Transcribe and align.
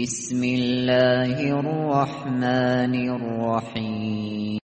بسم 0.00 0.40
الله 0.44 1.36
الرحمن 1.60 2.94
الرحيم. 3.16 4.60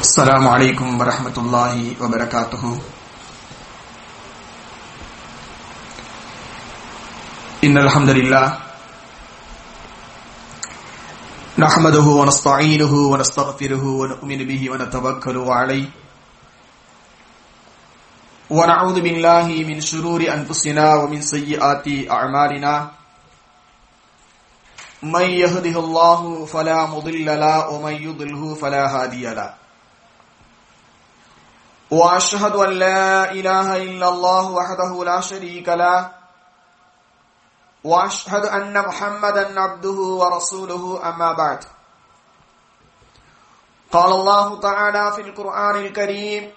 السلام 0.00 0.44
عليكم 0.48 0.88
ورحمة 1.00 1.36
الله 1.38 1.74
وبركاته. 2.02 2.64
إن 7.64 7.78
الحمد 7.78 8.10
لله 8.10 8.46
نحمده 11.58 12.06
ونستعينه 12.20 12.94
ونستغفره 13.12 13.84
ونؤمن 13.84 14.40
به 14.50 14.62
ونتوكل 14.70 15.36
عليه. 15.38 15.86
ونعوذ 18.50 18.96
بالله 19.00 19.46
من 19.70 19.78
شرور 19.80 20.20
أنفسنا 20.26 20.94
ومن 20.94 21.22
سيئات 21.22 21.86
أعمالنا. 22.10 22.99
من 25.02 25.30
يهده 25.30 25.80
الله 25.80 26.46
فلا 26.46 26.86
مضل 26.86 27.26
له 27.26 27.68
ومن 27.68 27.92
يضله 27.92 28.54
فلا 28.54 28.84
هادي 28.88 29.34
له. 29.34 29.54
وأشهد 31.90 32.54
أن 32.56 32.70
لا 32.70 33.32
إله 33.32 33.76
إلا 33.76 34.08
الله 34.08 34.50
وحده 34.50 35.04
لا 35.04 35.20
شريك 35.20 35.68
له. 35.68 36.10
وأشهد 37.84 38.44
أن 38.44 38.78
محمدا 38.78 39.60
عبده 39.60 39.98
ورسوله 40.20 41.08
أما 41.08 41.32
بعد. 41.32 41.64
قال 43.92 44.12
الله 44.12 44.60
تعالى 44.60 45.12
في 45.12 45.20
القرآن 45.20 45.76
الكريم 45.76 46.52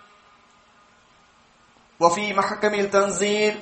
وفي 1.99 2.33
محكم 2.33 2.73
التنزيل 2.73 3.61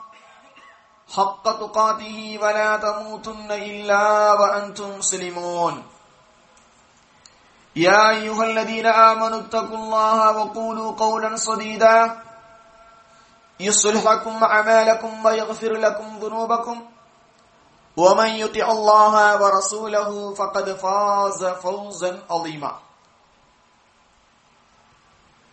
حق 1.11 1.43
تقاته 1.43 2.39
ولا 2.41 2.77
تموتن 2.77 3.51
إلا 3.51 4.33
وأنتم 4.33 4.97
مسلمون. 4.97 5.83
يا 7.75 8.09
أيها 8.09 8.43
الذين 8.43 8.85
آمنوا 8.85 9.39
اتقوا 9.39 9.77
الله 9.77 10.37
وقولوا 10.37 10.95
قولا 10.95 11.35
صديدا 11.35 12.23
يصلح 13.59 14.03
لكم 14.03 14.43
أعمالكم 14.43 15.25
ويغفر 15.25 15.71
لكم 15.71 16.19
ذنوبكم. 16.19 16.77
ومن 17.97 18.29
يطع 18.29 18.71
الله 18.71 19.41
ورسوله 19.41 20.33
فقد 20.33 20.73
فاز 20.73 21.45
فوزا 21.45 22.23
عظيما. 22.29 22.79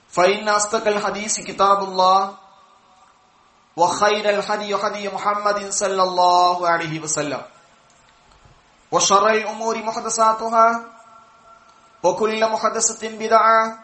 فإن 0.08 0.48
أصدق 0.48 0.86
الحديث 0.86 1.40
كتاب 1.40 1.82
الله. 1.82 2.47
وخير 3.77 4.29
الهدي 4.29 4.75
هدي 4.75 5.09
محمد 5.09 5.69
صلى 5.71 6.03
الله 6.03 6.57
عليه 6.69 6.99
وسلم 6.99 7.41
وشر 8.91 9.27
الأمور 9.29 9.75
محدثاتها 9.83 10.67
وكل 12.03 12.41
محدثة 12.51 13.03
بدعة 13.17 13.79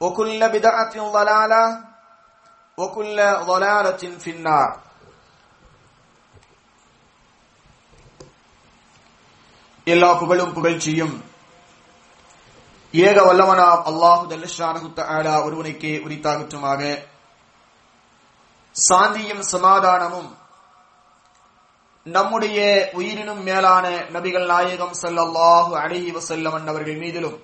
وكل 0.00 0.40
بدعة 0.48 0.94
ضلالة 1.12 1.64
وكل 2.78 3.18
ضلالة 3.42 4.02
في 4.18 4.30
النار 4.30 4.70
எல்லா 9.86 10.08
புகழும் 10.18 10.52
புகழ்ச்சியும் 10.56 11.14
ஏக 12.94 13.16
வல்லவனாம் 13.28 13.80
அல்லாஹு 13.90 14.24
தல்லஷானஹு 14.32 14.88
தஆலா 14.98 15.32
ஒருவனுக்கே 15.46 15.92
உரித்தாகட்டுமாக 16.06 16.80
சாந்தியும் 18.77 19.41
சமாதானமும் 19.41 20.35
நம்முடைய 22.05 22.89
உயிரினும் 22.93 23.43
மேலான 23.43 23.89
நபிகள் 23.89 24.45
நாயகம் 24.45 24.93
செல்லல்லாஹு 25.01 25.75
அலைஹி 25.75 26.11
வஸல்லம் 26.11 26.67
அவர்கள் 26.67 26.95
மீதிலும். 26.95 27.37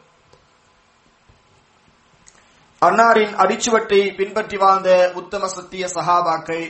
அன்னாரின் 2.81 3.33
அடிச்சுவட்டை 3.35 4.15
பின்பற்றி 4.15 4.57
வாழ்ந்த 4.57 5.11
உத்தம 5.13 5.47
சத்திய 5.47 5.87
சகாபாக்கள் 5.87 6.65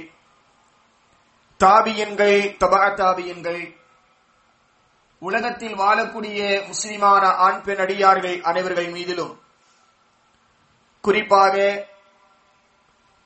தாபியன்கள் 1.59 2.57
தபா 2.57 2.89
தாபியன்கள் 2.95 3.63
உலகத்தில் 5.21 5.75
வாழக்கூடிய 5.75 6.67
முஸ்லிமான 6.67 7.23
ஆண் 7.37 7.61
பெண் 7.61 7.79
அடியார்கள் 7.79 8.41
அனைவர்கள் 8.41 8.89
மீதிலும் 8.93 9.39
குறிப்பாக 11.01 11.55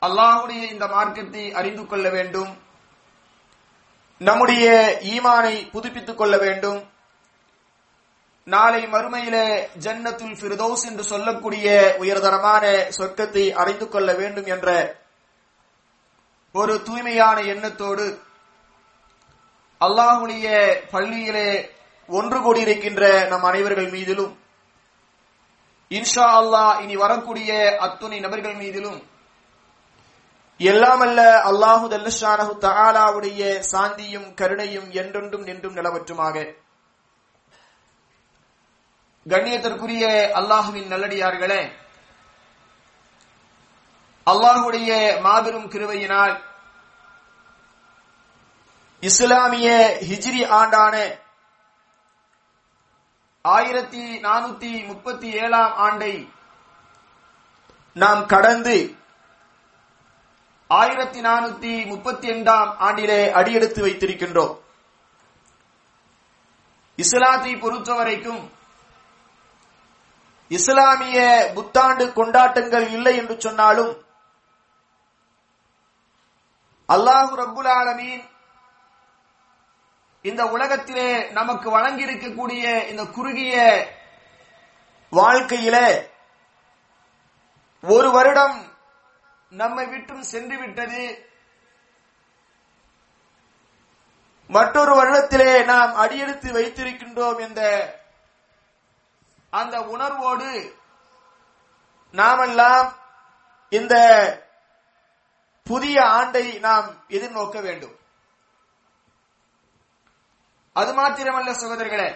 அல்லாஹுடைய 0.01 0.61
இந்த 0.73 0.85
மார்க்கத்தை 0.87 1.43
அறிந்து 1.59 1.83
கொள்ள 1.85 2.07
வேண்டும். 2.09 2.51
நம்முடைய 4.21 4.65
ஈமானை 5.13 5.55
புதுப்பித்துக் 5.73 6.19
கொள்ள 6.19 6.35
வேண்டும். 6.37 6.79
நாளை 8.47 8.81
மறுமையில 8.93 9.37
ஜன்னத்துல் 9.85 10.37
ஃபிர்தோஸ் 10.39 10.83
என்று 10.89 11.03
சொல்லக்கூடிய 11.13 11.67
உயர்தரமான 12.01 12.63
சொர்க்கத்தை 12.97 13.43
அறிந்து 13.61 13.87
கொள்ள 13.93 14.09
வேண்டும் 14.19 14.47
என்ற 14.55 14.67
ஒரு 16.55 16.73
தூய்மையான 16.87 17.37
எண்ணத்தோடு 17.53 18.05
அல்லாஹுடைய 19.81 20.47
பள்ளியிலே 20.93 21.49
ஒன்று 22.09 22.37
கூடியிருக்கின்ற 22.45 23.03
நம் 23.31 23.45
அனைவர்கள் 23.49 23.89
மீதிலும் 23.95 24.33
இன்ஷா 25.91 26.25
அல்லாஹ் 26.39 26.73
இனி 26.83 26.95
வரக்கூடிய 27.03 27.51
அத்துணை 27.85 28.19
நபர்கள் 28.25 28.57
மீதிலும் 28.61 28.99
எல்லாமல்ல 30.59 31.19
அல்லாஹு 31.49 31.85
தல்லஷானஹு 31.87 32.53
தகாலாவுடைய 32.59 33.41
சாந்தியும் 33.71 34.29
கருணையும் 34.33 34.89
என்றென்றும் 34.91 35.43
நின்றும் 35.43 35.75
நிலவற்றுமாக. 35.75 36.35
கண்ணியத்திற்குரிய 39.25 40.03
அல்லாஹுவின் 40.33 40.89
நல்லடியார்களே 40.89 41.61
அல்லாஹுடைய 44.27 44.89
மாபெரும் 45.21 45.69
கிருவையினால் 45.69 46.35
இஸ்லாமிய 49.03 49.67
ஹிஜ்ரி 50.09 50.41
ஆண்டான 50.51 50.95
ஆயிரத்தி 53.45 54.19
நானூத்தி 54.21 54.71
முப்பத்தி 54.85 55.27
ஏழாம் 55.33 55.73
ஆண்டை 55.77 56.13
நாம் 57.95 58.25
கடந்து 58.25 58.77
ஆயிரத்தி 60.69 61.21
நானூத்தி 61.21 61.85
முப்பத்தி 61.85 62.27
இரண்டாம் 62.27 62.71
ஆண்டிலே 62.79 63.31
அடியெடுத்து 63.31 63.81
வைத்திருக்கின்றோம். 63.81 64.55
இஸ்லாத்தை 66.99 67.55
பொறுத்தவரைக்கும் 67.55 68.49
இஸ்லாமிய 70.51 71.19
புத்தாண்டு 71.53 72.13
கொண்டாட்டங்கள் 72.13 72.89
இல்லை 72.89 73.17
என்று 73.17 73.41
சொன்னாலும் 73.41 73.93
அல்லாஹு 76.89 77.35
ரபுல் 77.35 77.71
ஆலமீன் 77.79 78.23
இந்த 80.25 80.43
உலகத்திலே 80.45 81.31
நமக்கு 81.31 81.69
வழங்கியிருக்கக்கூடிய 81.71 82.63
இந்த 82.89 83.03
குறுகிய 83.05 83.55
வாழ்க்கையிலே 85.13 85.87
ஒரு 87.83 88.09
வருடம் 88.09 88.57
நம்மை 89.51 89.85
விட்டும் 89.85 90.23
சென்று 90.23 90.57
விட்டது 90.57 91.01
மற்றொரு 94.47 94.91
வருடத்திலே 94.95 95.65
நாம் 95.65 95.95
அடியெடுத்து 95.95 96.51
வைத்திருக்கின்றோம் 96.51 97.39
என்ற 97.39 97.61
அந்த 99.49 99.81
உணர்வோடு 99.81 100.75
நாமெல்லாம் 102.11 102.87
இந்த 103.69 103.95
புதிய 105.63 106.03
ஆண்டை 106.05 106.59
நாம் 106.59 106.87
எதிர்நோக்க 107.09 107.61
வேண்டும். 107.61 107.95
அது 110.73 110.91
மாத்திரமல்ல 110.93 111.51
சகோதரர்களே 111.61 112.09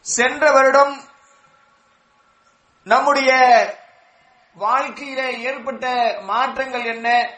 சென்ற 0.00 0.50
வருடம் 0.50 0.94
நம்முடைய 2.82 3.30
வாழ்க்கையில 4.58 5.38
ஏற்பட்ட 5.38 6.16
மாற்றங்கள் 6.22 6.84
என்ன? 6.84 7.30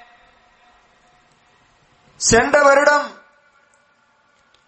சென்ற 2.17 2.63
வருடம் 2.63 3.07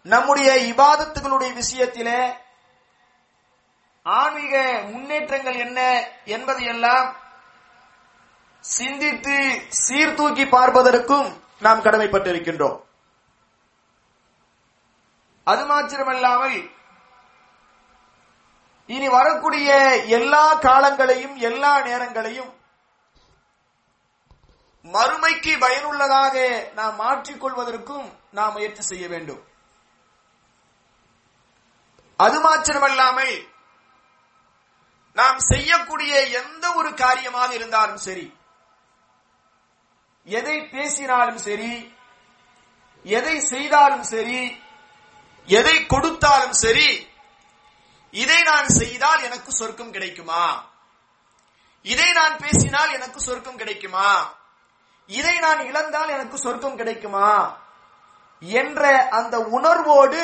நம்முடைய 0.03 0.75
இபாதத்துகளுடைய 0.75 1.53
விஷயத்திலே 1.53 2.35
ஆன்மீக 4.03 4.81
முன்னேற்றங்கள் 4.91 5.55
என்ன 5.55 6.05
என்பதையெல்லாம் 6.25 7.17
சிந்தித்து 8.61 9.63
சீர்தூக்கி 9.69 10.45
பார்ப்பதற்கும் 10.45 11.43
நாம் 11.61 11.83
கடமைப்பட்டிருக்கின்றோம். 11.83 12.81
அது 15.45 15.65
மாத்திரமல்லாமல் 15.65 16.71
இனி 18.89 19.09
வரக்கூடிய 19.09 19.71
எல்லா 20.07 20.55
காலங்களையும் 20.55 21.37
எல்லா 21.37 21.81
நேரங்களையும் 21.81 22.53
மறுமைக்கு 24.85 25.59
பயனுள்ளதாக 25.59 26.37
நாம் 26.75 26.97
மாற்றிக்கொள்வதற்கும் 26.97 28.13
நாம் 28.31 28.53
முயற்சி 28.53 28.83
செய்ய 28.83 29.09
வேண்டும். 29.09 29.43
அது 32.17 32.41
மாத்திரமல்லாமல் 32.41 33.35
நாம் 35.17 35.39
செய்யக்கூடிய 35.39 36.21
எந்த 36.27 36.75
ஒரு 36.75 36.95
காரியமாக 36.95 37.55
இருந்தாலும் 37.55 37.97
சரி 37.97 38.33
எதை 40.27 40.61
பேசினாலும் 40.61 41.39
சரி 41.39 41.93
எதை 43.05 43.41
செய்தாலும் 43.41 44.03
சரி 44.03 44.61
எதை 45.49 45.87
கொடுத்தாலும் 45.87 46.53
சரி 46.53 47.08
இதை 48.23 48.43
நான் 48.43 48.69
செய்தால் 48.69 49.23
எனக்கு 49.23 49.53
சொர்க்கம் 49.53 49.91
கிடைக்குமா? 49.91 50.45
இதை 51.83 52.13
நான் 52.13 52.37
பேசினால் 52.37 52.93
எனக்கு 52.93 53.21
சொர்க்கம் 53.21 53.57
கிடைக்குமா? 53.57 54.09
இதை 55.07 55.39
நான் 55.39 55.61
இழந்தால் 55.61 56.09
எனக்கு 56.09 56.39
சொர்க்கம் 56.39 56.77
கிடைக்குமா? 56.77 57.29
என்ற 58.41 59.09
அந்த 59.09 59.39
உணர்வோடு 59.39 60.23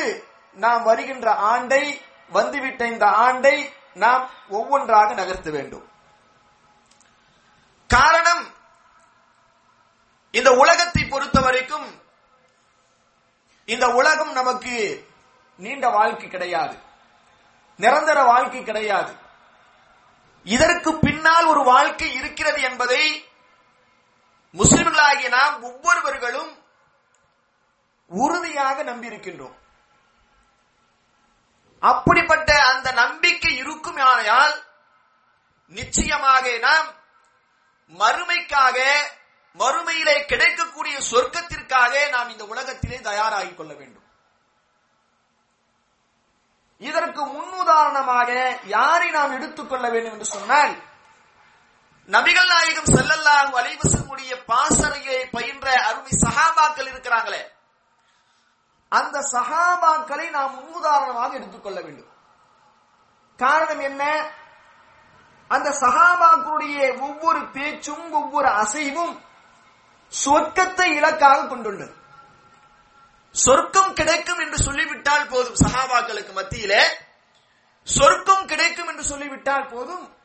நாம் 0.54 0.82
வருகின்ற 0.82 1.34
ஆண்டை 1.52 1.84
வந்துவிட்ட 2.28 2.86
இந்த 2.86 3.06
ஆண்டை 3.06 3.56
நாம் 3.94 4.30
ஒவ்வொன்றாக 4.48 5.14
நகர்த்த 5.14 5.50
வேண்டும். 5.50 5.86
காரணம் 7.88 8.44
இந்த 10.30 10.50
உலகத்தை 10.50 11.02
பொறுத்த 11.04 11.40
வரைக்கும் 11.40 11.88
இந்த 13.66 13.86
உலகம் 13.88 14.32
நமக்கு 14.32 14.74
நீண்ட 15.56 15.88
வாழ்க்கை 15.88 16.28
கிடையாது. 16.28 16.83
நிரந்தர 17.76 18.22
வாழ்க்கை 18.22 18.62
கிடையாது. 18.62 19.16
இதற்கு 20.44 20.98
பின்னால் 20.98 21.44
ஒரு 21.44 21.64
வாழ்க்கை 21.64 22.14
இருக்கிறது 22.14 22.60
என்பதை 22.60 23.28
முஸ்லிம்களாகிய 24.52 25.28
நாம் 25.28 25.62
ஒவ்வொருவர்களும் 25.62 26.62
உறுதியாக 28.08 28.84
நம்பியிருக்கின்றோம். 28.84 29.56
அப்படிப்பட்ட 31.80 32.64
அந்த 32.64 32.92
நம்பிக்கை 32.92 33.56
இருக்கும் 33.56 33.96
ஆனால் 33.96 34.64
நிச்சயமாக 35.68 36.58
நாம் 36.58 36.86
மறுமைக்காக 37.98 38.78
மறுமையிலே 39.58 40.24
கிடைக்கக்கூடிய 40.24 40.98
சொர்க்கத்திற்காக 41.10 42.08
நாம் 42.10 42.28
இந்த 42.28 42.44
உலகத்திலே 42.44 42.98
தயாராகிக் 42.98 43.54
கொள்ள 43.54 43.74
வேண்டும். 43.74 44.03
இதற்கு 46.86 47.22
முன்னுதாரணமாக 47.34 48.30
யாரை 48.76 49.08
நாம் 49.10 49.34
எடுத்துக்கொள்ள 49.36 49.86
வேண்டும் 49.90 50.14
என்று 50.16 50.28
சொன்னால் 50.36 50.74
நபிகள் 52.08 52.50
நாயகம் 52.52 52.92
செல்லல்லாஹு 52.94 53.52
அலைவசமுடைய 53.60 54.32
பாசறையை 54.50 55.18
பயின்ற 55.36 55.66
அருமை 55.88 56.12
சகாபாக்கள் 56.24 56.90
இருக்கிறாங்களே 56.92 57.42
அந்த 58.92 59.16
சகாபாக்களை 59.34 60.26
நாம் 60.30 60.56
முன்னுதாரணமாக 60.56 61.30
எடுத்துக்கொள்ள 61.38 61.78
வேண்டும். 61.80 62.10
காரணம் 63.38 63.80
என்ன? 63.80 64.02
அந்த 65.50 65.68
சகாபாக்களுடைய 65.80 66.76
ஒவ்வொரு 67.06 67.40
பேச்சும் 67.56 68.12
ஒவ்வொரு 68.12 68.48
அசைவும் 68.62 69.14
சொர்க்கத்தை 70.12 70.88
இலக்காக 70.98 71.46
கொண்டுள்ளது. 71.46 71.94
சொர்க்கம் 73.34 73.92
கிடைக்கும் 73.92 74.38
என்று 74.38 74.58
சொல்லிவிட்டால் 74.58 75.26
போதும். 75.26 75.54
சஹாபாக்களுக்கு 75.54 76.32
மத்தியிலே 76.32 76.82
சொர்க்கம் 77.82 78.46
கிடைக்கும் 78.46 78.88
என்று 78.88 79.04
சொல்லிவிட்டால் 79.04 79.68
போதும். 79.68 80.16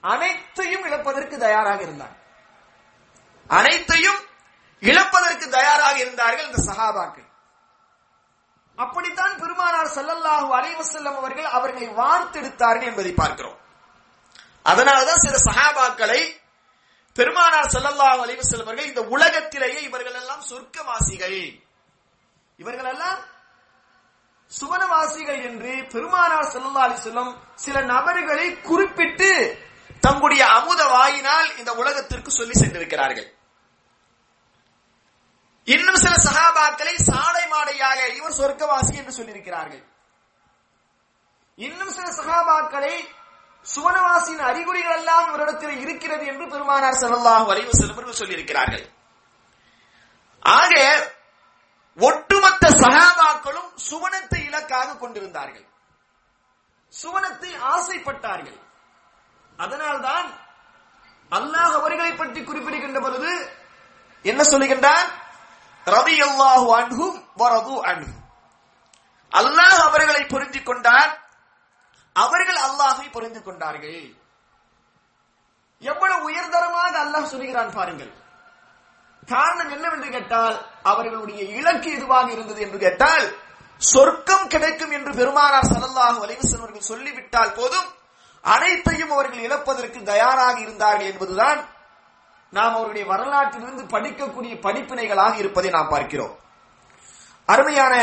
அனைத்தையும் 0.00 0.84
இழப்பதற்கு 0.84 1.38
தயாராக 1.38 1.82
இருந்தார். 1.82 2.16
அனைத்தையும் 3.46 4.20
இழப்பதற்கு 4.80 5.48
தயாராக 5.48 5.98
இருந்தார்கள் 5.98 6.46
இந்த 6.46 6.72
சஹாபாக்கள். 6.72 7.28
அப்படித்தான் 8.76 9.38
பெருமானார் 9.38 9.94
செல்லல்லாஹு 9.96 10.48
அலைவசல்லம் 10.58 11.16
அவர்கள் 11.16 11.44
அவர்களை 11.44 11.88
வார்த்தெடுத்தார்கள் 11.88 12.86
என்பதை 12.86 13.12
பார்க்கிறோம். 13.12 13.58
அதனாலதான் 14.64 15.22
சில 15.26 15.36
சஹாபாக்களை 15.50 16.40
பெருமானார் 17.12 17.72
செல்லல்லாஹு 17.72 18.20
அலைவசல்லம் 18.26 18.68
அவர்கள் 18.68 18.86
இந்த 18.86 19.02
உலகத்திலேயே 19.02 19.82
இவர்கள் 19.82 20.14
எல்லாம் 20.14 20.42
சொர்க்கவாசிகள். 20.50 21.70
இவர்கள் 22.62 22.90
எல்லாம் 22.94 23.20
சுவனவாசிகள் 24.52 25.42
என்று 25.48 25.72
பெருமானார் 25.92 26.50
செல்லா 26.54 26.80
அலி 26.86 26.94
அலிசல்லம் 26.94 27.30
சில 27.64 27.76
நபர்களை 27.92 28.48
குறிப்பிட்டு 28.70 29.30
தங்களுடைய 30.06 30.42
அமுத 30.56 30.80
வாயினால் 30.94 31.48
இந்த 31.60 31.70
உலகத்திற்கு 31.80 32.30
சொல்லி 32.38 32.54
சென்றிருக்கிறார்கள். 32.60 33.28
இன்னும் 35.68 36.02
சில 36.04 36.14
சகாபாக்களை 36.26 36.94
சாடை 37.08 37.44
மாடையாக 37.54 37.98
இவர் 38.18 38.38
சொர்க்கவாசி 38.40 38.94
என்று 39.00 39.16
சொல்லியிருக்கிறார்கள். 39.18 39.82
இன்னும் 41.58 41.92
சில 41.96 42.06
சகாபாக்களை 42.18 42.94
சுவனவாசியின் 43.66 44.44
அறிகுறிகள் 44.50 44.96
எல்லாம் 45.00 45.26
இவரிடத்தில் 45.30 45.76
இருக்கிறது 45.84 46.24
என்று 46.32 46.44
பெருமானார் 46.52 47.00
செல்லல்லாஹு 47.02 47.48
வரைவு 47.50 47.72
செல்வர்கள் 47.80 48.20
சொல்லியிருக்கிறார்கள். 48.20 48.84
ஆக 50.42 50.72
ஒட்டுமொத்த 51.98 52.64
சகாபாக்களும் 52.82 53.70
சுவனத்தை 53.88 54.40
இலக்காக 54.48 54.96
கொண்டிருந்தார்கள். 55.02 55.66
சுவனத்தை 56.92 57.50
ஆசைப்பட்டார்கள். 57.72 58.60
அதனால்தான் 59.58 60.28
அல்லாஹ் 61.32 61.74
அவர்களை 61.80 62.12
பற்றி 62.14 62.40
குறிப்பிடுகின்ற 62.44 62.98
பொழுது 63.00 63.32
என்ன 64.24 64.40
சொல்லுகின்றார் 64.52 65.08
ரவி 65.86 66.16
அல்லாஹு 66.28 66.66
அன்ஹும் 66.80 67.18
வரது 67.42 67.76
அன்ஹு 67.92 68.14
அல்லாஹ் 69.32 69.78
அவர்களை 69.88 70.22
புரிந்து 70.32 70.60
கொண்டார் 70.62 71.12
அவர்கள் 72.16 72.60
அல்லாஹை 72.66 73.06
புரிந்து 73.10 73.40
கொண்டார்கள். 73.42 74.02
எவ்வளவு 75.82 76.26
உயர்தரமாக 76.28 76.94
அல்லாஹ் 77.04 77.30
சொல்லுகிறான் 77.32 77.72
பாருங்கள். 77.78 78.12
காரணம் 79.26 79.70
என்னவென்று 79.70 80.10
கேட்டால் 80.10 80.66
அவர்களுடைய 80.82 81.42
இலக்கு 81.42 81.92
எதுவாக 81.92 82.30
இருந்தது 82.32 82.60
என்று 82.60 82.78
கேட்டால் 82.78 83.34
சொர்க்கம் 83.78 84.48
கிடைக்கும் 84.48 84.90
என்று 84.90 85.14
பெருமானார் 85.14 85.64
சல்லல்லாஹு 85.64 86.18
வலைவசன் 86.22 86.58
அவர்கள் 86.58 86.90
சொல்லிவிட்டால் 86.90 87.52
போதும். 87.52 87.88
அனைத்தையும் 88.40 89.10
அவர்கள் 89.10 89.44
இழப்பதற்கு 89.46 90.02
தயாராக 90.02 90.60
இருந்தார்கள் 90.60 91.06
என்பதுதான் 91.06 91.68
நாம் 92.50 92.74
அவருடைய 92.74 93.06
வரலாற்றிலிருந்து 93.06 93.84
படிக்கக்கூடிய 93.94 94.54
படிப்பினைகளாக 94.60 95.34
இருப்பதை 95.36 95.70
நாம் 95.70 95.88
பார்க்கிறோம். 95.88 96.38
அருமையான 97.46 97.94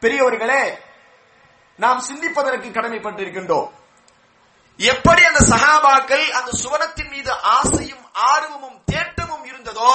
பெரியவர்களே 0.00 0.78
நாம் 1.76 2.00
சிந்திப்பதற்கு 2.00 2.68
கடமைப்பட்டிருக்கின்றோம். 2.70 3.70
எப்படி 4.78 5.22
அந்த 5.24 5.40
சகாபாக்கள் 5.52 6.24
அந்த 6.38 6.50
சுவனத்தின் 6.62 7.10
மீது 7.10 7.32
ஆசையும் 7.56 8.04
ஆர்வமும் 8.30 8.78
தேட்டமும் 8.92 9.44
இருந்ததோ 9.50 9.92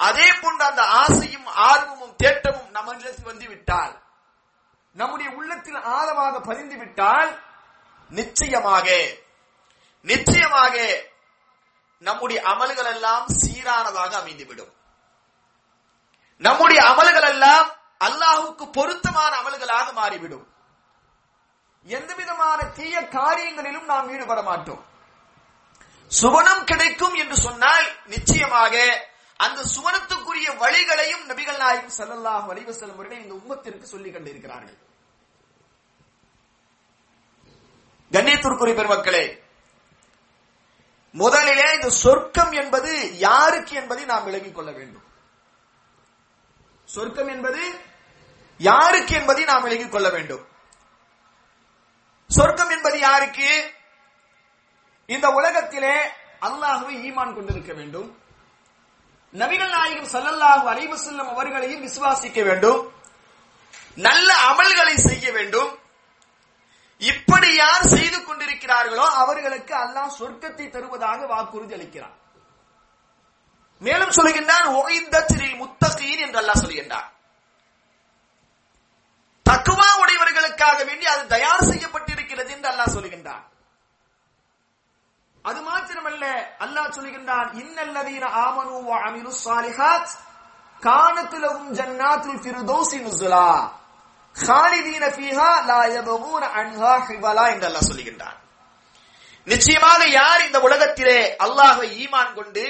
அதே 0.00 0.26
போன்ற 0.40 0.66
அந்த 0.66 0.82
ஆசையும் 1.02 1.48
ஆர்வமும் 1.68 2.14
தேட்டமும் 2.22 2.70
நம்மிடத்தில் 2.70 3.30
வந்து 3.30 3.46
விட்டால் 3.48 3.94
நம்முடைய 4.94 5.28
உள்ளத்தில் 5.30 5.80
ஆழமாக 5.96 6.40
பதிந்து 6.40 6.76
விட்டால் 6.76 7.30
நிச்சயமாக 8.10 8.88
நிச்சயமாக 10.04 10.76
நம்முடைய 12.02 12.38
அமல்கள் 12.42 12.90
எல்லாம் 12.94 13.24
சீரானதாக 13.40 14.12
அமைந்துவிடும். 14.20 14.72
நம்முடைய 16.36 16.80
அமல்கள் 16.82 17.28
எல்லாம் 17.28 17.68
அல்லாஹுக்கு 18.06 18.64
பொருத்தமான 18.70 19.32
அமல்களாக 19.40 19.92
மாறிவிடும். 19.92 20.46
எந்த 21.84 22.14
விதமான 22.14 22.58
தீய 22.78 23.00
காரியங்களிலும் 23.00 23.90
நாம் 23.92 24.10
ஈடுபட 24.14 24.42
மாட்டோம் 24.42 24.82
சுவனம் 26.10 26.64
கிடைக்கும் 26.64 27.14
என்று 27.14 27.36
சொன்னால் 27.36 27.86
நிச்சயமாக 28.06 28.74
அந்த 29.36 29.64
சுவனத்துக்குரிய 29.74 30.48
வழிகளையும் 30.62 31.24
நபிகள் 31.30 31.60
நாயகம் 31.62 31.96
சல்லல்லாஹ் 31.98 32.46
செல்லும் 32.78 32.96
அவர்கள் 32.96 33.22
இந்த 33.24 33.34
உம்மத்திற்கு 33.34 33.82
சொல்லி 33.82 34.10
கண்டிருக்கிறார்கள். 34.10 34.78
கண்ணியத்திற்குரிய 38.12 38.74
பெருமக்களே 38.78 39.24
முதலிலே 41.14 41.68
இந்த 41.74 41.90
சொர்க்கம் 42.02 42.52
என்பது 42.52 43.18
யாருக்கு 43.18 43.74
என்பதை 43.76 44.04
நாம் 44.04 44.24
விளங்கிக் 44.24 44.54
கொள்ள 44.54 44.70
வேண்டும். 44.72 45.06
சொர்க்கம் 46.88 47.28
என்பது 47.28 47.62
யாருக்கு 48.60 49.14
என்பதை 49.14 49.44
நாம் 49.44 49.62
விளங்கிக் 49.62 49.92
கொள்ள 49.92 50.08
வேண்டும். 50.08 50.44
சொர்க்கம் 52.30 52.72
என்பது 52.76 52.98
யாருக்கு? 52.98 53.50
இந்த 55.06 55.26
உலகத்திலே 55.38 55.96
அல்லாஹுவை 56.46 56.94
ஈமான் 57.08 57.34
கொண்டிருக்க 57.36 57.72
வேண்டும். 57.72 58.08
நபிகள் 59.34 59.72
நாயகம் 59.76 60.12
சல்லல்லாஹு 60.14 60.64
அலைஹி 60.72 60.88
அவர்களையும் 61.34 61.84
விசுவாசிக்க 61.86 62.38
வேண்டும். 62.48 62.80
நல்ல 64.06 64.28
அமல்களை 64.50 64.96
செய்ய 65.08 65.26
வேண்டும். 65.32 65.70
இப்படி 67.00 67.50
யார் 67.54 67.84
செய்து 67.96 68.18
கொண்டிருக்கிறார்களோ 68.20 69.06
அவர்களுக்கு 69.22 69.74
அல்லாஹ் 69.84 70.16
சொர்க்கத்தை 70.20 70.66
தருவதாக 70.70 71.26
வாக்குறுதி 71.26 71.74
அளிக்கிறார் 71.76 72.16
மேலும் 73.82 74.16
சொல்கின்றான் 74.18 74.66
முத்தகீன் 75.62 76.22
என்று 76.24 76.38
அல்லாஹ் 76.42 76.62
சொல்கின்றார் 76.64 77.08
தக்குவா 79.46 79.88
உடையவர்களுக்காக 80.02 80.78
வேண்டி 80.88 81.06
அது 81.12 81.22
தயார் 81.34 81.68
செய்யப்பட்டிருக்கிறது. 81.70 82.17
என்று 82.37 82.69
அல்லாஹ் 82.69 82.93
சொல்கின்றான் 82.95 83.43
அது 85.45 85.59
மாத்திரமல்ல 85.61 86.25
அல்லாஹ் 86.65 86.95
சொல்கின்றான் 86.97 87.49
இன்னல்லதீன 87.61 88.25
ஆமனு 88.43 88.75
வ 88.83 88.99
அமிலு 89.03 89.31
ஸாலிஹாத் 89.45 90.11
கானத் 90.81 91.35
லஹும் 91.43 91.71
ஜன்னாத்துல் 91.79 92.41
ஃபிர்தௌஸி 92.43 92.97
நுஸுலா 93.05 93.47
خالدين 94.35 95.03
فيها 95.11 95.51
لا 95.63 95.81
يبغون 95.89 96.43
عنها 96.55 96.91
حولا 97.01 97.43
என்று 97.53 97.65
அல்லாஹ் 97.69 97.89
சொல்கின்றான் 97.91 98.37
நிச்சயமாக 99.47 100.01
யார் 100.11 100.41
இந்த 100.47 100.57
உலகத்திலே 100.67 101.19
அல்லாஹ்வை 101.45 101.87
ஈமான் 102.01 102.31
கொண்டு 102.37 102.65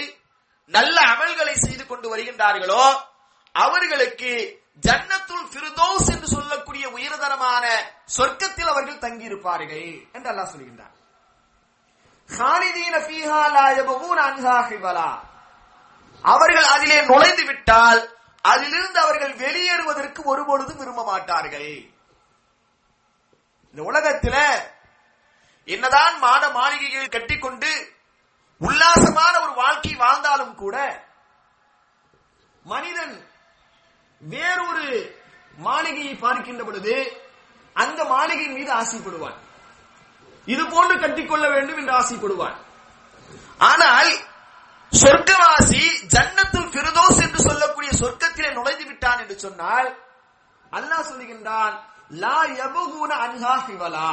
நல்ல 0.71 0.97
அமல்களை 1.13 1.55
செய்து 1.57 1.83
கொண்டு 1.85 2.07
வருகின்றார்களோ 2.13 2.85
அவர்களுக்கு 3.55 4.33
ஜன்னத்துள் 4.82 5.46
பிரதோஸ் 5.52 6.10
என்று 6.12 6.26
சொல்லக்கூடிய 6.26 6.84
உயர்தரமான 6.88 7.64
சொர்க்கத்தில் 8.16 8.70
அவர்கள் 8.70 8.98
தங்கியிருப்பார்கள் 8.98 9.88
என்று 10.12 10.30
அல்லாஹ் 10.32 10.52
சொல்கின்றார் 10.52 10.94
அவர்கள் 16.24 16.64
அதிலே 16.64 16.98
நுழைந்து 17.02 17.44
விட்டால் 17.44 18.00
அதிலிருந்து 18.44 18.98
அவர்கள் 19.00 19.34
வெளியேறுவதற்கு 19.34 20.20
ஒருபொழுதும் 20.24 20.76
விரும்ப 20.76 21.04
மாட்டார்கள். 21.04 21.72
இந்த 23.74 23.82
உலகத்தில 23.82 24.36
என்னதான் 25.68 26.18
மாட 26.18 26.48
மாளிகைகள் 26.48 27.08
கட்டிக்கொண்டு 27.08 27.70
உல்லாசமான 28.60 29.34
ஒரு 29.40 29.52
வாழ்க்கை 29.52 29.94
வாழ்ந்தாலும் 29.94 30.54
கூட 30.54 30.76
மனிதன் 32.64 33.16
வேறொரு 34.20 34.86
மாளிகையை 35.66 36.14
பார்க்கின்ற 36.14 36.64
பொழுது 36.64 36.94
அந்த 37.72 38.00
மாளிகையின் 38.04 38.56
மீது 38.58 38.70
ஆசைப்படுவான். 38.72 39.38
இது 40.46 40.62
போன்று 40.66 40.94
கட்டிக்கொள்ள 40.98 41.44
வேண்டும் 41.54 41.78
என்று 41.80 41.92
ஆசைப்படுவான். 42.00 42.58
ஆனால் 43.70 44.10
சொர்க்கவாசி 44.92 45.82
ஜன்னத்துல் 46.14 46.72
பிரதோஸ் 46.74 47.20
என்று 47.24 47.40
சொல்லக்கூடிய 47.48 47.90
சொர்க்கத்திலே 48.02 48.50
நுழைந்து 48.52 48.84
விட்டான் 48.84 49.20
என்று 49.22 49.38
சொன்னால் 49.38 49.88
அல்லாஹ் 50.72 51.08
சொல்லுகின்றான் 51.10 51.74
லா 52.22 52.38
யபகுன 52.60 53.10
அன்ஹா 53.24 53.54
ஹிவலா. 53.66 54.12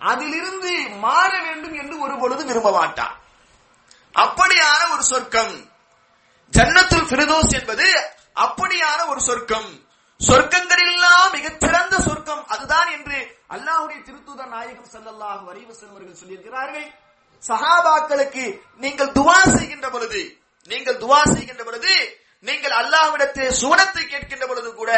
அதிலிருந்து 0.00 0.72
மாற 1.04 1.30
வேண்டும் 1.46 1.74
என்று 1.74 1.94
ஒரு 2.04 2.14
பொழுது 2.18 2.42
விரும்ப 2.44 2.70
மாட்டான். 2.70 3.14
அப்படியான 4.14 4.80
ஒரு 4.92 5.02
சொர்க்கம். 5.02 5.54
ஜன்னத்துல் 6.52 7.10
பிரதோஸ் 7.12 7.52
என்பது 7.60 7.88
அப்படியான 8.44 9.00
ஒரு 9.12 9.20
சொர்க்கம். 9.28 9.70
சொர்க்கங்களெல்லாம் 10.20 11.28
மிகச்சிறந்த 11.36 11.96
சொர்க்கம். 12.06 12.42
அதுதான் 12.54 12.88
என்று 12.96 13.18
அல்லாஹ்வுடைய 13.54 13.98
திருத்துத 14.06 14.40
நாயகம் 14.54 14.88
ஸல்லல்லாஹு 14.94 15.44
அலைஹி 15.50 15.66
அவர்கள் 15.92 16.20
சொல்லியிருக்கிறார்கள். 16.22 16.88
சஹாபாக்களுக்கு 17.48 18.44
நீங்கள் 18.84 19.14
துவா 19.18 19.38
செய்கின்ற 19.56 19.88
பொழுது 19.96 20.22
நீங்கள் 20.70 21.02
துவா 21.04 21.20
செய்கின்ற 21.34 21.62
பொழுது 21.68 21.94
நீங்கள் 22.48 22.74
அல்லாஹ்விடத்தில் 22.80 23.56
சுவனத்தை 23.60 24.02
கேட்கின்ற 24.10 24.44
பொழுது 24.50 24.70
கூட 24.80 24.90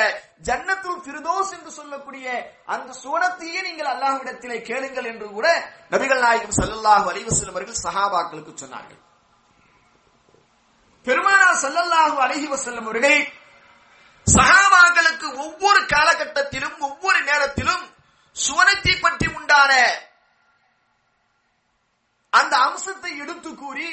ஜன்னத்துல் 0.49 1.05
திருதோஸ் 1.07 1.53
என்று 1.57 1.71
சொல்லக்கூடிய 1.77 2.27
அந்த 2.75 2.91
சுவனத்தையே 3.05 3.61
நீங்கள் 3.69 3.93
அல்லாஹ்விடத்திலே 3.93 4.59
கேளுங்கள் 4.71 5.09
என்று 5.13 5.29
கூட 5.37 5.47
நபிகள் 5.93 6.25
நாயகம் 6.27 6.57
ஸல்லல்லாஹு 6.61 7.07
அலைஹி 7.13 7.29
அவர்கள் 7.55 7.83
சஹாபாக்களுக்கு 7.87 8.53
சொன்னார்கள். 8.65 9.01
பெருமானார் 11.11 11.61
சல்லல்லாஹு 11.62 12.17
அழகி 12.25 12.49
செல்லும் 12.64 12.88
அவர்கள் 12.88 13.21
சகாபாக்களுக்கு 14.26 15.29
ஒவ்வொரு 15.45 15.81
காலகட்டத்திலும் 15.93 16.76
ஒவ்வொரு 16.88 17.21
நேரத்திலும் 17.29 17.85
சுவனத்தை 18.37 18.95
பற்றி 18.97 19.26
உண்டான 19.38 19.73
அந்த 22.33 22.55
அம்சத்தை 22.67 23.12
எடுத்து 23.23 23.50
கூறி 23.55 23.88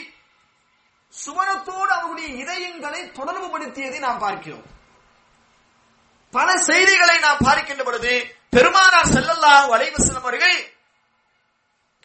சுவனத்தோடு 1.14 1.92
அவருடைய 1.98 2.28
இதயங்களை 2.42 3.02
தொடர்பு 3.20 3.48
படுத்தியதை 3.54 4.00
நாம் 4.06 4.24
பார்க்கிறோம். 4.24 4.66
பல 6.34 6.48
செய்திகளை 6.70 7.18
நாம் 7.26 7.46
பார்க்கின்ற 7.48 7.84
பொழுது 7.88 8.14
பெருமானார் 8.56 9.14
செல்லல்லாஹு 9.16 9.70
அலைவு 9.78 10.04
செல்லும் 10.06 10.26
அவர்கள் 10.26 10.58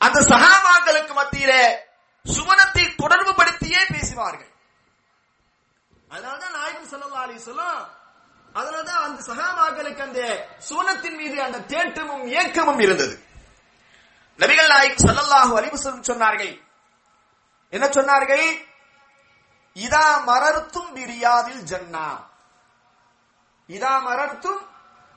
அந்த 0.00 0.18
சகாபாக்களுக்கு 0.32 1.14
மத்தியில 1.20 1.52
சுவனத்தை 2.26 2.84
தொடர்பு 3.02 3.32
படுத்தியே 3.40 3.82
பேசுவார்கள். 3.94 4.51
அதனால்தான் 6.12 6.56
நாயகம் 6.58 6.90
செல்லல்லா 6.92 7.20
அலி 7.26 7.38
சொல்லும் 7.48 7.82
அதனால்தான் 8.54 9.04
அந்த 9.06 9.20
சகாபாக்களுக்கு 9.28 10.02
அந்த 10.08 10.20
சுவனத்தின் 10.68 11.16
மீது 11.20 11.36
அந்த 11.42 11.58
தேட்டமும் 11.72 12.24
ஏக்கமும் 12.40 12.82
இருந்தது. 12.86 13.14
நபிகள் 14.40 14.70
நாயக் 14.72 15.00
ஸல்லல்லாஹு 15.06 15.52
அலைஹி 15.58 15.78
சொன்னார்கள். 16.10 16.52
என்ன 17.72 17.86
சொன்னார்கள்? 17.96 18.46
இதா 19.76 20.06
மரர்த்தும் 20.28 20.90
பிரியாதில் 20.96 21.62
ஜன்னா. 21.72 22.06
இதா 23.68 23.92
மரர்த்தும் 24.08 24.62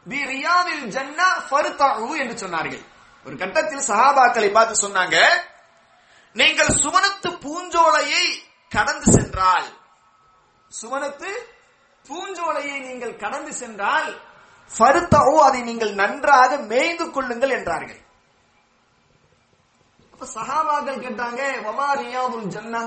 பி 0.06 0.20
ரியாதில் 0.32 0.86
ஜன்னா 0.96 1.28
ஃபர்தஉ 1.50 2.10
என்று 2.24 2.36
சொன்னார்கள். 2.44 2.84
ஒரு 3.26 3.36
கட்டத்தில் 3.42 3.88
சஹாபாக்களை 3.92 4.50
பார்த்து 4.52 4.84
சொன்னாங்க 4.86 5.18
நீங்கள் 6.36 6.78
சுவனத்து 6.84 7.30
பூஞ்சோலையை 7.44 8.26
கடந்து 8.72 9.08
சென்றால் 9.16 9.68
சுவனத்து 10.80 11.32
பூஞ்சோலையை 12.06 12.78
நீங்கள் 12.88 13.20
கடந்து 13.24 13.52
சென்றால் 13.62 14.10
ஃபர்தஉ 14.72 15.32
அதை 15.48 15.60
நீங்கள் 15.70 15.94
நன்றாக 16.02 16.52
மேய்ந்து 16.72 17.06
கொள்ளுங்கள் 17.16 17.56
என்றார்கள். 17.58 18.02
சஹாபாக்கள் 20.36 21.04
கேட்டாங்க 21.06 21.42
வமா 21.66 21.88
ரியாதுல் 22.00 22.54
ஜன்னா? 22.56 22.82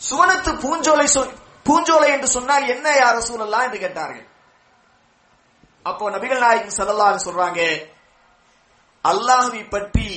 சுவனத்து 0.00 0.50
பூஞ்சோலை 0.64 1.06
சொல் 1.14 1.32
பூஞ்சோலை 1.66 2.08
என்று 2.14 2.28
சொன்னால் 2.36 2.64
என்ன 2.74 2.86
யார் 2.96 3.16
ரசூலல்லா 3.18 3.60
என்று 3.66 3.78
கேட்டார்கள். 3.84 4.26
அப்போ 5.86 6.04
நபிகள் 6.14 6.42
நாயகம் 6.44 6.92
அலைஹி 6.94 7.24
சொல்றாங்க 7.26 7.60
அல்லாஹ்வை 9.04 9.62
பற்றி 9.74 10.08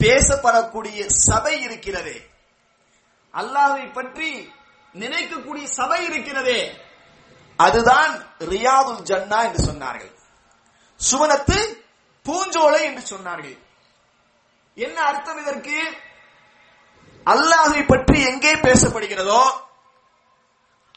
பேசப்படக்கூடிய 0.00 0.98
சபை 1.26 1.54
இருக்கிறதே. 1.66 2.16
அல்லாஹ்வை 3.34 3.86
பற்றி 3.98 4.30
நினைக்கக்கூடிய 4.94 5.64
சபை 5.78 6.00
இருக்கிறதே. 6.04 6.60
அதுதான் 7.58 8.12
ரியாதுல் 8.52 9.02
ஜன்னா 9.10 9.38
என்று 9.48 9.60
சொன்னார்கள். 9.68 10.12
சுவனத்து 11.00 11.58
பூஞ்சோலை 12.26 12.80
என்று 12.88 13.02
சொன்னார்கள். 13.12 13.56
என்ன 14.76 14.96
அர்த்தம் 15.04 15.40
இதற்கு? 15.42 15.76
அல்லாஹை 17.26 17.80
பற்றி 17.86 18.18
எங்கே 18.30 18.52
பேசப்படுகிறதோ 18.66 19.42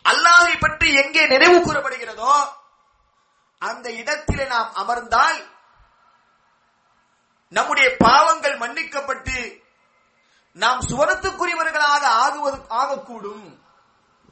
அல்லாஹை 0.05 0.53
பற்றி 0.59 0.87
எங்கே 1.01 1.23
நினைவு 1.27 1.57
கூறப்படுகிறதோ 1.59 2.33
அந்த 3.61 3.87
இடத்திலே 3.91 4.45
நாம் 4.45 4.71
அமர்ந்தால் 4.81 5.39
நம்முடைய 7.47 7.87
பாவங்கள் 7.97 8.57
மன்னிக்கப்பட்டு 8.57 9.37
நாம் 10.63 10.81
சுவனத்துக்குரியவர்களாக 10.89 12.03
ஆகுவது 12.23 12.57
ஆகக்கூடும். 12.81 13.47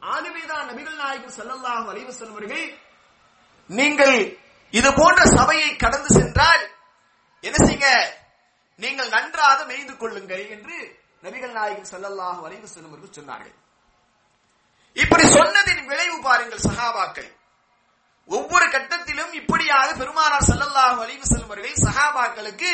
ஆகவேதான் 0.04 0.68
நபிகள் 0.70 1.02
நாயகம் 1.02 1.36
செல்லல்லாம் 1.38 1.88
அலைஹி 1.92 2.08
வஸல்லம் 2.10 2.36
அவர்கள் 2.36 2.66
நீங்கள் 3.70 4.18
இது 4.74 4.90
போன்ற 4.94 5.22
சபையை 5.38 5.70
கடந்து 5.76 6.10
சென்றால் 6.18 6.64
என்ன 7.44 7.58
செய்ய 7.66 7.86
நீங்கள் 8.80 9.14
நன்றாக 9.16 9.60
மெய்து 9.66 9.94
கொள்ளுங்கள் 9.96 10.44
என்று 10.56 10.78
நபிகள் 11.24 11.54
நாயகம் 11.58 11.92
செல்லல்லாக 11.92 12.42
வரைவு 12.42 12.68
செல்லும் 12.68 12.92
அவர்கள் 12.92 13.18
சொன்னார்கள். 13.18 13.56
இப்படி 14.98 15.26
சொன்னதின் 15.36 15.88
விளைவு 15.90 16.18
பாருங்கள் 16.22 16.66
சகாபாக்கள் 16.68 17.30
ஒவ்வொரு 18.30 18.66
கட்டத்திலும் 18.74 19.34
இப்படியாக 19.40 19.88
பெருமானார் 19.94 20.48
ஸல்லல்லாஹு 20.50 21.00
அலைஹி 21.06 21.26
செல்வர்கள் 21.32 21.80
சகாபாக்களுக்கு 21.86 21.86
சஹாபாக்களுக்கு 21.86 22.72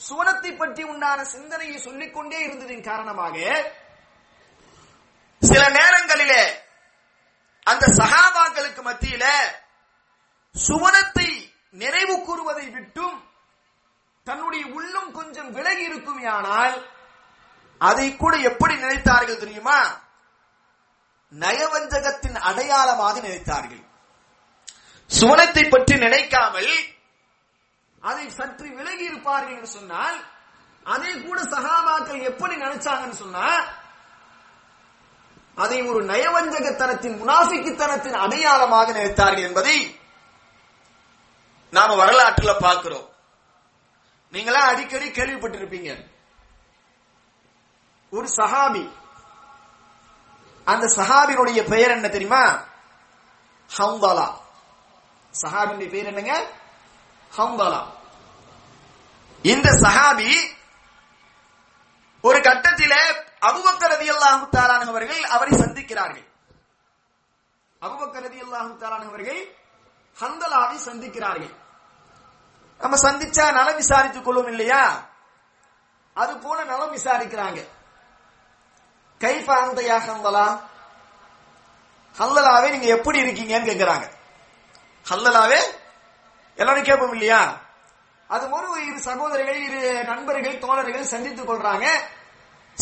சுவனத்தை 0.00 0.50
பற்றி 0.52 0.82
உண்டான 0.92 1.24
சிந்தனையை 1.32 1.78
சொல்லிக்கொண்டே 1.78 2.38
இருந்ததின் 2.46 2.88
காரணமாக 2.88 3.36
சில 5.42 5.68
நேரங்களிலே 5.68 6.42
அந்த 7.66 7.86
சகாபாக்களுக்கு 7.86 8.82
மத்தியில 8.82 9.24
சுவனத்தை 10.54 11.28
நிறைவு 11.72 12.24
கூறுவதை 12.24 12.70
விட்டும் 12.70 13.18
தன்னுடைய 14.26 14.66
உள்ளம் 14.66 15.12
கொஞ்சம் 15.12 15.52
விலகி 15.52 15.88
இருக்குமையானால் 15.88 16.74
அதை 17.80 18.16
கூட 18.16 18.36
எப்படி 18.36 18.74
நினைத்தார்கள் 18.74 19.38
தெரியுமா? 19.38 19.78
நயவஞ்சகத்தின் 21.32 22.38
அடையாளமாக 22.40 23.20
நினைத்தார்கள். 23.20 23.84
சுவனத்தை 25.10 25.68
பற்றி 25.68 25.94
நினைக்காமல் 25.96 26.72
அதை 28.02 28.30
சற்று 28.30 28.68
விலகி 28.68 29.04
இருப்பார்கள் 29.04 29.54
என்று 29.54 29.66
சொன்னால் 29.66 30.18
அதை 30.86 31.22
கூட 31.22 31.40
சகாபாக்கள் 31.42 32.22
எப்படி 32.22 32.54
நினைச்சாங்கன்னு 32.56 33.12
சொன்னா 33.12 33.46
அதை 35.54 35.82
ஒரு 35.82 36.04
நயவஞ்சகத்தனத்தின் 36.04 37.16
முனாஃபிக்குத்தனத்தின் 37.16 38.12
அடையாளமாக 38.12 38.92
நினைத்தார்கள் 38.92 39.42
என்பதை 39.42 39.98
நாம 41.70 42.04
வரலாற்றுல 42.04 42.56
பார்க்கிறோம். 42.60 43.08
நீங்களா 44.30 44.66
அடிக்கடி 44.66 45.08
கேள்விப்பட்டிருப்பீங்க. 45.08 46.06
ஒரு 48.10 48.28
சஹாபி 48.36 48.92
அந்த 50.64 50.86
சஹாபினுடைய 50.86 51.68
பெயர் 51.68 51.90
என்ன 51.90 52.08
தெரியுமா? 52.08 52.64
ஹம்பாலா. 53.78 54.32
சஹாபினுடைய 55.42 55.88
பெயர் 55.88 56.06
என்னங்க? 56.06 56.50
ஹம்பாலா. 57.36 57.86
இந்த 59.42 59.70
சஹாபி 59.70 60.58
ஒரு 62.22 62.38
கட்டத்திலே 62.38 63.28
அபுபக்கர் 63.48 63.92
ரதியல்லாஹு 63.94 64.44
தாலான் 64.56 64.88
அவர்கள் 64.88 65.22
அவரை 65.34 65.52
சந்திக்கிறார்கள். 65.62 66.26
அபுபக்கர் 67.82 68.24
ரதியல்லாஹு 68.26 68.72
தாலான் 68.82 69.06
அவர்கள் 69.08 69.40
ஹந்தலாவை 70.20 70.76
சந்திக்கிறார்கள். 70.88 71.52
நம்ம 72.80 72.96
சந்திச்சா 73.06 73.44
நலம் 73.58 73.78
விசாரித்துக் 73.80 74.24
கொள்ளும் 74.24 74.50
இல்லையா? 74.52 74.82
அது 76.16 76.32
போல 76.38 76.58
நலம் 76.64 76.94
விசாரிக்கிறாங்க. 76.96 77.60
கைஃப 79.20 79.48
அந்தையா 79.64 79.96
ஹந்தலா? 80.08 80.46
ஹல்லலாவே 82.18 82.68
நீங்க 82.70 82.88
எப்படி 82.96 83.18
இருக்கீங்கன்னு 83.24 83.68
கேட்கிறாங்க 83.70 84.06
ஹல்லலாவே 85.10 85.60
எல்லாரும் 86.58 86.88
கேட்போம் 86.88 87.12
இல்லையா? 87.12 87.40
அது 88.30 88.44
ஒரு 88.50 88.86
இரு 88.86 89.00
சகோதரிகள் 89.00 89.60
இரு 89.66 90.04
நண்பர்கள் 90.04 90.58
தோழர்கள் 90.58 91.12
சந்தித்துக் 91.12 91.50
கொள்றாங்க. 91.50 91.86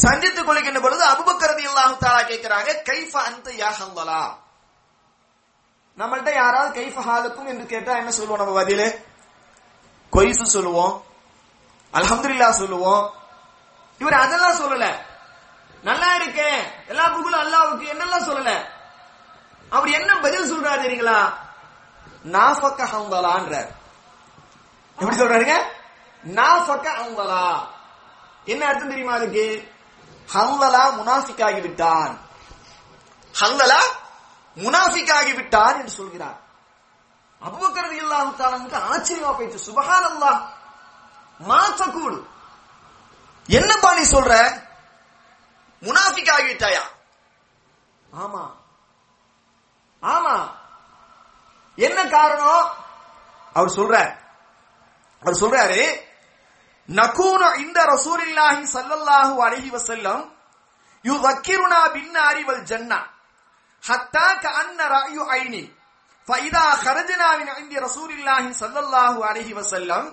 சந்தித்துக் 0.05 0.47
கொள்கின்ற 0.47 0.81
பொழுது 0.81 1.05
அபுபக்கரதி 1.05 1.63
இல்லாஹு 1.69 1.95
தாலா 2.05 2.21
கேட்கிறாங்க 2.31 2.83
கைஃப 2.89 3.13
அந்த 3.23 3.51
யா 3.51 3.71
ஹல்லலா? 3.79 4.23
நம்மள்ட்ட 5.99 6.35
யாராவது 6.35 6.81
கைஃப 6.81 6.97
ஹாலுக்கும் 7.03 7.47
என்று 7.47 7.67
கேட்டா 7.67 7.97
என்ன 7.97 8.11
சொல்லுவோம் 8.11 8.39
நம்ம 8.39 8.63
பதிலு? 8.63 9.07
கொய்சு 10.13 10.45
சொல்லுவோம் 10.45 10.95
அலமதுல்லா 11.95 12.51
சொல்லுவோம். 12.51 13.15
இவர் 14.01 14.15
அதெல்லாம் 14.15 14.61
சொல்லல. 14.61 14.87
நல்லா 15.83 16.15
இருக்கேன். 16.15 16.61
எல்லா 16.87 17.09
புகழும் 17.09 17.41
அல்லாவுக்கு 17.41 17.85
என்னெல்லாம் 17.93 18.29
சொல்லல? 18.29 18.53
அவர் 19.71 19.89
என்ன 19.89 20.21
பதில் 20.21 20.53
சொல்றாரு 20.53 20.83
தெரியுங்களா? 20.83 21.19
நாஃபக்க 22.25 22.81
ஹந்தலான்றார் 22.93 23.69
எப்படி 24.99 25.17
சொல்றாருங்க? 25.17 25.57
நாஃபக்க 26.25 26.87
ஹந்தலா 27.01 27.43
என்ன 28.45 28.67
அர்த்தம் 28.67 28.89
தெரியுமா 28.89 29.13
அதுக்கு? 29.13 29.73
ஹல்லலா 30.29 30.83
முனாஃபிக்காகி 30.99 31.61
விட்டான் 31.61 32.15
ஹல்லலா 33.35 33.81
முனாஃபிக்காகி 34.57 35.33
விட்டான் 35.37 35.77
என்று 35.81 35.91
சொல்கிறார். 35.91 36.39
அபுபக்கர் 37.43 37.93
இல்லாஹு 37.93 38.25
வந்து 38.55 38.77
ஆச்சரியமா 38.93 39.33
போயிடுச்சு 39.33 39.67
சுபஹான் 39.69 40.07
அல்லாஹ் 40.13 40.41
மாத்தக்கூடு 41.41 42.19
என்னப்பா 43.49 43.91
நீ 43.95 44.05
சொல்ற? 44.11 44.33
முனாஃபிக் 45.83 46.33
ஆகிவிட்டாயா 46.37 46.85
ஆமா. 48.13 48.45
ஆமா. 50.03 50.37
என்ன 51.79 51.99
காரணம்? 52.09 52.67
அவர் 53.53 53.69
சொல்ற 53.69 53.95
அவர் 55.23 55.41
சொல்றாரு 55.43 55.81
நகூன 56.89 57.43
இந்த 57.65 57.79
ரசூலில்லாஹி 57.95 58.63
சல்லல்லாஹு 58.75 59.35
அலைஹி 59.47 59.71
வசல்லம் 59.77 60.23
யுதக்கிருனா 61.05 61.81
பின்னாரி 61.97 62.43
வல் 62.49 62.65
ஜன்னா. 62.71 63.01
ஹத்தா 63.85 64.27
க 64.43 64.45
கஅன்ன 64.45 64.81
ரஅயு 64.97 65.23
ஐனி. 65.41 65.63
ஃபைதா 66.29 66.65
ஹரஜனாவின் 66.85 67.49
மின் 67.49 67.61
இந்தி 67.63 67.77
ரசூலில்லாஹி 67.87 68.51
சல்லல்லாஹு 68.63 69.19
அலைஹி 69.31 69.53
வசல்லம் 69.61 70.07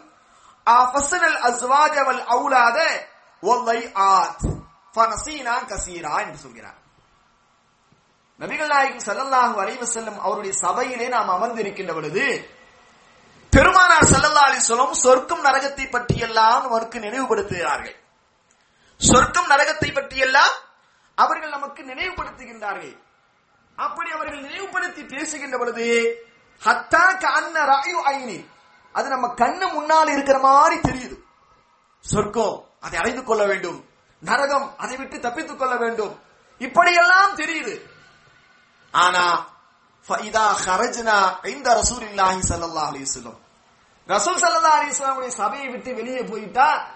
ஆஃபஸ்னல் 0.67 1.39
அஸ்வாஜ 1.49 1.95
வல் 2.07 2.23
அவுலாத 2.35 2.77
வல்லை 3.43 3.79
ஆத் 4.11 4.43
ஃபனசீனா 4.95 5.55
கசீரா 5.71 6.13
என்று 6.23 6.39
சொல்கிறார். 6.45 6.79
நபிகள் 8.39 8.71
நாயகம் 8.73 9.05
சல்லல்லாஹு 9.07 9.55
அலைஹி 9.63 9.79
வசல்லம் 9.85 10.19
அவருடைய 10.25 10.53
சபையிலே 10.63 11.07
நாம் 11.15 11.33
அமர்ந்திருக்கின்ற 11.35 11.91
பொழுது 11.97 12.25
பெருமானார் 13.55 14.07
ஸல்லல்லாஹு 14.11 14.47
அலிஸ்வலம் 14.51 14.95
சொர்க்கம் 15.03 15.43
நரகத்தை 15.45 15.85
பற்றியெல்லாம் 15.89 16.63
அவருக்கு 16.69 16.99
நினைவுபடுத்துகிறார்கள். 16.99 17.95
சொர்க்கம் 18.99 19.49
நரகத்தை 19.49 19.89
பற்றியெல்லாம் 19.93 20.55
அவர்கள் 21.15 21.49
நமக்கு 21.49 21.83
நினைவுபடுத்துகின்றார்கள். 21.83 22.95
அப்படி 23.75 24.09
அவர்கள் 24.11 24.41
நினைவுபடுத்தி 24.41 25.03
பேசுகின்ற 25.03 25.57
பொழுது 25.57 25.85
ஹத்தா 26.61 27.03
கண்ண 27.23 27.65
ராயு 27.65 27.97
ஐனி. 28.13 28.37
அது 28.91 29.09
நம்ம 29.09 29.27
கண்ணு 29.27 29.73
முன்னால் 29.73 30.07
இருக்கிற 30.07 30.37
மாதிரி 30.39 30.75
தெரியுது. 30.81 31.15
சொர்க்கம் 31.99 32.57
அதை 32.81 32.99
அடைந்து 32.99 33.23
கொள்ள 33.23 33.45
வேண்டும். 33.45 33.79
நரகம் 34.19 34.77
அதை 34.77 34.97
விட்டு 34.97 35.19
தப்பித்துக் 35.19 35.59
கொள்ள 35.59 35.75
வேண்டும். 35.75 36.13
இப்படியெல்லாம் 36.57 37.35
தெரியுது. 37.35 37.75
ஆனா 38.91 39.53
ஃபைதா 40.07 40.45
ஹரஜ்னா 40.65 41.47
இந்த 41.55 41.67
ரசூல் 41.81 42.05
இல்லாஹி 42.11 42.39
ஸல்லல்லாஹு 42.51 42.89
அலைஹி 42.91 43.05
வஸல்லம். 43.07 43.39
ரசூல் 44.07 44.39
சல்லா 44.39 44.73
அலி 44.77 44.91
இஸ்லாமுடைய 44.91 45.27
சபையை 45.27 45.69
விட்டு 45.69 45.93
வெளியே 45.95 46.21
போயிட்டா 46.21 46.87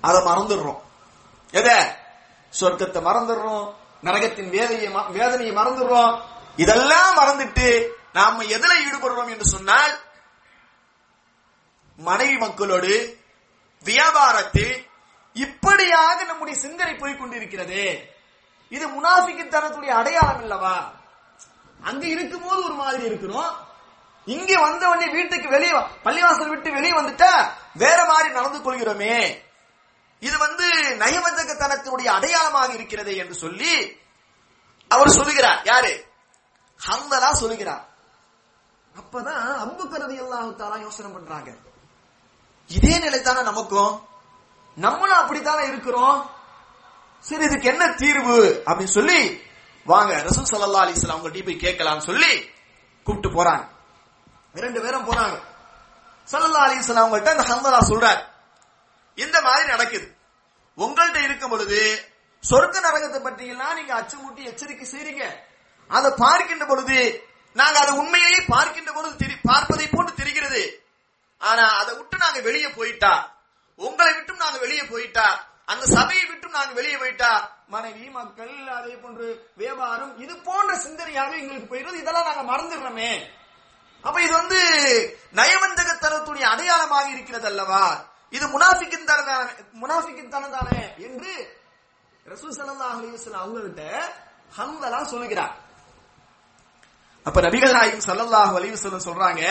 அதை 0.00 0.22
மறந்துடுறோம். 0.22 0.80
எத? 1.50 1.98
சொர்க்கத்தை 2.60 3.00
மறந்துடுறோம் 3.02 3.74
நரகத்தின் 4.02 4.50
வேதையை 4.50 5.12
வேதனையை 5.12 5.56
மறந்துடுறோம். 5.56 6.20
இதெல்லாம் 6.56 7.16
மறந்துட்டு 7.16 7.88
நாம 8.12 8.42
எதுல 8.42 8.72
ஈடுபடுறோம் 8.86 9.30
என்று 9.30 9.46
சொன்னால் 9.46 10.00
மனைவி 11.96 12.36
மக்களோடு 12.36 13.18
வியாபாரத்தில் 13.84 14.86
இப்படியாக 15.32 16.24
நம்முடைய 16.24 16.60
சிந்தனை 16.60 16.94
போய் 16.94 17.16
கொண்டிருக்கிறது. 17.16 18.10
இது 18.68 18.88
முனாஃபிக்குத்தனத்துடைய 18.88 19.88
அடையாளம் 19.88 20.42
இல்லவா 20.42 20.76
அங்க 21.82 22.06
இருக்கும்போது 22.06 22.64
ஒரு 22.64 22.74
மாதிரி 22.74 23.04
இருக்கிறோம். 23.04 23.52
இங்க 24.26 24.60
வந்த 24.60 24.88
உடனே 24.88 25.12
வீட்டுக்கு 25.12 25.48
வெளியே 25.48 25.72
பள்ளிவாசல் 26.04 26.48
விட்டு 26.48 26.72
வெளியே 26.72 26.92
வந்துட்டா 26.92 27.48
வேற 27.74 28.04
மாதிரி 28.04 28.34
நடந்து 28.34 28.58
கொள்கிறோமே. 28.58 29.44
இது 30.20 30.38
வந்து 30.38 30.72
நயவஞ்சகத்தனத்தினுடைய 30.98 32.06
அடையாளமாக 32.06 32.72
இருக்கிறது 32.72 33.16
என்று 33.16 33.34
சொல்லி 33.34 34.00
அவர் 34.88 35.08
சொல்லுகிறார். 35.08 35.62
யாரு? 35.64 36.06
ஹந்தலா 36.88 37.32
சொல்லுகிறார். 37.32 37.88
அப்பதான் 38.96 39.56
அம்புக்கரதி 39.64 40.18
அல்லாஹு 40.20 40.80
யோசனை 40.80 41.12
பண்றாங்க. 41.12 41.54
இதே 42.66 42.98
நிலை 42.98 43.20
தானே 43.20 43.42
நமக்கும். 43.42 44.08
நம்மளும் 44.74 45.18
அப்படித்தானே 45.18 45.66
இருக்கிறோம். 45.66 46.30
சரி 47.18 47.44
இதுக்கு 47.44 47.68
என்ன 47.68 47.88
தீர்வு? 47.88 48.62
அப்படின்னு 48.66 48.94
சொல்லி 48.98 49.42
வாங்க 49.84 50.14
ரசூல் 50.14 50.54
சல்லா 50.54 50.84
அலிஸ்லாம் 50.84 51.20
வஸல்லம் 51.20 51.44
போய் 51.44 51.56
கேட்கலாம்னு 51.56 51.98
சொல்லி 51.98 52.50
கூப்பிட்டு 53.04 53.42
போறாங்க. 53.42 53.74
இரண்டு 54.56 54.80
பேரும் 54.80 55.12
போறாங்க 55.12 55.40
சல்லா 56.30 56.52
அலி 56.52 56.74
அவங்கள்ட்ட 56.74 57.36
அந்த 57.36 57.42
ஹந்தலா 57.42 57.80
சொல்றார். 57.80 58.22
இந்த 59.14 59.40
மாதிரி 59.40 59.68
நடக்குது. 59.68 60.16
உங்கள்கிட்ட 60.76 61.22
இருக்கும் 61.22 61.50
பொழுது 61.50 62.08
சொர்க்க 62.50 62.80
நரகத்தை 62.80 63.20
பற்றியெல்லாம் 63.20 63.74
நீங்க 63.74 64.00
அச்சுமூட்டி 64.00 64.42
எச்சரிக்கை 64.44 64.88
செய்றீங்க. 64.90 65.32
அதை 65.88 66.12
பார்க்கின்ற 66.16 66.66
பொழுது 66.66 67.28
நாங்க 67.54 67.78
அதை 67.80 67.98
உண்மையிலேயே 67.98 68.44
பார்க்கின்ற 68.48 68.92
பொழுது 68.92 69.26
தெரி- 69.26 69.38
பார்ப்பதை 69.42 69.88
போன்று 69.88 70.14
தெரிகிறது. 70.14 70.86
ஆனா 71.38 71.68
அதை 71.68 71.96
விட்டு 71.96 72.16
நாங்க 72.16 72.40
வெளியே 72.40 72.68
போயிட்டா? 72.68 73.36
உங்களை 73.76 74.14
விட்டும் 74.14 74.36
நாங்க 74.36 74.58
வெளியே 74.58 74.84
போயிட்டா? 74.84 75.46
அந்த 75.64 75.86
சபையை 75.86 76.26
விட்டும் 76.26 76.50
நாங்க 76.50 76.72
வெளியே 76.72 76.96
போயிட்டா? 76.96 77.50
மனைவி 77.68 78.10
மக்கள் 78.10 78.68
அதே 78.68 78.94
போன்று 78.94 79.50
வியாபாரம் 79.56 80.18
இது 80.18 80.36
போன்ற 80.36 80.74
சிந்தனையாக 80.76 81.38
எங்களுக்கு 81.38 81.76
போயிருந்தது 81.76 82.00
இதெல்லாம் 82.00 82.34
நாங்க 82.34 82.52
மறந்துடுறோமே. 82.52 83.26
அப்ப 84.06 84.16
இது 84.22 84.32
வந்து 84.32 84.60
நயவஞ்சகத்தனத்துடைய 85.38 86.44
அடையாளமாக 86.52 87.06
இருக்கிறது 87.14 87.46
அல்லவா 87.50 87.84
இது 88.32 88.44
முனாஃபிக்கின் 88.54 89.08
தனதான 89.10 89.46
முனாஃபிக்கின் 89.82 90.32
தனதானே 90.34 90.82
என்று 91.06 91.32
ரசூல் 92.26 92.54
சல்லா 92.54 92.86
அலிவசல் 92.92 93.40
அவங்கள்ட்ட 93.42 93.82
ஹம்பலா 94.52 95.00
சொல்லுகிறார். 95.12 95.54
அப்ப 97.26 97.38
நபிகள் 97.46 97.76
நாயகம் 97.76 98.06
சல்லல்லாஹ் 98.06 98.54
அலிவசல் 98.58 99.06
சொல்றாங்க 99.06 99.42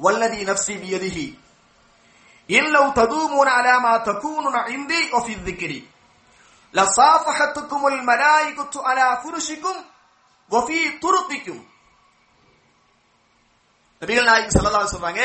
வல்லதி 0.00 0.40
நப்சி 0.44 0.74
பியதிஹி 0.82 1.26
இல்லவு 2.48 2.88
ததூமூன 2.98 3.48
அலாமா 3.58 3.92
தகூனு 4.08 4.60
இந்தி 4.76 5.00
ஒஃபி 5.18 5.34
திக்கிரி 5.46 5.78
லசாஃபஹத்துக்கும் 6.74 7.86
அல் 7.88 8.02
மலாயிகுத்து 8.10 8.78
அலா 8.90 9.08
ஃபுருஷிக்கும் 9.22 9.80
வஃபி 10.50 10.78
துருத்திக்கும். 11.02 11.62
நபிகள் 14.02 14.28
நாயகம் 14.30 14.56
செல்லலாம் 14.56 14.92
சொல்றாங்க 14.92 15.22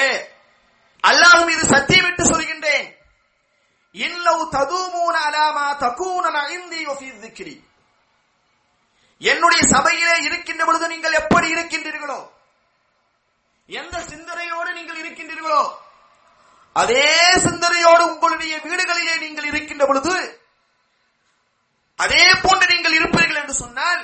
இது 1.53 1.63
சத்தியம் 1.73 2.05
விட்டு 2.05 2.23
சொல்கின்றேன். 2.31 2.87
இல்லவு 3.95 4.43
ததுமூன 4.55 5.15
அலாமா 5.27 5.65
தகூன 5.83 6.25
இந்தி 6.55 6.79
வஃபி 6.89 7.07
திக்கிரி 7.23 7.55
என்னுடைய 9.21 9.61
சபையிலே 9.73 10.15
இருக்கின்ற 10.27 10.61
பொழுது 10.65 10.85
நீங்கள் 10.93 11.19
எப்படி 11.21 11.47
இருக்கின்றீர்களோ 11.53 12.19
எந்த 13.69 13.95
சிந்தனையோடு 14.11 14.69
நீங்கள் 14.77 14.99
இருக்கின்றீர்களோ 15.03 15.61
அதே 16.75 17.05
சிந்தனையோடு 17.45 18.03
உங்களுடைய 18.13 18.53
வீடுகளிலே 18.65 19.15
நீங்கள் 19.23 19.49
இருக்கின்ற 19.51 19.83
பொழுது 19.87 20.15
அதே 21.99 22.25
போன்று 22.43 22.65
நீங்கள் 22.73 22.97
இருப்பீர்கள் 22.99 23.41
என்று 23.41 23.55
சொன்னால் 23.63 24.01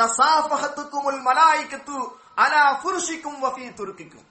லசாஃபஹத்துக்கும் 0.00 1.06
உல் 1.10 1.22
மலாய்க்கத்து 1.28 1.98
அலா 2.44 2.64
ஃபுருஷிக்கும் 2.80 3.40
வஃபி 3.44 3.66
துருக்கிக்கும். 3.78 4.26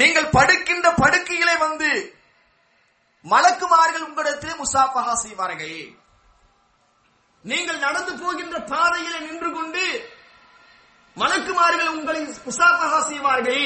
நீங்கள் 0.00 0.32
படுக்கின்ற 0.36 0.86
படுக்கையிலே 1.02 1.54
வந்து 1.66 1.90
மலக்குமார்கள் 3.32 4.06
உங்களிடத்தில் 4.08 4.60
முசாஃபஹா 4.62 5.12
செய்வார்கள். 5.24 5.78
நீங்கள் 7.44 7.84
நடந்து 7.86 8.12
போகின்ற 8.22 8.56
பாதையில் 8.72 9.24
நின்று 9.26 9.50
கொண்டு 9.56 9.84
மலக்குமார்கள் 11.16 11.90
உங்களை 11.96 12.20
முசாஃபஹா 12.48 12.98
செய்வார்கள் 13.10 13.64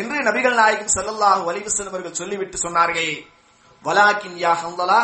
என்று 0.00 0.16
நபிகள் 0.28 0.58
நாயகம் 0.60 0.94
செல்லல்லாக 0.96 1.44
அலைஹி 1.50 1.70
செல்வர்கள் 1.76 1.92
அவர்கள் 1.92 2.20
சொல்லிவிட்டு 2.20 2.58
சொன்னார்கள். 2.64 3.12
வலாக்கின் 3.84 4.38
யா 4.44 4.52
ஹந்தலா 4.62 5.00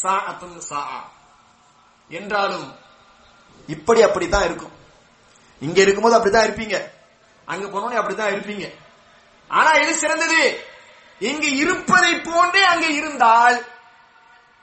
சாஅத்துன் 0.00 0.60
சா 0.68 0.82
என்றாலும் 2.10 2.68
இப்படி 3.68 4.02
அப்படித்தான் 4.02 4.44
இருக்கும். 4.44 4.74
இங்க 5.62 5.80
இருக்கும்போது 5.80 6.16
அப்படித்தான் 6.16 6.46
இருப்பீங்க. 6.48 6.76
அங்க 7.48 7.66
போனோடனே 7.66 8.00
அப்படித்தான் 8.00 8.32
இருப்பீங்க. 8.34 8.66
ஆனா 9.50 9.70
எது 9.82 9.94
சிறந்தது? 9.94 10.42
இங்கு 11.20 11.48
இருப்பதை 11.62 12.12
போன்றே 12.28 12.62
அங்கே 12.72 12.88
இருந்தால் 13.00 13.58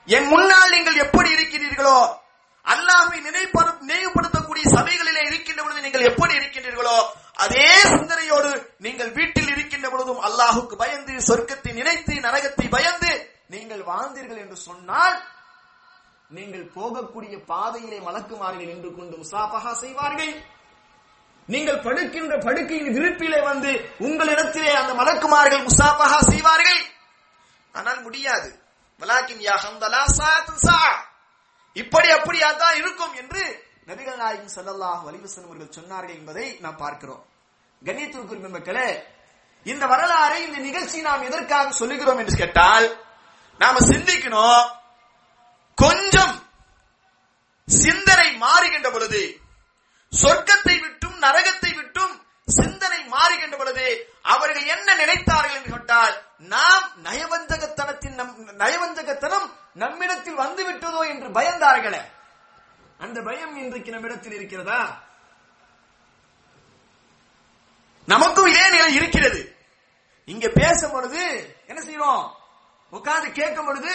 என் 0.08 0.28
முன்னால் 0.32 0.74
நீங்கள் 0.74 1.02
எப்படி 1.04 1.30
இருக்கிறீர்களோ 1.36 1.98
அல்லாஹை 2.66 3.18
நினைப்படு 3.26 3.70
நினைவுபடுத்தக்கூடிய 3.90 4.64
சபைகளிலே 4.76 5.22
இருக்கின்ற 5.26 5.60
பொழுது 5.62 5.84
நீங்கள் 5.86 6.08
எப்படி 6.10 6.34
இருக்கின்றீர்களோ 6.34 6.96
அதே 7.44 7.68
சிந்தனையோடு 7.92 8.50
நீங்கள் 8.78 9.12
வீட்டில் 9.18 9.50
இருக்கின்ற 9.54 9.86
பொழுதும் 9.90 10.24
அல்லாஹுக்கு 10.28 10.76
பயந்து 10.82 11.14
சொர்க்கத்தை 11.28 11.72
நினைத்து 11.78 12.14
நரகத்தை 12.26 12.66
பயந்து 12.76 13.12
நீங்கள் 13.54 13.82
வாழ்ந்தீர்கள் 13.90 14.42
என்று 14.44 14.56
சொன்னால் 14.68 15.16
நீங்கள் 16.36 16.66
போகக்கூடிய 16.76 17.36
பாதையிலே 17.50 17.98
மலக்குமார்கள் 18.06 18.70
நின்று 18.70 18.90
கொண்டு 18.96 19.14
முசாபகா 19.22 19.72
செய்வார்கள். 19.82 20.34
நீங்கள் 21.48 21.84
படுக்கின்ற 21.86 22.34
படுக்கையின் 22.46 22.92
விருப்பிலே 22.96 23.40
வந்து 23.50 23.70
உங்களிடத்திலே 24.06 24.72
அந்த 24.80 24.92
மலக்குமார்கள் 25.00 25.66
முசாபகா 25.68 26.18
செய்வார்கள். 26.30 26.80
ஆனால் 27.74 28.00
முடியாது. 28.06 28.48
வலாக்கின் 29.00 29.42
யா 29.48 29.56
ஹம்தலா 29.64 30.02
இப்படி 31.76 32.08
அப்படியா 32.18 32.48
தான் 32.62 32.78
இருக்கும் 32.80 33.14
என்று 33.20 33.42
நபிகள் 33.88 34.20
நாயகம் 34.22 34.54
ஸல்லல்லாஹு 34.56 35.02
வலிவசன் 35.08 35.46
அவர்கள் 35.46 35.76
சொன்னார்கள் 35.76 36.16
என்பதை 36.20 36.46
நாம் 36.64 36.80
பார்க்கிறோம். 36.84 37.22
கண்ணியத்திற்குரிய 37.82 38.50
மக்களே 38.56 38.88
இந்த 39.66 39.84
வரலாறை 39.92 40.38
இந்த 40.48 40.58
நிகழ்ச்சி 40.66 40.98
நாம் 41.08 41.26
எதற்காக 41.28 41.72
சொல்லுகிறோம் 41.80 42.20
என்று 42.22 42.36
கேட்டால் 42.42 42.86
நாம 43.60 43.80
சிந்திக்கணும். 43.92 44.66
கொஞ்சம் 45.80 46.34
சிந்தனை 47.68 48.28
மாறுகின்ற 48.36 48.88
பொழுது 48.92 49.22
சொர்க்கத்தை 50.12 50.76
விட்டும் 50.80 51.16
நரகத்தை 51.18 51.70
விட்டும் 51.76 52.14
சிந்தனை 52.48 53.00
மாறுகின்ற 53.08 53.56
பொழுது 53.56 53.86
அவர்கள் 54.22 54.64
என்ன 54.64 54.94
நினைத்தார்கள் 54.94 55.56
என்று 55.56 55.70
கேட்டால் 55.70 56.14
நாம் 56.38 56.86
நயவஞ்சகத்தனத்தின் 57.04 58.14
நம் 58.14 58.32
நயவஞ்சகத்தனம் 58.58 59.46
நம்மிடத்தில் 59.72 60.34
வந்து 60.34 60.62
விட்டதோ 60.64 61.00
என்று 61.08 61.28
பயந்தார்களே. 61.28 62.00
அந்த 62.98 63.22
பயம் 63.22 63.56
இன்றைக்கு 63.56 63.90
நம்மிடத்தில் 63.90 64.32
இருக்கிறதா? 64.32 64.80
நமக்கும் 68.08 68.46
இதே 68.46 68.70
நிலை 68.70 68.94
இருக்கிறது. 68.94 69.40
இங்க 70.28 70.48
பேசும் 70.48 70.90
பொழுது 70.90 71.22
என்ன 71.66 71.80
செய்யறோம் 71.82 72.24
உட்கார்ந்து 72.92 73.30
கேட்கும் 73.32 73.66
பொழுது 73.66 73.94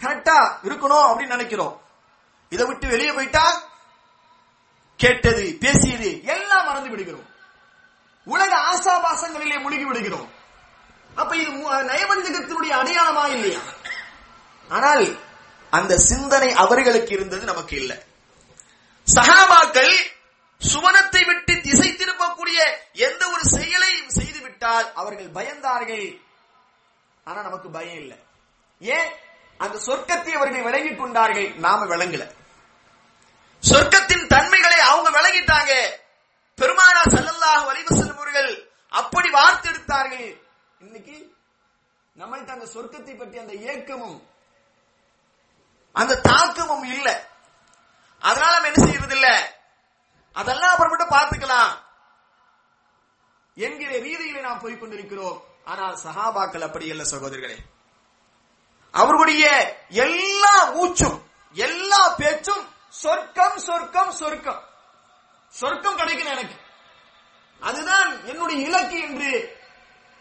கரெக்டா 0.00 0.38
இருக்கணும் 0.64 1.06
அப்படின்னு 1.08 1.36
நினைக்கிறோம். 1.36 1.74
இதை 2.48 2.66
விட்டு 2.66 2.86
வெளியே 2.88 3.12
போயிட்டா 3.12 3.62
கேட்டது 4.96 5.56
பேசியது 5.60 6.24
எல்லாம் 6.24 6.66
மறந்து 6.66 6.90
விடுகிறோம். 6.90 7.26
உலக 8.24 8.52
ஆசாபாசங்களிலே 8.70 9.60
முழுகி 9.60 9.84
விடுகிறோம். 9.84 10.28
அப்ப 11.14 11.36
இது 11.36 11.50
நயவஞ்சகத்தினுடைய 11.90 12.72
அடையாளமா 12.80 13.28
இல்லையா? 13.28 13.60
ஆனால் 14.68 15.20
அந்த 15.70 15.96
சிந்தனை 15.96 16.52
அவர்களுக்கு 16.52 17.12
இருந்தது 17.14 17.44
நமக்கு 17.44 17.76
இல்லை. 17.76 17.96
சகாபாக்கள் 19.06 19.94
சுவனத்தை 20.60 21.26
விட்டு 21.26 21.60
திசை 21.60 21.88
திருப்பக்கூடிய 21.92 22.58
எந்த 22.92 23.28
ஒரு 23.28 23.44
செயலையும் 23.44 24.08
செய்து 24.08 24.40
விட்டால் 24.40 24.92
அவர்கள் 24.94 25.28
பயந்தார்கள். 25.28 26.22
ஆனா 27.24 27.42
நமக்கு 27.42 27.68
பயம் 27.70 27.96
இல்லை. 27.96 28.18
ஏன்? 28.80 29.10
அந்த 29.64 29.76
சொர்க்கத்தை 29.86 30.32
அவர்கள் 30.38 30.66
விளங்கிக் 30.68 31.00
கொண்டார்கள். 31.00 31.48
நாம 31.66 31.86
விளங்கல. 31.92 32.24
சொர்க்கத்தின் 33.62 34.26
தன்மைகளை 34.34 34.78
அவங்க 34.90 35.08
விளங்கிட்டாங்க. 35.18 35.72
பெருமானா 36.58 37.02
ஸல்லல்லாஹு 37.14 37.64
அலைஹி 37.70 37.86
வஸல்லம் 37.88 38.20
அவர்கள் 38.20 38.50
அப்படி 39.00 39.28
வார்த்தெடுத்தார்கள் 39.38 40.28
இன்னைக்கு 40.84 41.16
நம்மள்ட்ட 42.16 42.50
அந்த 42.56 42.66
சொர்க்கத்தை 42.74 43.14
பற்றி 43.16 43.38
அந்த 43.38 43.54
ஏக்கமும் 43.72 44.18
அந்த 46.00 46.20
தாக்கமும் 46.28 46.86
இல்ல. 46.94 47.08
அதனால 48.22 48.52
நம்ம 48.54 48.70
என்ன 48.70 48.84
செய்யறது 48.86 49.16
இல்ல 49.18 49.28
அதெல்லாம் 50.40 50.72
அப்புறமேட்டு 50.74 51.06
பார்த்துக்கலாம். 51.16 51.72
என்கிற 53.56 53.90
ரீதியிலே 54.06 54.40
நாம் 54.46 54.62
போய் 54.64 54.78
கொண்டிருக்கிறோம். 54.80 55.38
ஆனால் 55.64 55.96
சஹாபாக்கள் 56.04 56.66
அப்படி 56.66 56.86
இல்ல 56.92 57.04
சகோதரர்களே. 57.12 57.58
அவர்களுடைய 58.90 59.76
எல்லா 59.88 60.64
மூச்சும் 60.64 61.26
எல்லா 61.52 62.08
பேச்சும் 62.08 62.76
சொர்க்கம் 62.88 63.58
சொர்க்கம் 63.58 64.10
சொர்க்கம். 64.10 64.64
சொர்க்கம் 65.48 65.96
கிடைக்கணும் 65.96 66.36
எனக்கு. 66.36 66.54
அதுதான் 67.60 68.24
என்னுடைய 68.24 68.68
இலக்கு 68.68 69.00
என்று 69.00 69.56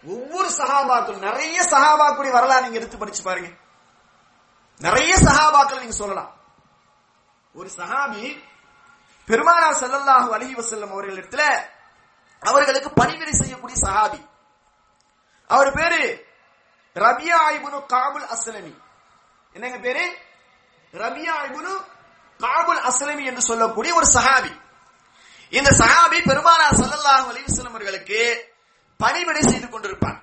ஒவ்வொரு 0.04 0.50
சகாபாக்கள் 0.50 1.18
நிறைய 1.18 1.62
சகாபாக்களுடைய 1.62 2.32
வரலாறு 2.32 2.62
நீங்க 2.62 2.78
எடுத்து 2.78 2.98
படிச்சு 2.98 3.24
பாருங்க. 3.24 3.50
நிறைய 4.78 5.16
சகாபாக்கள் 5.16 5.80
நீங்க 5.80 5.94
சொல்லலாம். 5.94 6.36
ஒரு 7.54 7.70
சஹாபி 7.78 8.44
பெருமானார் 9.26 9.74
ஸல்லல்லாஹு 9.74 10.36
அலைஹி 10.36 10.56
வஸல்லம் 10.56 10.92
அவர்களிடத்துல 10.94 11.68
அவர்களுக்கு 12.40 12.90
பணிவிடை 12.90 13.34
செய்யக்கூடிய 13.34 13.88
சகாபி. 13.88 14.30
அவர் 15.48 15.74
பேரு 15.74 16.27
ரபியா 17.04 17.40
இப்னு 17.58 17.80
காபுல் 17.94 18.28
அஸ்லமி. 18.36 18.74
என்னங்க 19.56 19.78
பேரு? 19.86 20.06
ரபியா 20.94 21.36
இப்னு 21.48 21.74
காபுல் 22.40 22.82
அஸ்லமி 22.90 23.24
என்று 23.32 23.44
சொல்லக்கூடிய 23.50 23.92
ஒரு 24.00 24.08
சஹாபி. 24.16 24.52
இந்த 25.54 25.70
சஹாபி 25.82 26.18
பெருமானார் 26.30 26.78
சல்லல்லாஹு 26.80 27.28
அலைஹி 27.32 27.46
வஸல்லம் 27.50 27.74
அவர்களுக்கு 27.74 28.20
பணிவிடை 29.00 29.44
செய்து 29.52 29.68
கொண்டிருப்பான் 29.70 30.18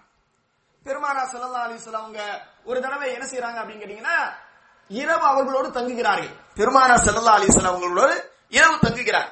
பெருமானார் 0.87 1.31
ஸல்லல்லாஹு 1.33 1.67
அலைஹி 1.67 1.81
வஸல்லம் 1.81 2.05
அவங்க 2.05 2.21
ஒரு 2.69 2.79
தடவை 2.85 3.07
என்ன 3.17 3.25
செய்றாங்க 3.33 3.59
அப்படின்னு 3.61 3.83
கேட்டீங்கன்னா 3.83 4.17
இரவு 4.91 5.25
அவர்களோடு 5.33 5.69
தங்குகிறார்கள். 5.79 6.33
பெருமானார் 6.59 7.05
ஸல்லல்லாஹு 7.07 7.37
அலைஹி 7.39 7.51
வஸல்லம் 7.53 7.73
அவர்களோடு 7.75 8.17
இரவு 8.59 8.77
தங்குகிறார். 8.87 9.31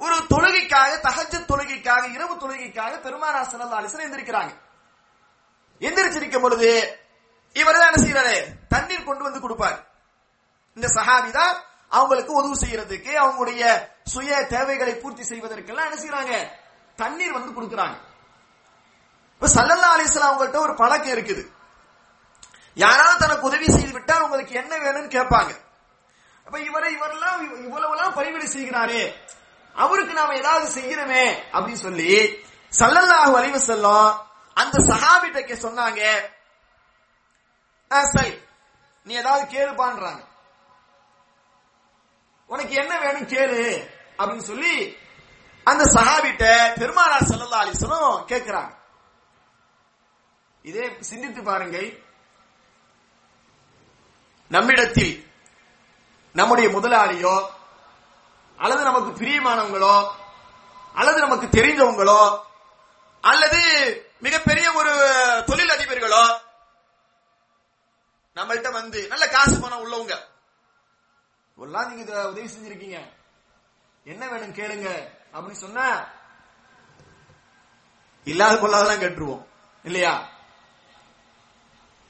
ஒரு 0.00 0.16
தொழுகைக்காக 0.32 0.92
தகஜ 1.06 1.34
தொழுகைக்காக 1.50 2.04
இரவு 2.16 2.34
தொழுகைக்காக 2.42 2.92
பெருமானார் 3.06 3.50
ஸல்லல்லாஹு 3.52 3.80
அலைஹி 3.80 3.90
வஸல்லம் 3.90 4.52
எந்திரிச்சிருக்கும் 5.80 6.44
பொழுது 6.44 6.70
இவர் 7.56 7.78
தான் 7.80 7.90
என்ன 7.90 8.00
செய்யறாரு 8.04 8.36
தண்ணீர் 8.74 9.08
கொண்டு 9.08 9.26
வந்து 9.26 9.40
கொடுப்பார். 9.44 9.78
இந்த 10.76 10.88
சஹாபி 10.96 11.30
தான் 11.40 11.54
அவங்களுக்கு 11.98 12.32
உதவு 12.40 12.56
செய்யறதுக்கு 12.62 13.12
அவங்களுடைய 13.22 13.62
சுய 14.12 14.42
தேவைகளை 14.54 14.94
பூர்த்தி 15.02 15.24
செய்வதற்கெல்லாம் 15.30 15.88
என்ன 15.88 15.98
செய்யறாங்க 16.02 16.34
தண்ணீர் 17.02 17.36
வந்து 17.38 17.50
கொடுக்கறாங்க. 17.56 17.96
இப்ப 19.34 19.50
சல்லல்லா 19.56 19.90
அலிஸ்லாம் 19.96 20.30
அவங்கள்ட்ட 20.30 20.58
ஒரு 20.66 20.74
பழக்கம் 20.80 21.14
இருக்குது. 21.16 21.42
யாராவது 22.76 23.22
தனக்கு 23.24 23.48
உதவி 23.50 23.68
செய்து 23.76 23.92
விட்டால் 23.96 24.24
உங்களுக்கு 24.26 24.54
என்ன 24.62 24.72
வேணும்னு 24.84 25.14
கேட்பாங்க. 25.16 25.52
அப்ப 26.46 26.56
இவரை 26.68 26.88
இவரெல்லாம் 26.96 27.40
இவ்வளவுலாம் 27.66 28.16
எல்லாம் 28.22 28.54
செய்கிறாரே 28.56 29.02
அவருக்கு 29.76 30.14
நாம 30.20 30.34
ஏதாவது 30.40 30.66
செய்யணுமே 30.78 31.24
அப்படின்னு 31.54 31.82
சொல்லி 31.86 32.12
சல்லல்லாஹு 32.72 33.32
அலைஹி 33.38 33.60
செல்லும் 33.70 34.10
அந்த 34.54 34.78
சஹாபிட்ட 34.78 35.56
சொன்னாங்க 35.64 36.02
சரி 38.14 38.32
நீ 39.06 39.14
ஏதாவது 39.14 39.44
கேளுப்பான்றாங்க. 39.54 40.22
உனக்கு 42.46 42.74
என்ன 42.74 42.98
வேணும் 42.98 43.28
கேளு 43.28 43.88
அப்படின்னு 44.18 44.48
சொல்லி 44.50 44.96
அந்த 45.64 45.84
சஹாபிட்ட 45.84 46.44
பெருமானார் 46.78 47.28
செல்லல்லா 47.30 47.62
அலிசனும் 47.64 48.24
கேட்கிறாங்க 48.30 48.72
இதே 50.64 50.96
சிந்தித்து 51.00 51.42
பாருங்கள். 51.42 51.88
நம்மிடத்தில் 54.48 55.14
நம்முடைய 56.32 56.68
முதலாளியோ 56.68 57.48
அல்லது 58.56 58.82
நமக்கு 58.84 59.24
பிரியமானவங்களோ 59.24 60.10
அல்லது 60.94 61.20
நமக்கு 61.20 61.46
தெரிஞ்சவங்களோ 61.46 62.42
அல்லது 63.20 63.62
மிகப்பெரிய 64.22 64.72
ஒரு 64.72 64.92
தொழில் 65.46 65.68
அதிபர்களோ 65.68 66.38
நம்மள்கிட்ட 68.34 68.72
வந்து 68.72 69.08
நல்ல 69.08 69.28
காசு 69.28 69.60
பணம் 69.60 69.84
உள்ளவங்க. 69.84 70.18
எல்லாம் 71.56 71.94
நீங்க 71.94 72.02
இத 72.02 72.28
உதவி 72.28 72.46
செஞ்சிருக்கீங்க. 72.46 73.12
என்ன 74.04 74.28
வேணும் 74.28 74.54
கேளுங்க. 74.54 75.08
அப்படின்னு 75.32 75.60
சொன்னா 75.64 76.04
இல்லாத 78.24 78.54
கொள்ளாதெல்லாம் 78.54 79.02
கேட்டுருவோம். 79.02 79.46
இல்லையா? 79.82 80.28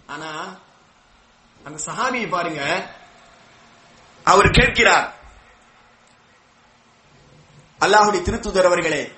ஆனா 0.07 0.57
அந்த 1.65 1.83
சஹாபியை 1.87 2.29
பாருங்க. 2.29 2.95
அவர் 4.25 4.51
கேட்கிறார் 4.51 5.15
அல்லாஹுடைய 7.81 8.23
திருத்துதர் 8.25 8.67
அவர்களே 8.67 9.13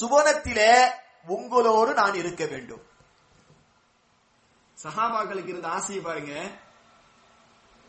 சுவனத்திலே 0.00 0.92
உங்களோடு 1.26 1.94
நான் 1.94 2.14
இருக்க 2.14 2.46
வேண்டும். 2.46 2.88
சஹாபாக்களுக்கு 4.82 5.48
இருந்த 5.48 5.68
ஆசையை 5.68 6.04
பாருங்க. 6.04 6.50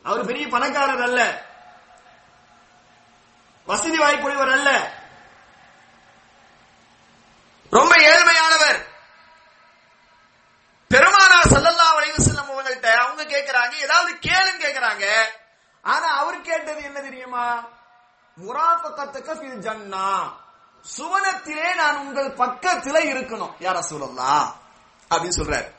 அவர் 0.04 0.26
பெரிய 0.26 0.48
பணக்காரர் 0.48 1.02
அல்ல. 1.02 1.46
வசதி 3.66 4.00
வாய்ப்புடையவர் 4.00 4.52
அல்ல. 4.52 4.94
ரொம்ப 7.70 7.96
ஏழ்மையானவர். 7.96 8.90
பெருமானார் 10.88 11.46
ஸல்லல்லாஹு 11.46 12.00
அலைஹி 12.00 12.18
வஸல்லம் 12.18 12.50
அவங்கள்ட்ட 12.50 12.96
அவங்க 12.96 13.24
கேக்குறாங்க 13.24 13.72
ஏதாவது 13.72 14.14
கேளுன்னு 14.14 14.62
கேக்குறாங்க. 14.62 15.24
ஆனா 15.82 16.08
அவர் 16.08 16.42
கேட்டது 16.42 16.84
என்ன 16.84 17.02
தெரியுமா? 17.02 17.80
முராஃபக்கத்துக்க 18.38 19.34
ஃபில் 19.34 19.62
ஜன்னா 19.62 20.34
சுவனத்திலே 20.98 21.76
நான் 21.76 21.98
உங்கள் 21.98 22.36
பக்கத்துல 22.36 23.14
இருக்கணும். 23.14 23.52
யார 23.60 23.80
ரசூலுல்லாஹ். 23.80 24.54
அப்படின்னு 25.10 25.32
சொல்றாரு. 25.38 25.72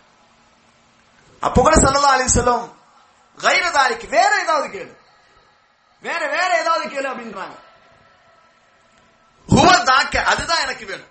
அப்போ 1.41 1.63
கூட 1.63 1.77
சொல்லலாம் 1.77 2.19
அலைஹி 2.19 2.25
சொல்லும் 2.25 2.79
கைரதாரிக்கு 3.37 4.09
வேற 4.09 4.41
ஏதாவது 4.43 4.79
கேளு. 4.79 4.97
வேற 6.01 6.27
வேற 6.27 6.61
ஏதாவது 6.61 6.89
கேளு 6.89 7.05
அப்படின்றாங்க. 7.05 7.59
ஹுவ 9.47 9.83
தாக்க 9.83 10.23
அதுதான் 10.23 10.61
எனக்கு 10.61 10.87
வேணும். 10.87 11.11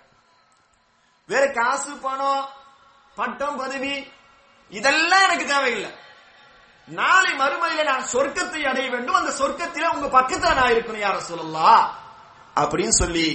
வேற 1.26 1.50
காசு 1.50 1.96
பணம் 1.96 2.48
பட்டம் 3.14 3.56
பதவி 3.56 4.12
இதெல்லாம் 4.68 5.22
எனக்கு 5.22 5.46
தேவையில்லை. 5.46 5.94
நாளை 6.88 7.32
மறுமையில 7.40 7.84
நான் 7.90 8.08
சொர்க்கத்தை 8.12 8.62
அடைய 8.70 8.86
வேண்டும். 8.90 9.18
அந்த 9.20 9.32
சொர்க்கத்தில 9.40 9.90
உங்க 9.94 10.06
பக்கத்துல 10.18 10.54
நான் 10.60 10.72
இருக்கணும் 10.74 11.04
யார 11.04 11.18
சொல்லலாம் 11.30 11.84
அப்படின்னு 12.56 12.94
சொல்லி 13.02 13.26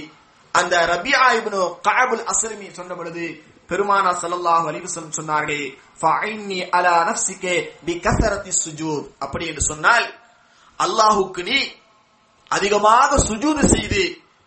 அந்த 0.54 0.74
ரபியா 0.92 1.22
இப்னு 1.38 1.60
காபுல் 1.88 2.24
அஸ்லமி 2.32 2.68
சொன்ன 2.78 2.94
பொழுது 2.94 3.24
பெருமானா 3.70 4.10
ஸல்லல்லாஹு 4.22 4.66
அலைஹி 4.70 4.88
சொன்னார்களே 5.18 5.60
சொன்னார்கள் 5.98 6.62
அலா 6.78 6.94
அலா 7.08 7.54
பி 7.86 7.94
கசரத்தி 8.06 8.52
சுஜூத். 8.64 9.08
அப்படி 9.24 9.44
என்று 9.50 9.64
சொன்னால் 9.70 10.06
அல்லாஹுக்கு 10.78 11.42
நீ 11.50 11.58
அதிகமாக 12.50 13.18
சுஜூது 13.28 13.62
செய்து 13.74 14.02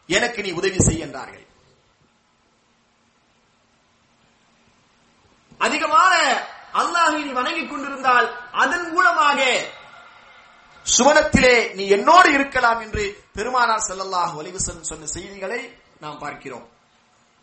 எனக்கு 0.10 0.40
நீ 0.44 0.52
உதவி 0.60 0.80
செய் 0.88 1.04
என்றார்கள். 1.06 1.46
அதிகமான 5.60 6.14
அல்லாஹை 6.74 7.24
நீ 7.24 7.32
வணங்கிக் 7.32 7.70
கொண்டிருந்தால் 7.70 8.28
அதன் 8.52 8.92
மூலமாக 8.94 9.40
சுவனத்திலே 10.86 11.74
நீ 11.74 11.88
என்னோடு 11.88 12.34
இருக்கலாம் 12.34 12.82
என்று 12.82 13.24
பெருமானார் 13.34 13.88
செல்லல்லாஹ் 13.90 14.34
அலைஹி 14.42 14.58
சொன்ன 14.58 15.06
செய்திகளை 15.06 15.78
நாம் 16.00 16.18
பார்க்கிறோம். 16.18 16.70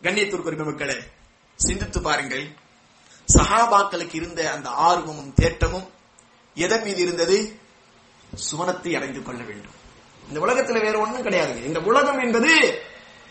கண்ணியத்திற்குரிய 0.03 0.65
மக்களே 0.65 0.97
சிந்தித்து 1.55 2.01
பாருங்கள். 2.01 2.45
சஹாபாக்களுக்கு 3.37 4.15
இருந்த 4.15 4.51
அந்த 4.51 4.69
ஆர்வமும் 4.69 5.33
தேட்டமும் 5.41 5.87
எதன் 6.55 6.83
மீது 6.83 7.01
இருந்தது? 7.01 7.59
சுவனத்தை 8.49 8.95
அடைந்து 8.95 9.23
கொள்ள 9.23 9.43
வேண்டும். 9.43 9.75
இந்த 10.27 10.39
உலகத்துல 10.39 10.81
வேற 10.81 10.99
ஒண்ணும் 10.99 11.25
கிடையாதுங்க. 11.25 11.63
இந்த 11.63 11.79
உலகம் 11.79 12.19
என்பது 12.19 12.51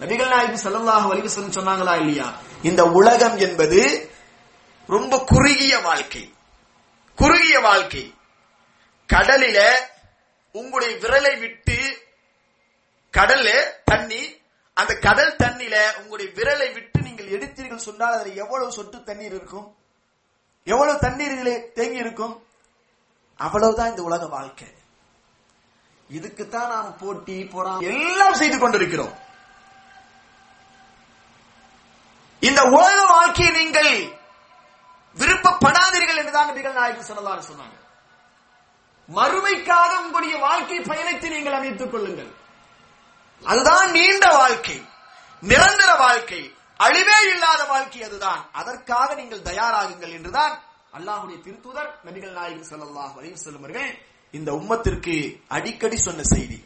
நபிகள் 0.01 0.29
நாயகம் 0.29 0.65
செல்லல்லாஹ் 0.65 1.07
வலிவசன் 1.11 1.57
சொன்னாங்களா 1.59 1.95
இல்லையா? 2.01 2.41
இந்த 2.63 2.85
உலகம் 2.85 3.39
என்பது 3.39 4.08
ரொம்ப 4.89 5.25
குறுகிய 5.27 5.79
வாழ்க்கை. 5.79 6.35
குறுகிய 7.17 7.61
வாழ்க்கை. 7.61 8.15
கடலில 9.13 9.75
உங்களுடைய 10.53 10.99
விரலை 10.99 11.39
விட்டு 11.39 12.07
கடல்ல 13.13 13.49
தண்ணி 13.85 14.41
அந்த 14.75 14.95
கடல் 14.95 15.37
தண்ணில 15.37 15.97
உங்களுடைய 15.97 16.33
விரலை 16.33 16.73
விட்டு 16.73 17.01
நீங்கள் 17.01 17.29
எடுத்தீர்கள் 17.29 17.77
சொன்னால் 17.77 18.13
அதுல 18.13 18.35
எவ்வளவு 18.35 18.73
சொட்டு 18.73 19.03
தண்ணீர் 19.03 19.35
இருக்கும்? 19.35 19.77
எவ்வளவு 20.65 20.99
தண்ணீர்களே 20.99 21.73
தேங்கி 21.73 21.97
இருக்கும்? 21.97 22.47
அவ்வளவுதான் 23.37 23.89
இந்த 23.89 24.03
உலக 24.03 24.27
வாழ்க்கை. 24.27 24.69
இதுக்குத்தான் 26.13 26.69
நாம் 26.69 26.97
போட்டி 26.99 27.43
போறோம் 27.43 27.81
எல்லாம் 27.81 28.35
செய்து 28.35 28.59
கொண்டிருக்கிறோம். 28.59 29.15
இந்த 32.41 32.63
உலக 32.63 33.05
வாழ்க்கையை 33.05 33.65
நீங்கள் 33.65 34.18
விருப்பப்படாதீர்கள் 35.21 36.21
என்றுதான் 36.21 36.51
நபிகள் 36.51 36.79
நாயகம் 36.81 37.09
சொல்லலாம் 37.11 37.49
சொன்னாங்க. 37.51 37.77
மறுமைக்காக 39.09 39.91
உங்களுடைய 40.05 40.37
வாழ்க்கை 40.47 40.79
பயணத்தை 40.91 41.29
நீங்கள் 41.35 41.59
அமைத்துக் 41.59 41.93
கொள்ளுங்கள். 41.93 42.31
அதுதான் 43.45 43.91
நீண்ட 43.97 44.25
வாழ்க்கை 44.41 44.79
நிரந்தர 45.43 45.91
வாழ்க்கை 46.05 46.41
அழிவே 46.81 47.19
இல்லாத 47.33 47.61
வாழ்க்கை 47.73 48.01
அதுதான். 48.09 48.41
அதற்காக 48.61 49.09
நீங்கள் 49.21 49.47
தயாராகுங்கள் 49.51 50.15
என்றுதான் 50.19 50.55
அல்லாஹுடைய 50.97 51.39
திருத்துதர் 51.47 51.91
நபிகள் 52.07 52.37
நாயகம் 52.39 52.71
சொல்லலாம் 52.73 53.15
வரையும் 53.17 53.39
வஸல்லம் 53.39 53.99
இந்த 54.35 54.51
உம்மத்திற்கு 54.61 55.15
அடிக்கடி 55.57 55.99
சொன்ன 56.07 56.23
செய்தி. 56.35 56.59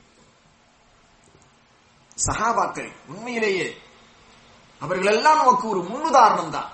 சகாபாக்கள் 2.18 2.90
உண்மையிலேயே 3.10 3.68
அவர்கள் 4.80 5.12
எல்லாம் 5.14 5.40
நமக்கு 5.42 5.66
ஒரு 5.72 5.80
முன்னுதாரணம் 5.90 6.54
தான் 6.56 6.71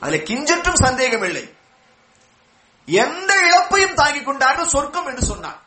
அதுல 0.00 0.16
கிஞ்சற்றும் 0.16 0.84
சந்தேகம் 0.84 1.22
இல்லை 1.22 1.54
எந்த 2.86 3.34
இழப்பையும் 3.34 3.94
தாங்கிக் 3.94 4.24
கொண்டார்கள் 4.24 4.68
சொர்க்கம் 4.68 5.06
என்று 5.06 5.22
சொன்னார். 5.22 5.58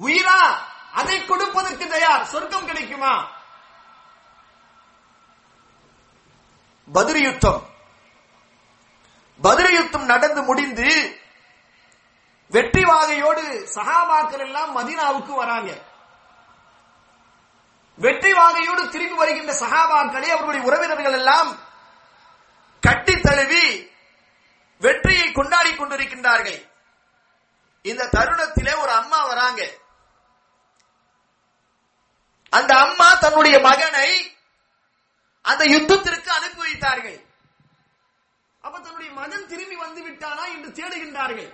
உயிரா? 0.00 0.58
அதை 0.92 1.24
கொடுப்பதற்கு 1.24 1.88
தயார். 1.88 2.26
சொர்க்கம் 2.26 2.64
கிடைக்குமா? 2.64 3.28
பதிரி 6.92 7.20
யுத்தம். 7.20 7.70
பதிரி 9.42 9.74
யுத்தம் 9.74 10.04
நடந்து 10.04 10.42
முடிந்து 10.42 11.20
வெற்றி 12.48 12.84
வாகையோடு 12.84 13.68
சகாபாக்கள் 13.74 14.38
எல்லாம் 14.38 14.76
மதீனாவுக்கு 14.78 15.34
வராங்க. 15.34 15.85
வெற்றி 18.04 18.30
வாகையோடு 18.38 18.82
திரும்பி 18.94 19.16
வருகின்ற 19.20 19.52
சகாபாக்களை 19.60 20.28
அவருடைய 20.34 20.62
உறவினர்கள் 20.68 21.16
எல்லாம் 21.20 21.50
கட்டி 22.86 23.14
தழுவி 23.26 23.64
வெற்றியை 24.84 25.26
கொண்டாடி 25.32 25.70
கொண்டிருக்கின்றார்கள். 25.74 26.58
இந்த 27.90 28.08
தருணத்திலே 28.16 28.72
ஒரு 28.82 28.92
அம்மா 29.00 29.20
வராங்க. 29.30 29.62
அந்த 32.52 32.72
அம்மா 32.86 33.08
தன்னுடைய 33.22 33.56
மகனை 33.68 34.08
அந்த 35.50 35.62
யுத்தத்திற்கு 35.74 36.30
அனுப்பி 36.38 36.60
வைத்தார்கள். 36.66 37.18
அப்ப 38.64 38.76
தன்னுடைய 38.78 39.10
மகன் 39.20 39.48
திரும்பி 39.52 39.76
வந்து 39.84 40.00
விட்டானா 40.06 40.44
என்று 40.54 40.70
தேடுகின்றார்கள். 40.78 41.50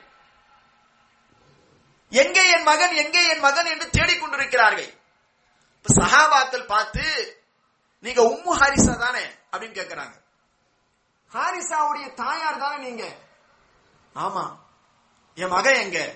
எங்கே 2.12 2.44
என் 2.54 2.66
மகன் 2.70 2.94
எங்கே 3.02 3.22
என் 3.32 3.44
மகன் 3.46 3.70
என்று 3.72 3.86
தேடிக்கொண்டிருக்கிறார்கள் 3.96 4.90
இப்ப 5.84 5.94
சஹாபாக்கள் 6.02 6.66
பார்த்து 6.66 7.04
நீங்க 8.04 8.22
உம்மு 8.22 8.52
ஹாரிசா 8.60 8.96
தானே? 8.96 9.24
அப்படின்னு 9.52 9.78
கேட்கிறாங்க 9.78 10.14
ஹாரிசாவுடைய 11.32 12.14
தாயார் 12.14 12.58
தானே 12.58 12.76
நீங்க? 12.76 13.04
ஆமா. 14.14 14.56
என் 15.34 15.48
மகன் 15.48 15.74
எங்க? 15.74 16.14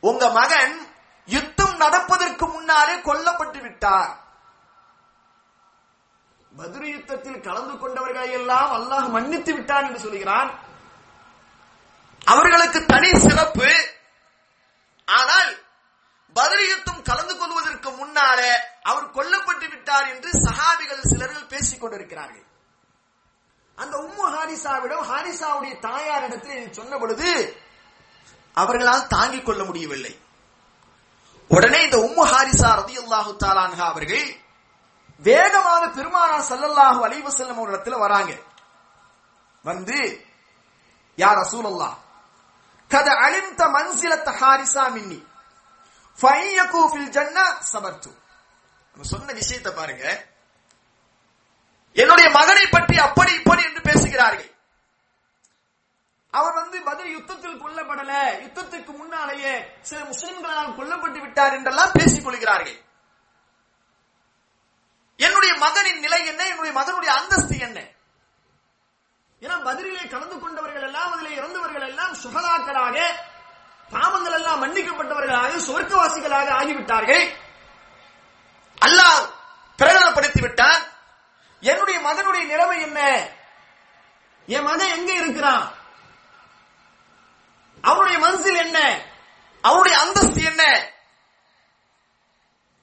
உங்க 0.00 0.30
மகன் 0.30 0.74
யுத்தம் 1.28 1.76
நடப்பதற்கு 1.76 2.46
முன்னாலே 2.46 2.94
கொல்லப்பட்டு 3.00 3.60
விட்டார். 3.60 4.12
பதிரு 6.52 6.88
யுத்தத்தில் 6.88 7.40
கலந்து 7.40 7.72
கொண்டவர்களை 7.72 8.30
எல்லாம் 8.30 8.72
அல்லாஹ் 8.72 9.08
மன்னித்து 9.10 9.54
விட்டான் 9.54 9.84
என்று 9.84 10.00
சொல்கிறான் 10.00 10.50
அவர்களுக்கு 12.24 12.86
தனி 12.86 13.10
சிறப்பு. 13.18 13.68
ஆனால் 15.08 15.50
பதிலியத்தும் 16.38 17.04
கலந்து 17.08 17.34
கொள்வதற்கு 17.40 17.90
முன்னாலே 18.00 18.52
அவர் 18.90 19.14
கொல்லப்பட்டு 19.16 19.66
விட்டார் 19.72 20.06
என்று 20.12 20.30
சஹாபிகள் 20.46 21.08
சிலர்கள் 21.10 21.50
பேசிக் 21.52 21.82
கொண்டிருக்கிறார்கள். 21.82 22.44
அந்த 23.78 23.94
உம்மு 24.06 24.26
ஹாரிசாவிடம் 24.34 25.06
ஹாரிசாவுடைய 25.10 25.74
தாயாரிடத்தில் 25.86 26.56
இதை 26.58 26.68
சொன்ன 26.78 26.92
பொழுது 27.02 27.30
அவர்களால் 28.56 29.10
தாங்கிக் 29.14 29.46
கொள்ள 29.46 29.62
முடியவில்லை. 29.68 30.14
உடனே 31.50 31.80
இந்த 31.86 31.98
உம்மு 32.06 32.24
ஹாரிசா 32.32 32.68
ரதியுல்லாஹு 32.80 33.32
தாலான்ஹா 33.44 33.84
அவர்கள் 33.92 34.26
வேகமாக 35.22 35.82
பெருமானார் 35.96 36.48
ஸல்லல்லாஹு 36.50 37.30
செல்லும் 37.38 37.60
ஒரு 37.62 37.70
இடத்துல 37.72 37.98
வராங்க. 38.04 38.32
வந்து 39.64 39.98
யா 41.18 41.30
ரசூலல்லாஹ் 41.42 41.96
கத 42.90 43.08
அழிந்த 43.26 43.62
மன்சில 43.76 44.12
தஹாரிசா 44.28 44.84
மின்னி. 44.96 45.18
நம்ம 48.90 49.04
சொன்ன 49.04 49.32
விஷயத்தை 49.32 49.72
பாருங்க. 49.72 50.26
என்னுடைய 51.92 52.30
மகனை 52.30 52.66
பற்றி 52.66 52.98
அப்படி 52.98 53.32
இப்படி 53.34 53.62
என்று 53.62 53.80
பேசுகிறார்கள். 53.80 54.50
அவர் 56.30 56.54
வந்து 56.54 56.82
பதில் 56.82 57.12
யுத்தத்தில் 57.12 57.62
கொல்லப்படல. 57.62 58.12
யுத்தத்துக்கு 58.44 58.96
முன்னாலேயே 58.96 59.78
சில 59.80 60.00
முஸ்லிம்களால் 60.00 60.76
கொல்லப்பட்டு 60.76 61.20
விட்டார் 61.20 61.52
என்றெல்லாம் 61.52 61.92
பேசிக் 61.92 62.24
கொள்கிறார்கள். 62.24 62.84
என்னுடைய 65.16 65.54
மகனின் 65.54 66.00
நிலை 66.00 66.26
என்ன? 66.26 66.46
என்னுடைய 66.46 66.80
மகனுடைய 66.80 67.06
அந்தஸ்து 67.06 67.58
என்ன? 67.58 67.80
ஏன்னா 69.40 69.64
பதிலே 69.64 70.08
கலந்து 70.08 70.40
கொண்டவர்கள் 70.40 70.82
எல்லாம் 70.82 71.12
அதிலே 71.12 71.34
இறந்தவர்கள் 71.34 71.88
எல்லாம் 71.88 72.14
சுகதாக்களாக 72.14 72.96
பாவங்கள் 73.90 74.32
எல்லாம் 74.32 74.62
மன்னிக்கப்பட்டவர்களாக 74.62 75.58
சொர்க்கவாசிகளாக 75.68 76.48
ஆகிவிட்டார்கள். 76.60 77.24
அல்லாஹ் 78.86 79.20
பிரகடனப்படுத்தி 79.78 80.40
விட்டார் 80.40 80.82
என்னுடைய 81.60 82.00
மகனுடைய 82.00 82.44
நிலைமை 82.44 82.80
என்ன? 82.80 83.00
என் 84.46 84.62
மகன் 84.62 84.94
எங்க 84.98 85.12
இருக்கிறான்? 85.12 85.64
அவருடைய 87.84 88.18
மனசில் 88.18 88.56
என்ன? 88.56 88.78
அவருடைய 89.64 89.98
அந்தஸ்து 89.98 90.42
என்ன? 90.42 90.62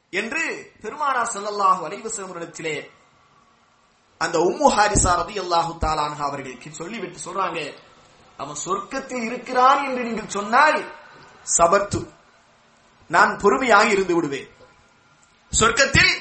என்று 0.09 0.43
பெருமானா 0.81 1.21
ஸல்லல்லாஹு 1.33 1.81
அலைஹி 1.85 2.83
அந்த 4.17 4.37
உம்மு 4.39 4.67
ஹாரிசா 4.75 5.11
ரதி 5.21 5.35
அல்லாஹு 5.43 5.71
தாலான்ஹா 5.79 6.23
அவர்களுக்கு 6.25 6.69
சொல்லிவிட்டு 6.71 7.19
சொல்றாங்க. 7.25 7.59
அவன் 8.37 8.59
சொர்க்கத்தில் 8.65 9.25
இருக்கிறான் 9.29 9.83
என்று 9.83 10.03
நீங்கள் 10.03 10.29
சொன்னால் 10.29 10.79
சபத்து 11.57 11.99
நான் 13.07 13.37
பொறுமையாக 13.37 13.87
இருந்து 13.89 14.15
விடுவேன். 14.15 14.49
சொர்க்கத்தில் 15.59 16.13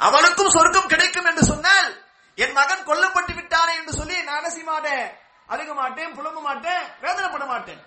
அவனுக்கும் 0.00 0.54
சொர்க்கம் 0.56 0.86
கிடைக்கும் 0.86 1.24
என்று 1.24 1.44
சொன்னால் 1.44 1.88
என் 2.34 2.52
மகன் 2.52 2.86
கொல்லப்பட்டு 2.86 3.34
விட்டானே 3.34 3.76
என்று 3.76 3.92
சொல்லி 3.92 4.22
நான் 4.22 4.44
என்ன 4.44 4.64
மாட்டேன்? 4.72 5.06
அழுக 5.48 5.74
மாட்டேன் 5.74 6.14
புலம்ப 6.16 6.40
மாட்டேன் 6.40 6.84
வேதனைப்பட 7.02 7.44
மாட்டேன். 7.46 7.82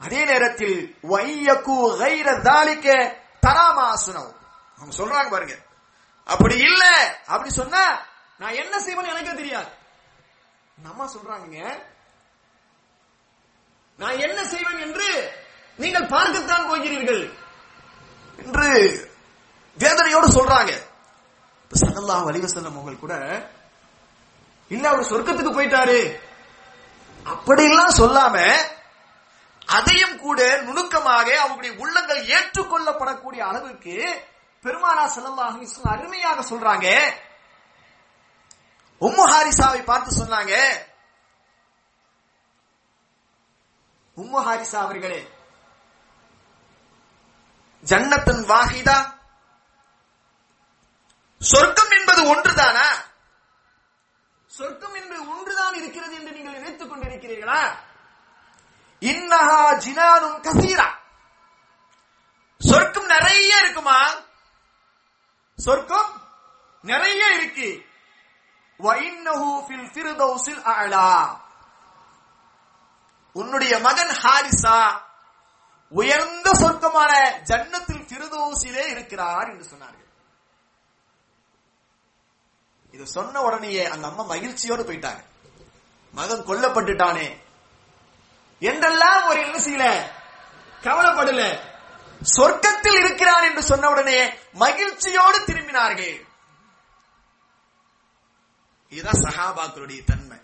அதே 0.00 0.24
நேரத்தில் 0.24 0.96
வையக்கு 1.02 1.76
கைர 2.02 2.42
தாலிக்க 2.42 2.88
தராமாசனம் 3.46 4.30
அவங்க 4.78 4.96
சொல்றாங்க 4.96 5.30
பாருங்க. 5.30 5.56
அப்படி 6.24 6.56
இல்ல 6.58 6.84
அப்படி 7.26 7.50
சொன்னா 7.50 7.84
நான் 8.38 8.58
என்ன 8.62 8.74
செய்வேன்னு 8.78 9.12
எனக்கே 9.14 9.34
தெரியாது. 9.34 9.70
நம்ம 10.86 11.06
சொல்றாங்க 11.14 11.58
நான் 13.98 14.22
என்ன 14.26 14.40
செய்வேன் 14.52 14.82
என்று 14.86 15.08
நீங்கள் 15.82 16.12
பார்க்கத்தான் 16.14 16.68
போகிறீர்கள் 16.70 17.22
என்று 18.42 18.68
வேதனையோடு 19.78 20.28
சொல்றாங்க. 20.38 20.72
சல்லல்லாஹு 21.70 22.26
அலைஹி 22.30 22.44
வஸல்லம் 22.46 22.76
அவங்க 22.76 23.00
கூட 23.04 23.14
இல்ல 24.70 24.84
அவர் 24.90 25.10
சொர்க்கத்துக்கு 25.10 25.52
போயிட்டாரு. 25.56 26.00
அப்படிலாம் 27.26 27.98
சொல்லாம 28.00 28.36
அதையும் 29.76 30.16
கூட 30.26 30.40
நுணுக்கமாக 30.66 31.28
அவங்களுடைய 31.42 31.72
உள்ளங்கள் 31.82 32.20
ஏற்றுக்கொள்ளப்படக்கூடிய 32.36 33.40
அளவுக்கு 33.50 33.96
பெருமானா 34.64 35.04
ஸல்லல்லாஹு 35.16 35.66
அருமையாக 35.94 36.42
சொல்றாங்க. 36.52 36.86
உம்மு 39.00 39.24
ஹாரிசாவை 39.32 39.84
பார்த்து 39.84 40.10
சொன்னாங்க. 40.20 40.54
உம்மு 44.16 44.40
ஹாரிசா 44.46 44.78
அவர்களே 44.84 45.20
ஜன்னத்தன் 47.84 48.44
வாஹிதா 48.44 48.96
சொர்க்கம் 51.40 51.92
என்பது 51.98 52.22
ஒன்றுதானா? 52.34 52.86
சொர்க்கம் 54.50 54.94
என்று 54.94 55.16
ஒன்றுதான் 55.32 55.74
இருக்கிறது 55.74 56.14
என்று 56.14 56.32
நீங்கள் 56.32 56.56
நினைத்துக் 56.58 56.90
கொண்டிருக்கிறீர்களா? 56.90 57.60
இன்னஹா 59.02 59.60
ஜினானும் 59.84 60.40
கசீரா. 60.40 60.88
சொர்க்கம் 62.60 63.06
நிறைய 63.06 63.60
இருக்குமா? 63.62 63.98
சொர்க்கம் 65.58 66.10
நிறைய 66.84 67.22
இருக்கு 67.36 67.68
வைன்னஹு 67.68 67.76
ஃபில் 67.76 67.86
ஃபிர்தௌஸில் 67.86 67.86
அலா 68.48 68.67
உன்னுடைய 73.32 73.78
மகன் 73.78 74.08
ஹாரிசா 74.08 75.00
உயர்ந்த 75.88 76.50
சொர்க்கமான 76.52 77.40
ஜன்னத்தில் 77.42 78.06
திருதோசிலே 78.06 78.86
இருக்கிறார் 78.86 79.48
என்று 79.50 79.66
சொன்னார்கள். 79.76 80.06
இது 82.90 83.06
சொன்ன 83.06 83.42
உடனேயே 83.42 83.86
அந்த 83.86 84.08
அம்மா 84.08 84.22
மகிழ்ச்சியோடு 84.22 84.82
போயிட்டாங்க. 84.82 85.24
மகன் 86.12 86.46
கொல்லப்பட்டுட்டானே. 86.46 87.42
என்றெல்லாம் 88.58 89.28
ஒரு 89.28 89.40
என்ன 89.40 89.58
செய்யல? 89.58 90.10
கவலைப்படல. 90.82 91.60
சொர்க்கத்தில் 92.36 93.04
இருக்கிறான் 93.04 93.42
என்று 93.42 93.62
சொன்ன 93.62 93.88
உடனே 93.88 94.38
மகிழ்ச்சியோடு 94.52 95.38
திரும்பினார்கள். 95.38 96.27
இதுதான் 98.88 99.20
சஹாபாக்களுடைய 99.20 100.04
தன்மை. 100.04 100.38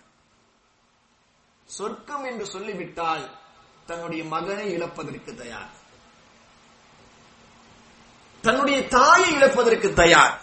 சொர்க்கம் 1.65 2.23
என்று 2.23 2.45
சொல்லிவிட்டால் 2.45 3.39
தன்னுடைய 3.85 4.23
மகனை 4.23 4.71
இழப்பதற்கு 4.71 5.35
தயார். 5.35 5.69
தன்னுடைய 8.41 8.87
தாயை 8.87 9.33
இழப்பதற்கு 9.33 9.93
தயார். 9.93 10.41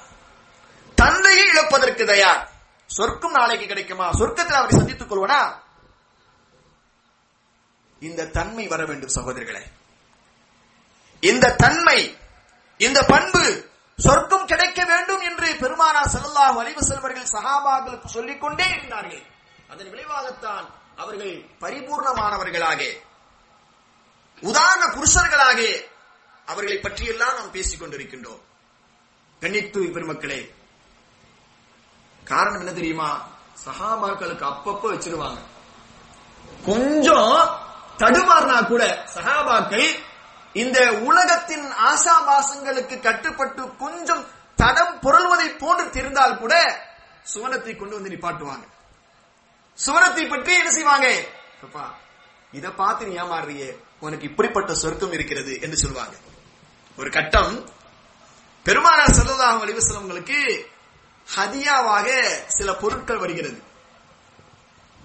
தந்தையை 0.94 1.44
இழப்பதற்கு 1.48 2.06
தயார். 2.06 2.50
சொர்க்கம் 2.86 3.30
நாளைக்கு 3.30 3.66
கிடைக்குமா? 3.66 4.10
சொர்க்கத்தில் 4.10 4.52
அவரை 4.52 4.78
சந்தித்துக் 4.78 5.12
கொள்வனா? 5.12 5.60
இந்த 8.00 8.26
தன்மை 8.26 8.66
வர 8.66 8.84
வேண்டும் 8.84 9.10
சகோதரர்களே 9.14 9.62
இந்த 11.20 11.54
தன்மை 11.54 12.16
இந்த 12.78 13.04
பண்பு 13.04 13.71
சொர்க்கம் 13.98 14.46
கிடைக்க 14.46 14.84
வேண்டும் 14.84 15.20
என்று 15.20 15.48
பெருமானா 15.60 16.02
ஸல்லல்லாஹு 16.14 16.54
வலிவு 16.54 16.82
செல்வர்கள் 16.82 17.32
சகாபாக்களுக்கு 17.32 18.06
சொல்லிக் 18.06 18.40
கொண்டே 18.40 18.66
இருந்தார்கள். 18.68 19.22
அதன் 19.68 19.90
விளைவாகத்தான் 19.90 20.66
அவர்கள் 20.96 21.34
பரிபூர்ணமானவர்களாக 21.60 22.80
உதாரண 24.42 24.82
புருஷர்களாக 24.86 25.60
அவர்களை 26.46 26.78
பற்றியெல்லாம் 26.78 27.34
நாம் 27.34 27.50
பேசிக் 27.50 27.82
கொண்டிருக்கின்றோம். 27.82 28.42
கண்ணித்து 29.40 29.80
பெருமக்களே 29.80 30.40
காரணம் 32.24 32.60
என்ன 32.60 32.72
தெரியுமா? 32.72 33.10
சகாபாக்களுக்கு 33.64 34.44
அப்பப்ப 34.52 34.84
வச்சிருவாங்க. 34.92 35.40
கொஞ்சம் 36.66 37.34
தடுமாறினா 37.96 38.66
கூட 38.66 38.82
சகாபாக்கள் 39.14 39.86
இந்த 40.52 40.92
உலகத்தின் 40.92 41.66
ஆசாபாசங்களுக்கு 41.90 43.00
கட்டுப்பட்டு 43.00 43.76
கொஞ்சம் 43.76 44.24
தடம் 44.56 45.00
புரள்வதை 45.00 45.58
போன்று 45.58 45.90
தெரிந்தால் 45.90 46.38
கூட 46.38 46.54
சுவனத்தை 47.34 47.76
கொண்டு 47.76 47.94
வந்து 47.94 48.12
நிப்பாட்டுவாங்க. 48.14 48.64
சுவனத்தை 49.78 50.28
பற்றி 50.28 50.54
என்ன 50.54 50.70
செய்வாங்க? 50.70 51.08
இதை 51.62 51.82
இத 52.52 52.70
பார்த்து 52.70 53.06
நீ 53.06 53.14
ஏமாறுறியே. 53.14 53.76
உனக்கு 54.00 54.24
இப்படிப்பட்ட 54.28 54.74
சொர்க்கம் 54.74 55.12
இருக்கிறது 55.12 55.60
என்று 55.60 55.76
சொல்லுவாங்க 55.76 56.16
ஒரு 56.96 57.10
கட்டம் 57.10 57.68
பெருமானார் 58.62 59.16
ஸல்லல்லாஹு 59.18 59.60
அலைஹி 59.64 60.64
ஹதியாவாக 61.36 62.08
சில 62.46 62.74
பொருட்கள் 62.74 63.18
வருகிறது. 63.18 63.62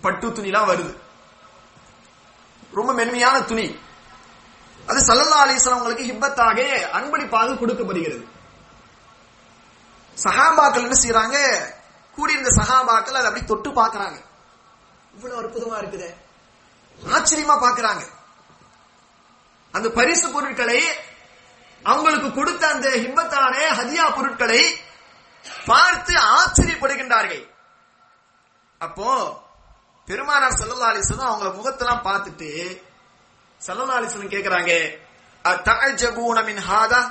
பட்டு 0.01 0.27
துணிலாம் 0.27 0.69
வருது. 0.69 0.93
ரொம்ப 2.73 2.93
மென்மையான 2.93 3.41
துணி. 3.41 3.79
அது 4.89 4.99
சல்லல்லா 5.07 5.39
அலிஸ்லாம் 5.45 5.79
உங்களுக்கு 5.79 6.09
ஹிப்பத்தாக 6.09 6.59
அன்பளிப்பாக 6.97 7.57
கொடுக்கப்படுகிறது. 7.61 8.23
சஹாபாக்கள் 10.17 10.85
என்ன 10.87 10.97
செய்யறாங்க 11.01 11.37
கூடியிருந்த 12.17 12.51
சஹாபாக்கள் 12.59 13.17
அதை 13.19 13.27
அப்படி 13.29 13.43
தொட்டு 13.51 13.69
பாக்குறாங்க 13.79 14.17
இவ்வளவு 15.15 15.39
அற்புதமா 15.41 15.75
இருக்குதே. 15.81 16.09
ஆச்சரியமா 16.97 17.55
பாக்குறாங்க 17.65 18.03
அந்த 19.73 19.87
பரிசு 19.97 20.27
பொருட்களை 20.35 20.79
அவங்களுக்கு 21.83 22.29
கொடுத்த 22.37 22.63
அந்த 22.75 22.87
ஹிம்மத்தான 23.03 23.53
ஹதியா 23.79 24.05
பொருட்களை 24.17 24.61
பார்த்து 25.69 26.13
ஆச்சரியப்படுகின்றார்கள். 26.37 27.43
அப்போ 28.85 29.09
பெருமானார் 30.07 30.59
செல்லல்லா 30.61 30.89
அலிஸ்லாம் 30.91 31.31
அவங்கள 31.31 31.49
முகத்தெல்லாம் 31.59 32.05
பார்த்துட்டு 32.09 32.49
சல்லல்லா 33.65 33.95
கேட்கிறாங்க 34.01 34.33
கேக்குறாங்க 34.35 34.71
ஹாதா? 36.69 37.01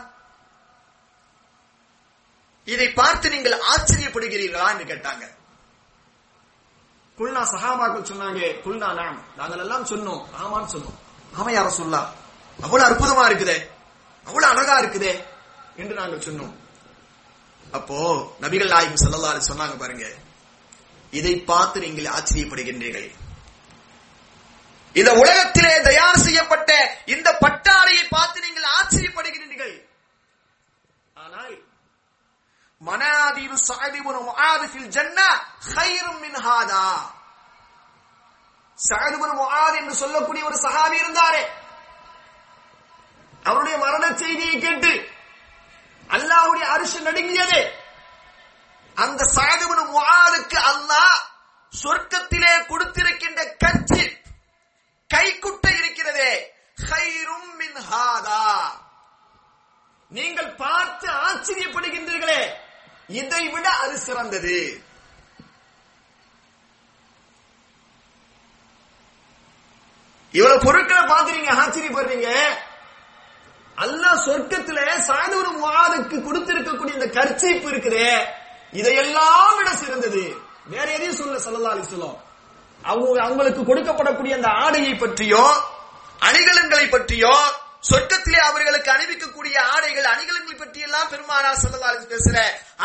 இதை 2.65 2.87
பார்த்து 2.93 3.27
நீங்கள் 3.31 3.61
ஆச்சரியப்படுகிறீர்களா 3.73 4.69
என்று 4.73 4.87
கேட்டாங்க. 4.93 5.25
குல்னா 7.19 7.43
சஹாபாக்கள் 7.53 8.09
சொன்னாங்க 8.11 8.41
குல்னா 8.65 8.89
நாம். 9.01 9.19
நாங்கள் 9.37 9.63
எல்லாம் 9.65 9.87
சொன்னோம் 9.93 10.23
ஆமான்னு 10.43 10.73
சொன்னோம். 10.75 10.99
ஆமா 11.39 11.51
யார 11.57 11.69
சொல்லா 11.81 12.01
அவ்வளவு 12.59 12.87
அற்புதமா 12.89 13.25
இருக்குதே 13.31 13.57
அவ்வளவு 14.27 14.53
அழகா 14.53 14.75
இருக்குதே 14.83 15.13
என்று 15.77 15.95
நாங்கள் 16.01 16.25
சொன்னோம். 16.29 16.55
அப்போ 17.77 17.97
நபிகள் 18.41 18.73
நாயகம் 18.75 19.03
செல்லலாறு 19.05 19.49
சொன்னாங்க 19.51 19.77
பாருங்க 19.83 20.07
இதை 21.13 21.35
பார்த்து 21.51 21.81
நீங்கள் 21.81 22.13
ஆச்சரியப்படுகின்றீர்கள். 22.17 23.09
இந்த 25.01 25.11
உலகத்திலே 25.23 25.73
தயார் 25.87 26.25
செய்யப்பட்ட 26.27 26.71
இந்த 27.15 27.29
பட்டாடையை 27.43 28.05
பார்த்து 28.15 28.45
நீங்கள் 28.45 28.69
ஆச்சரியப்படுகிறீர்கள். 28.79 29.75
ஆனால் 31.25 31.55
மனாதீரு 32.89 33.57
சஅதிபுன் 33.69 34.21
முஆத் 34.29 34.65
ஃபில் 34.73 34.91
ஜன்னah 34.97 35.35
மின் 36.25 36.39
ஹாதா. 36.47 36.87
சஅதிபுன் 38.79 39.37
முஆத் 39.43 39.77
என்று 39.81 39.95
சொல்லக்கூடிய 40.03 40.43
ஒரு 40.49 40.59
சஹாபி 40.65 40.97
இருந்தாரே. 41.03 41.45
அவருடைய 43.49 43.77
மரண 43.85 44.05
செய்தியை 44.23 44.57
கேட்டு 44.65 44.93
அல்லாஹ்வுடைய 46.17 46.67
அரிசி 46.75 46.99
நடுங்கியது. 47.09 47.61
அந்த 48.97 49.21
சஅதிபுன் 49.37 49.85
முஆதுக்கு 49.95 50.59
அல்லாஹ் 50.73 51.17
சொர்க்கத்திலே 51.73 52.53
கொடுத்திருக்கின்ற 52.71 53.41
கஞ்சி 53.65 54.05
கைக்குட்டை 55.15 55.79
இருக்கிறதே. 55.79 56.55
நீங்கள் 60.09 60.55
பார்த்து 60.55 61.09
ஆச்சரியப்படுகின்றீர்களே. 61.09 62.51
இதை 63.09 63.49
விட 63.49 63.71
அது 63.71 63.99
சிறந்தது. 63.99 64.85
இவ்வளவு 70.33 70.65
பொருட்களை 70.65 71.03
பாக்குறீங்க 71.03 71.51
ஆச்சரியப்படுறீங்க. 71.51 72.55
அல்லா 73.77 74.11
சொர்க்கத்துல 74.27 74.99
சாயந்தூர் 74.99 75.65
மாதுக்கு 75.65 76.17
கொடுத்திருக்கக்கூடிய 76.21 76.93
இந்த 76.93 77.07
கர்ச்சீப்பு 77.07 77.71
இருக்குதே. 77.71 78.27
இதையெல்லாம் 78.73 79.57
விட 79.57 79.77
சிறந்தது. 79.77 80.37
வேற 80.67 80.93
எதையும் 80.93 81.17
சொல்ல 81.17 81.39
சொல்லலாம் 81.39 81.83
சொல்லும் 81.83 82.26
அவங்க 82.85 83.21
அவங்களுக்கு 83.23 83.63
கொடுக்கப்படக்கூடிய 83.65 84.35
அந்த 84.35 84.49
ஆடையை 84.65 84.95
பற்றியோ 84.97 85.45
அணிகலன்களை 86.23 86.87
பற்றியோ 86.91 87.37
சொர்க்கத்திலே 87.89 88.39
அவர்களுக்கு 88.49 88.91
அணிவிக்கக்கூடிய 88.93 89.57
ஆடைகள் 89.73 90.07
அணிகலன்களை 90.13 90.57
பற்றி 90.59 90.81
எல்லாம் 90.87 91.11
பெருமானார் 91.11 91.61
சொல்லலாம் 91.65 92.13
பேசுற 92.13 92.37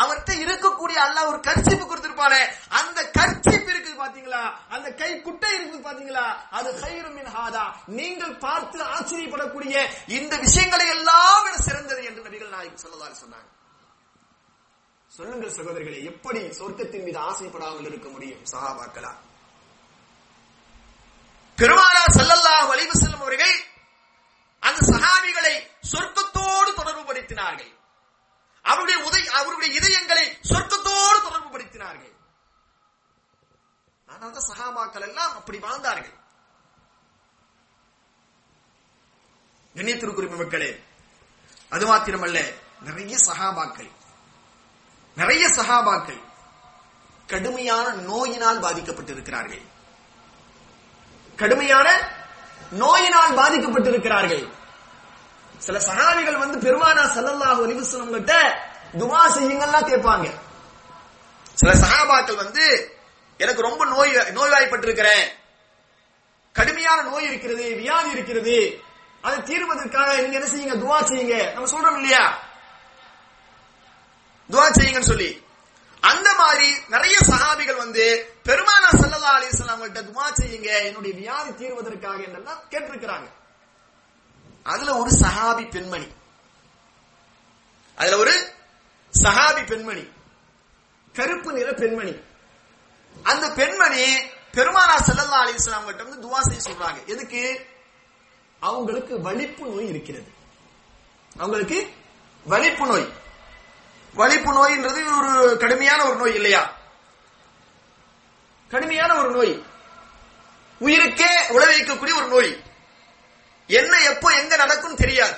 அவர்கிட்ட 0.02 0.32
இருக்கக்கூடிய 0.44 0.98
அல்லாஹ் 1.06 1.30
ஒரு 1.30 1.40
கர்ச்சிப்பு 1.48 1.84
கொடுத்திருப்பானே. 1.86 2.42
அந்த 2.70 2.98
கர்ச்சிப்பு 3.18 3.70
இருக்குது 3.72 3.96
பாத்தீங்களா? 4.02 4.42
அந்த 4.74 4.88
கை 5.00 5.10
குட்டை 5.22 5.50
இருக்குது 5.56 5.82
பாத்தீங்களா? 5.88 6.26
அது 6.50 6.68
ஹைருமின் 6.82 7.32
ஹாதா. 7.36 7.64
நீங்கள் 7.98 8.38
பார்த்து 8.44 8.78
ஆச்சரியப்படக்கூடிய 8.94 9.74
இந்த 10.18 10.36
விஷயங்களை 10.36 10.86
எல்லாம் 10.96 11.42
விட 11.46 11.56
சிறந்தது 11.68 12.04
என்று 12.04 12.26
நபிகள் 12.28 12.54
நாயகம் 12.56 12.82
சொல்லலாம் 12.84 13.20
சொன்னாங்க. 13.24 13.48
சொல்லுங்கள் 15.10 15.56
சகோதரர்களே 15.58 16.04
எப்படி 16.12 16.40
சொர்க்கத்தின் 16.60 17.06
மீது 17.08 17.18
ஆசைப்படாமல் 17.18 17.90
இருக்க 17.90 18.08
முடியும்? 18.08 18.42
சஹாபாக்களா 18.54 19.12
பெருமானார் 21.62 22.16
செல்லல்லா 22.18 22.54
வலிவு 22.70 22.94
செல்லும் 23.02 23.24
அவர்கள் 23.24 23.56
அந்த 24.68 24.80
சகாமிகளை 24.92 25.54
சொர்க்கத்தோடு 25.92 26.70
தொடர்பு 26.78 27.02
படுத்தினார்கள். 27.10 27.70
அவருடைய 28.64 28.98
உதய 29.08 29.24
அவருடைய 29.40 29.68
இதயங்களை 29.78 30.24
சொர்க்கத்தோடு 30.50 31.18
தொடர்பு 31.26 31.48
படுத்தினார்கள். 31.54 32.14
ஆனால் 34.08 34.34
தான் 34.36 34.48
சஹாபாக்கள் 34.50 35.06
எல்லாம் 35.08 35.34
அப்படி 35.38 35.58
வாழ்ந்தார்கள். 35.66 36.16
கண்ணியத்திற்குரிய 39.74 40.38
மக்களே 40.40 40.70
அது 41.74 41.84
மாத்திரமல்ல 41.90 42.38
நிறைய 42.88 43.14
சகாபாக்கள் 43.28 43.90
நிறைய 45.20 45.44
சகாபாக்கள் 45.58 46.20
கடுமையான 47.32 47.86
நோயினால் 48.08 48.64
பாதிக்கப்பட்டிருக்கிறார்கள். 48.64 49.64
கடுமையான 51.42 51.88
நோயினால் 52.70 53.36
பாதிக்கப்பட்டிருக்கிறார்கள். 53.36 54.44
சில 55.58 55.78
சகாபிகள் 55.78 56.38
வந்து 56.38 56.58
பெருமானா 56.58 57.02
சல்லல்லாஹு 57.16 57.60
அலைஹி 57.64 58.10
கிட்ட 58.10 58.34
துவா 58.98 59.20
செய்யுங்கள்லாம் 59.36 59.90
கேட்பாங்க. 59.90 60.26
சில 61.54 61.70
சகாபாக்கள் 61.72 62.40
வந்து 62.42 62.64
எனக்கு 63.36 63.62
ரொம்ப 63.62 63.84
நோய் 63.84 64.12
நோய்வாய்ப்பட்டிருக்கிறேன். 64.38 65.24
கடுமையான 66.52 67.02
நோய் 67.02 67.24
இருக்கிறது 67.24 67.74
வியாதி 67.74 68.10
இருக்கிறது. 68.10 68.56
அதை 69.20 69.38
தீர்வதற்காக 69.42 70.10
நீங்க 70.20 70.38
என்ன 70.38 70.48
செய்யுங்க? 70.48 70.76
துவா 70.84 70.98
செய்யுங்க. 71.10 71.36
நம்ம 71.52 71.68
சொல்றோம் 71.72 71.94
இல்லையா? 71.94 72.24
துவா 74.50 74.66
செய்யுங்கன்னு 74.78 75.10
சொல்லி. 75.12 75.30
அந்த 76.00 76.34
மாதிரி 76.34 76.68
நிறைய 76.88 77.18
சகாபிகள் 77.30 77.82
வந்து 77.84 78.06
பெருமானா 78.44 78.88
சல்லல்லா 79.22 79.42
அலிஸ்லாம் 79.42 79.80
கிட்ட 79.80 80.02
துமா 80.02 80.32
செய்யுங்க 80.32 80.84
என்னுடைய 80.84 81.16
வியாதி 81.16 81.50
தீர்வதற்காக 81.50 82.24
என்றெல்லாம் 82.24 82.58
கேட்டிருக்கிறாங்க. 82.70 83.30
அதுல 84.62 84.96
ஒரு 84.96 85.10
சஹாபி 85.10 85.70
பெண்மணி. 85.70 86.06
அதுல 87.94 88.16
ஒரு 88.16 88.54
சஹாபி 89.22 89.66
பெண்மணி. 89.66 90.08
கருப்பு 91.12 91.52
நிற 91.52 91.72
பெண்மணி. 91.72 92.20
அந்த 93.22 93.50
பெண்மணி 93.50 94.16
பெருமானா 94.52 94.96
சல்லல்லா 95.06 95.46
அலிஸ்லாம் 95.46 95.84
கிட்ட 95.84 96.02
வந்து 96.02 96.28
துவா 96.28 96.40
செய்ய 96.40 96.70
சொல்றாங்க. 96.70 97.04
எதுக்கு? 97.04 97.66
அவங்களுக்கு 98.60 99.20
வலிப்பு 99.20 99.66
நோய் 99.66 99.88
இருக்கிறது. 99.88 100.32
அவங்களுக்கு 101.36 101.92
வலிப்பு 102.44 102.86
நோய். 102.86 103.12
வலிப்பு 104.14 104.52
நோய்ன்றது 104.52 105.18
ஒரு 105.18 105.56
கடுமையான 105.56 106.04
ஒரு 106.04 106.16
நோய் 106.16 106.34
இல்லையா? 106.34 106.80
கடுமையான 108.72 109.14
ஒரு 109.14 109.30
நோய். 109.30 109.66
உயிருக்கே 110.80 111.32
உழவைக்கக்கூடிய 111.48 112.14
ஒரு 112.14 112.26
நோய். 112.26 112.62
என்ன 113.66 114.02
எப்போ 114.02 114.28
எங்க 114.30 114.56
நடக்கும் 114.56 114.94
தெரியாது. 114.94 115.34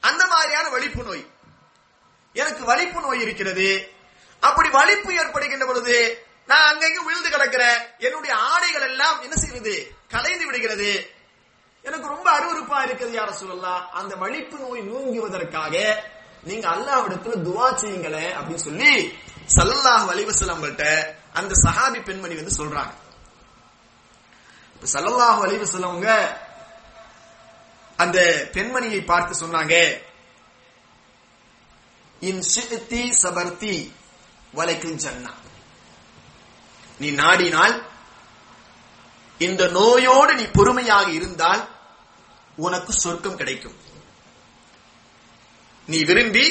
அந்த 0.00 0.26
மாதிரியான 0.26 0.68
வலிப்பு 0.68 1.02
நோய். 1.02 1.26
எனக்கு 2.32 2.64
வலிப்பு 2.64 3.00
நோய் 3.00 3.20
இருக்கிறது. 3.20 3.92
அப்படி 4.40 4.68
வலிப்பு 4.70 5.14
ஏற்படுகின்ற 5.14 5.66
பொழுது 5.66 6.26
நான் 6.46 6.76
அங்கங்க 6.76 7.04
விழுந்து 7.04 7.28
கிடக்கிறேன். 7.28 7.78
என்னுடைய 7.98 8.36
ஆடைகள் 8.36 8.82
எல்லாம் 8.82 9.20
என்ன 9.20 9.36
செய்யறது 9.36 9.92
கலைந்து 10.08 10.46
விடுகிறது. 10.46 11.10
எனக்கு 11.82 12.08
ரொம்ப 12.08 12.30
அருவறுப்பா 12.38 12.88
இருக்குது 12.88 13.18
யார 13.20 13.30
சொல்லலாம் 13.30 13.92
அந்த 13.92 14.14
வலிப்பு 14.14 14.58
நோய் 14.58 14.80
நூங்குவதற்காக 14.80 16.02
நீங்க 16.44 16.68
அல்லாவிடத்துல 16.68 17.36
துவா 17.44 17.66
செய்யுங்களேன் 17.74 18.32
அப்படின்னு 18.38 18.64
சொல்லி 18.68 19.18
சல்லாஹ் 19.56 20.08
அலைஹி 20.12 21.22
அந்த 21.34 21.54
சஹாபி 21.64 22.00
பெண்மணி 22.04 22.34
வந்து 22.34 22.56
சொல்றாங்க. 22.58 22.94
சல்லல்லாஹு 24.92 25.40
அலைஹி 25.44 25.66
சொல்லவங்க 25.74 26.08
அந்த 27.96 28.18
பெண்மணியை 28.52 29.00
பார்த்து 29.04 29.46
சொன்னாங்க. 29.46 29.74
சபர்த்தி 33.12 33.74
வலைக்கில் 34.54 35.02
ஜன்னா. 35.04 35.32
நீ 36.98 37.08
நாடினால் 37.10 37.74
இந்த 39.38 39.62
நோயோடு 39.68 40.34
நீ 40.34 40.44
பொறுமையாக 40.58 41.10
இருந்தால் 41.10 41.62
உனக்கு 42.56 42.92
சொர்க்கம் 42.92 43.36
கிடைக்கும். 43.36 43.78
நீ 45.86 45.98
விரும்பி 46.04 46.46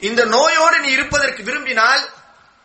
இந்த 0.00 0.24
நோயோடு 0.24 0.80
நீ 0.80 0.90
இருப்பதற்கு 0.90 1.42
விரும்பினால் 1.42 2.02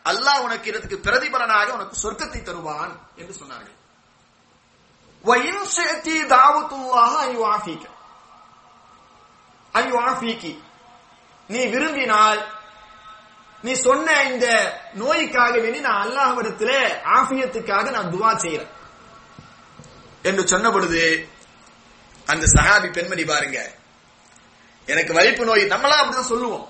அல்லாஹ் 0.06 0.44
உனக்கு 0.44 0.68
இதற்கு 0.70 0.96
பிரதிபலனாக 0.98 1.74
உனக்கு 1.74 1.96
சொர்க்கத்தை 2.04 2.42
தருவான் 2.44 2.94
என்று 3.16 3.34
சொன்னார்கள். 3.34 3.76
நீ 11.50 11.66
விரும்பினால் 11.66 12.42
நீ 13.64 13.74
சொன்ன 13.74 14.24
இந்த 14.24 14.48
நோய்க்காக 14.94 15.54
வேண்டி 15.60 15.80
நான் 15.80 16.04
அல்லாஹ்விடத்துல 16.06 16.72
ஆஃபியத்துக்காக 17.18 17.92
நான் 17.92 18.12
துவா 18.14 18.32
செய்யறேன் 18.36 18.74
என்று 20.24 20.48
சொன்ன 20.48 20.72
பொழுது 20.72 21.02
அந்த 22.28 22.46
சகாபி 22.46 22.90
பெண்மணி 22.92 23.24
பாருங்க 23.24 23.60
எனக்கு 24.88 25.14
வலிப்பு 25.14 25.46
நோய் 25.46 25.64
நம்மளா 25.66 25.98
அப்படிதான் 26.00 26.32
சொல்லுவோம். 26.34 26.68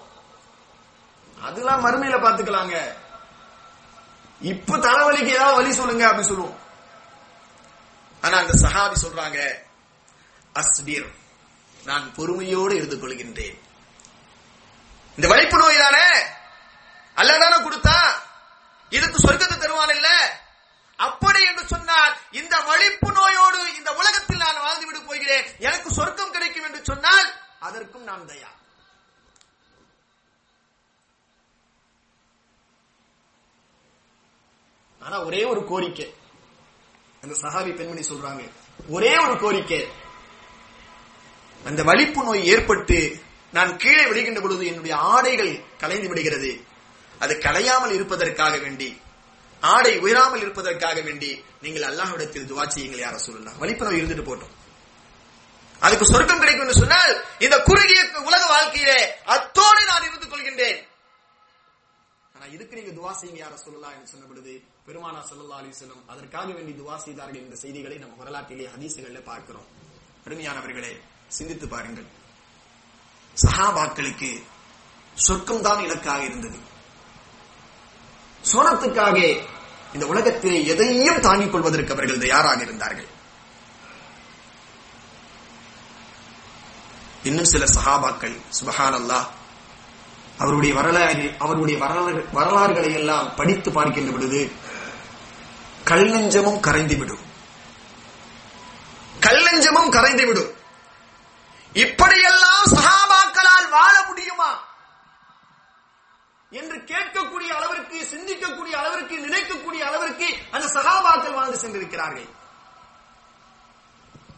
அதெல்லாம் 1.37 1.83
மறுமையில 1.85 2.17
பாத்துக்கலாங்க 2.17 2.75
இப்ப 4.41 4.77
தலைவலிக்கு 4.77 5.27
ஏதாவது 5.27 5.55
வழி 5.55 5.73
சொல்லுங்க 5.73 6.07
அப்படின்னு 6.07 6.31
சொல்லுவோம். 6.31 6.59
ஆனா 8.21 8.37
அந்த 8.37 8.53
சஹாபி 8.53 8.95
சொல்றாங்க 9.01 9.63
அஸ்பீர் 10.55 11.09
நான் 11.83 12.13
பொறுமையோடு 12.13 12.75
இருந்து 12.75 12.95
கொள்கின்றேன் 12.95 13.57
இந்த 15.17 15.27
வலிப்பு 15.27 15.57
நோய் 15.57 15.77
தானே? 15.77 16.35
அல்லதானே 17.15 17.57
கொடுத்தா? 17.63 18.21
இதுக்கு 18.89 19.27
சொர்க்கத்தை 19.27 19.57
தருவான் 19.57 19.95
இல்ல? 19.95 20.07
அப்படி 20.95 21.45
என்று 21.45 21.67
சொன்னால் 21.67 22.17
இந்த 22.31 22.59
வலிப்பு 22.59 23.11
நோயோடு 23.11 23.75
இந்த 23.75 23.93
உலகத்தில் 23.93 24.37
நான் 24.37 24.59
வாழ்ந்து 24.59 25.01
போகிறேன். 25.01 25.55
எனக்கு 25.59 25.93
சொர்க்கம் 25.93 26.31
கிடைக்கும் 26.31 26.63
என்று 26.63 26.83
சொன்னால் 26.83 27.33
அதற்கும் 27.59 28.03
நான் 28.03 28.27
தயா 28.27 28.47
ஆனா 35.01 35.17
ஒரே 35.27 35.41
ஒரு 35.51 35.61
கோரிக்கை. 35.71 36.07
அந்த 37.23 37.33
சஹாபி 37.43 37.71
பெண்மணி 37.79 38.03
சொல்றாங்க 38.11 38.43
ஒரே 38.95 39.13
ஒரு 39.25 39.35
கோரிக்கை. 39.43 39.81
அந்த 41.69 41.81
வலிப்பு 41.89 42.21
நோய் 42.27 42.49
ஏற்பட்டு 42.53 42.97
நான் 43.57 43.71
கீழே 43.83 44.03
விழுகின்ற 44.09 44.41
பொழுது 44.41 44.63
என்னுடைய 44.71 44.95
ஆடைகள் 45.13 45.53
கலைந்து 45.81 46.07
விடுகிறது. 46.11 46.51
அது 47.23 47.33
கலையாமல் 47.45 47.95
இருப்பதற்காக 47.97 48.55
வேண்டி 48.65 48.89
ஆடை 49.61 49.93
உயராமல் 50.03 50.43
இருப்பதற்காக 50.45 50.97
வேண்டி 51.07 51.29
நீங்கள் 51.63 51.87
அல்லாஹ்விடத்தில் 51.87 52.49
துவா 52.51 52.65
செய்யுங்கள் 52.73 53.03
யார 53.05 53.15
சொல்லலாம் 53.27 53.57
வலிப்பு 53.61 53.85
நோய் 53.85 53.99
இருந்துட்டு 54.01 54.25
போட்டோம். 54.29 54.53
அதுக்கு 55.85 56.05
சொர்க்கம் 56.11 56.41
கிடைக்கும் 56.43 56.79
சொன்னால் 56.81 57.11
இந்த 57.45 57.55
குறுகிய 57.67 57.99
உலக 58.29 58.43
வாழ்க்கையிலே 58.53 58.99
அத்தோடு 59.35 59.81
நான் 59.89 60.05
இருந்து 60.07 60.27
கொள்கின்றேன் 60.31 60.79
ஆனா 62.35 62.45
இதுக்கு 62.55 62.77
நீங்க 62.79 62.93
துவா 62.97 63.11
செய்யுங்க 63.19 63.41
யார 63.43 63.55
சொல்லலாம் 63.65 63.95
என்று 63.97 64.11
சொன்ன 64.13 64.27
பொழுது 64.31 64.53
பெருமானா 64.89 65.19
சல்லா 65.29 65.57
அலிஸ்லம் 65.61 66.05
அதற்காக 66.11 66.47
வேண்டி 66.57 66.71
துவா 66.77 66.95
செய்தார்கள் 67.03 67.41
என்ற 67.45 67.55
செய்திகளை 67.63 67.97
நம்ம 68.03 68.15
வரலாற்றிலே 68.21 68.65
ஹதீசுகள்ல 68.73 69.19
பார்க்கிறோம். 69.27 69.67
அருமையானவர்களே 70.25 70.93
சிந்தித்து 71.35 71.65
பாருங்கள். 71.73 72.07
சஹாபாக்களுக்கு 73.37 74.29
சொர்க்கம் 75.25 75.63
தான் 75.67 75.83
இலக்காக 75.87 76.21
இருந்தது. 76.29 76.59
சோனத்துக்காக 78.51 79.17
இந்த 79.95 80.05
உலகத்திலே 80.11 80.57
எதையும் 80.73 81.23
தாங்கிக் 81.27 81.53
கொள்வதற்கு 81.53 81.93
அவர்கள் 81.95 82.23
தயாராக 82.23 82.59
இருந்தார்கள். 82.67 83.09
இன்னும் 87.29 87.51
சில 87.53 87.67
சஹாபாக்கள் 87.77 88.35
சுபஹான் 88.59 88.97
அல்லாஹ் 89.01 89.27
அவருடைய 90.43 90.73
வரலாறு 90.79 91.25
அவருடைய 91.43 91.77
வரலாறு 91.83 92.21
வரலாறுகளை 92.39 92.91
எல்லாம் 92.99 93.29
படித்து 93.39 93.69
பார்க்கின்ற 93.77 94.11
பொழுது 94.15 94.41
கல்லஞ்சமும் 95.89 96.59
கரைந்துவிடும் 96.59 97.23
கல்லஞ்சமும் 99.19 99.91
கரைந்துவிடும் 99.95 100.51
இப்படியெல்லாம் 101.73 102.65
சகாபாக்களால் 102.65 103.69
வாழ 103.69 104.03
முடியுமா? 104.07 104.51
என்று 106.51 106.77
கேட்கக்கூடிய 106.77 107.47
அளவிற்கு 107.47 107.97
சிந்திக்கக்கூடிய 108.03 108.75
அளவிற்கு 108.75 109.15
நினைக்கக்கூடிய 109.15 109.79
அளவிற்கு 109.79 110.27
அந்த 110.51 110.67
சகாபாக்கள் 110.67 111.33
வாழ்ந்து 111.33 111.59
சென்றிருக்கிறார்கள். 111.59 112.27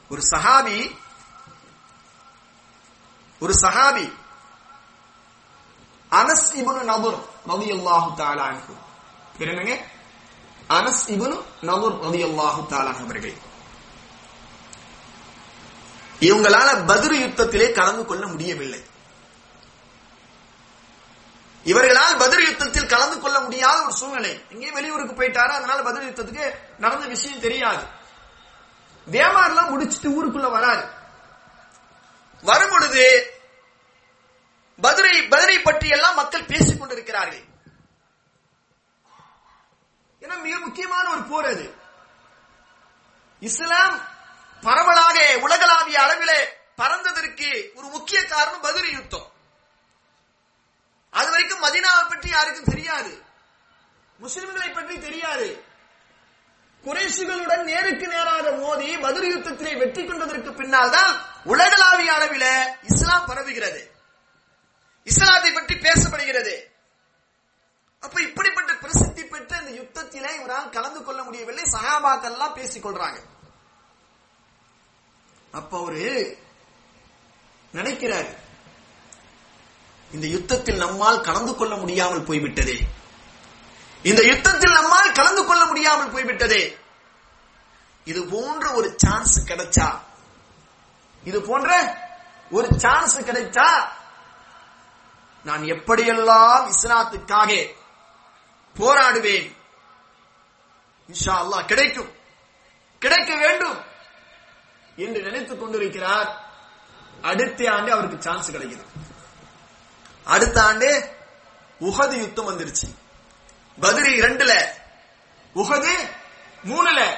ஒரு 0.09 0.21
சகாபி 0.31 0.95
ஒரு 3.39 3.53
சகாபி 3.61 4.05
அனஸ் 6.11 6.47
இபனு 6.55 6.81
நபுர் 6.83 7.17
ரலியல்லாஹு 7.47 8.09
தஆலா 8.17 8.45
அன்ஹு. 8.51 8.73
என்னங்க? 9.39 9.75
அனஸ் 10.77 11.03
இபனு 11.13 11.37
நபுர் 11.69 11.95
ரலியல்லாஹு 12.05 12.61
தஆலா 12.71 12.91
அவர்கள். 13.05 13.35
இவங்களால 16.27 16.85
பதிரு 16.85 17.15
யுத்தத்திலே 17.17 17.71
கலந்து 17.71 18.05
கொள்ள 18.05 18.27
முடியவில்லை. 18.27 18.81
இவர்களால் 21.63 22.17
பதில் 22.17 22.45
யுத்தத்தில் 22.47 22.91
கலந்து 22.93 23.19
கொள்ள 23.19 23.39
முடியாத 23.39 23.81
ஒரு 23.83 23.93
சூழ்நிலை. 23.93 24.45
இங்கே 24.49 24.71
வெளியூருக்கு 24.71 25.13
போயிட்டாரு? 25.19 25.51
அதனால 25.57 25.81
பதில் 25.81 26.07
யுத்தத்துக்கு 26.09 26.55
நடந்த 26.77 27.05
விஷயம் 27.07 27.39
தெரியாது. 27.39 27.83
வியாபாரம் 29.07 29.69
முடிச்சிட்டு 29.69 30.09
ஊருக்குள்ள 30.17 30.47
வராரு. 30.57 30.83
வரும் 32.43 32.69
பொழுது 32.69 33.05
பதிரை 34.81 35.15
பதிரை 35.33 35.57
பற்றி 35.63 35.87
எல்லாம் 35.89 36.15
மக்கள் 36.15 36.49
பேசிக் 36.51 36.79
கொண்டிருக்கிறார்கள் 36.79 37.43
ஏன்னா 40.21 40.41
மிக 40.41 40.59
முக்கியமான 40.59 41.09
ஒரு 41.09 41.23
போர் 41.23 41.45
அது. 41.45 41.73
இஸ்லாம் 43.39 44.07
பரவலாக 44.61 45.39
உலகளாவிய 45.41 45.99
அளவிலே 45.99 46.39
பறந்ததற்கு 46.77 47.75
ஒரு 47.75 47.87
முக்கிய 47.87 48.25
காரணம் 48.25 48.61
பதிரி 48.61 48.91
யுத்தம். 48.91 49.31
அது 51.09 51.29
வரைக்கும் 51.29 51.63
மதினாவை 51.63 52.09
பற்றி 52.09 52.29
யாருக்கும் 52.29 52.73
தெரியாது. 52.75 53.23
முஸ்லிம்களை 54.21 54.73
பற்றி 54.73 54.99
தெரியாது. 54.99 55.65
குறைசுகளுடன் 56.83 57.63
நேருக்கு 57.63 58.07
நேராக 58.07 58.51
மோதி 58.51 58.97
பதில் 58.97 59.37
யுத்தத்திலே 59.37 59.77
வெற்றி 59.77 60.05
கொண்டதற்கு 60.05 60.53
பின்னால் 60.53 60.89
தான் 60.89 61.25
உலகளாவிய 61.43 62.13
அளவில 62.13 62.45
இஸ்லாம் 62.81 63.27
பரவுகிறது. 63.27 63.91
இஸ்லாத்தை 65.03 65.51
பற்றி 65.51 65.75
பேசப்படுகிறது. 65.75 66.70
அப்ப 68.03 68.21
இப்படிப்பட்ட 68.21 68.71
பிரசித்தி 68.73 69.23
பெற்ற 69.23 69.57
இந்த 69.57 69.71
யுத்தத்திலே 69.81 70.29
இவரால் 70.39 70.69
கலந்து 70.69 71.03
கொள்ள 71.03 71.23
முடியவில்லை. 71.23 71.63
சகாபாக்கள் 71.63 72.31
எல்லாம் 72.35 72.53
பேசிக் 72.53 72.85
கொள்றாங்க. 72.85 73.19
அப்ப 75.51 75.79
அவரு 75.79 76.03
நினைக்கிறார் 77.71 78.29
இந்த 80.11 80.27
யுத்தத்தில் 80.27 80.77
நம்மால் 80.77 81.21
கலந்து 81.21 81.55
கொள்ள 81.55 81.75
முடியாமல் 81.75 82.27
போய்விட்டதே. 82.29 82.77
இந்த 84.03 84.21
யுத்தத்தில் 84.23 84.77
நம்மால் 84.79 85.11
கலந்து 85.11 85.45
கொள்ள 85.45 85.65
முடியாமல் 85.65 86.13
போய்விட்டதே. 86.13 86.63
இது 88.03 88.21
போன்ற 88.25 88.71
ஒரு 88.71 88.93
சான்ஸ் 88.97 89.35
கிடைச்சா 89.49 89.87
இது 91.23 91.41
போன்ற 91.41 91.69
ஒரு 92.51 92.67
சான்ஸ் 92.79 93.15
கிடைச்சா 93.19 93.67
நான் 95.43 95.63
எப்படியெல்லாம் 95.73 96.63
இஸ்லாத்துக்காக 96.73 97.51
போராடுவேன். 98.75 99.55
இன்ஷா 101.07 101.29
அல்லாஹ் 101.29 101.65
கிடைக்கும். 101.65 102.15
கிடைக்க 102.99 103.35
வேண்டும் 103.35 103.83
என்று 104.95 105.21
நினைத்துக் 105.21 105.59
கொண்டிருக்கிறார். 105.59 106.49
அடுத்த 107.21 107.71
ஆண்டு 107.71 107.91
அவருக்கு 107.91 108.21
சான்ஸ் 108.21 108.51
கிடைக்குது. 108.51 108.85
அடுத்த 110.25 110.63
ஆண்டு 110.63 111.15
உகது 111.79 112.11
யுத்தம் 112.11 112.49
வந்துருச்சு. 112.49 112.95
பதிரி 113.79 114.19
இரண்டுல 114.19 114.65
உகது 115.55 116.11
மூணுல 116.65 117.15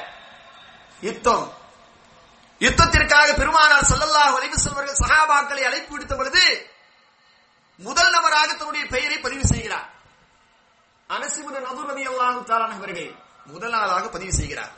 யுத்தம். 1.02 1.58
யுத்தத்திற்காக 2.60 3.36
பெருமானார் 3.36 3.82
சல்லல்லாஹ் 3.82 4.42
அலைஹி 4.42 4.54
வஸல்லம் 4.54 4.94
சஹாபாக்களை 5.08 5.62
அழைப்பு 5.62 6.00
விடுத்த 6.00 6.16
பொழுது 6.16 6.70
முதல் 7.78 8.12
நபராக 8.12 8.48
தன்னுடைய 8.48 8.86
பெயரை 8.86 9.18
பதிவு 9.18 9.46
செய்கிறார். 9.46 9.92
அனசிபுர 11.14 11.62
நபுர் 11.62 12.08
அவர்கள் 12.48 13.16
முதலாளாக 13.54 14.12
பதிவு 14.12 14.34
செய்கிறார். 14.34 14.72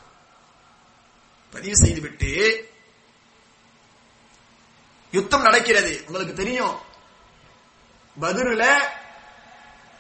பதிவு 1.51 1.75
செய்துவிட்டு 1.75 2.29
யுத்தம் 5.11 5.41
நடக்கிறது. 5.41 6.03
உங்களுக்கு 6.07 6.33
தெரியும். 6.33 6.79
பதில 8.21 8.89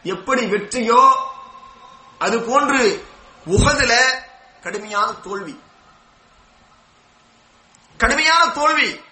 எப்படி 0.03 0.45
வெற்றியோ 0.45 1.29
அது 2.19 2.41
போன்று 2.41 3.07
உகதுல 3.45 4.23
கடுமையான 4.61 5.13
தோல்வி. 5.13 5.63
கடுமையான 7.97 8.47
தோல்வி. 8.47 9.03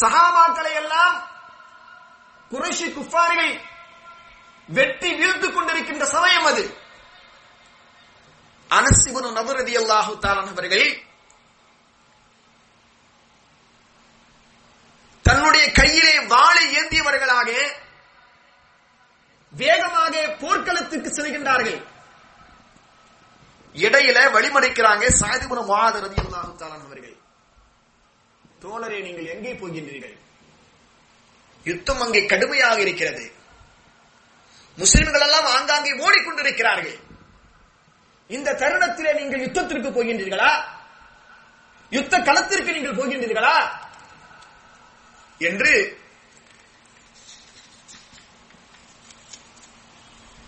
சகாபாக்களை 0.00 0.74
எல்லாம் 0.74 1.26
குறைஷி 2.50 2.92
குஃபாரிகள் 2.92 3.67
வெட்டி 4.76 5.10
வீழ்ந்து 5.18 5.48
கொண்டிருக்கின்ற 5.50 6.04
சமயம் 6.14 6.48
அது. 6.50 6.64
அனசிபுன் 8.70 9.28
நபரதி 9.38 9.74
அல்லாஹு 9.80 10.12
அவர்கள் 10.54 10.88
தன்னுடைய 15.26 15.64
கையிலே 15.78 16.14
வாளை 16.32 16.64
ஏந்தியவர்களாக 16.80 17.50
வேகமாக 19.54 20.14
போர்க்களத்துக்கு 20.42 21.10
செல்கின்றார்கள். 21.18 21.78
இடையில 23.84 24.18
வழிமடைக்கிறாங்க 24.36 25.04
சாதிபுன 25.20 25.60
மாதரதி 25.72 26.18
அல்லாஹு 26.24 26.52
அவர்கள் 26.88 27.16
தோழரே 28.62 28.98
நீங்கள் 29.06 29.32
எங்கே 29.34 29.52
போகின்றீர்கள்? 29.60 30.16
யுத்தம் 31.66 32.00
அங்கே 32.04 32.20
கடுமையாக 32.32 32.78
இருக்கிறது. 32.86 33.24
முஸ்லிம்கள் 34.80 35.24
எல்லாம் 35.26 35.48
ஆங்காங்கே 35.56 35.92
ஓடிக்கொண்டிருக்கிறார்கள். 36.04 36.96
இந்த 38.36 38.48
தருணத்திலே 38.62 39.12
நீங்கள் 39.20 39.44
யுத்தத்திற்கு 39.44 39.90
போகின்றீர்களா? 39.96 40.50
யுத்த 41.96 42.14
களத்திற்கு 42.28 42.70
நீங்கள் 42.76 42.98
போகின்றீர்களா? 42.98 43.56
என்று 45.48 45.72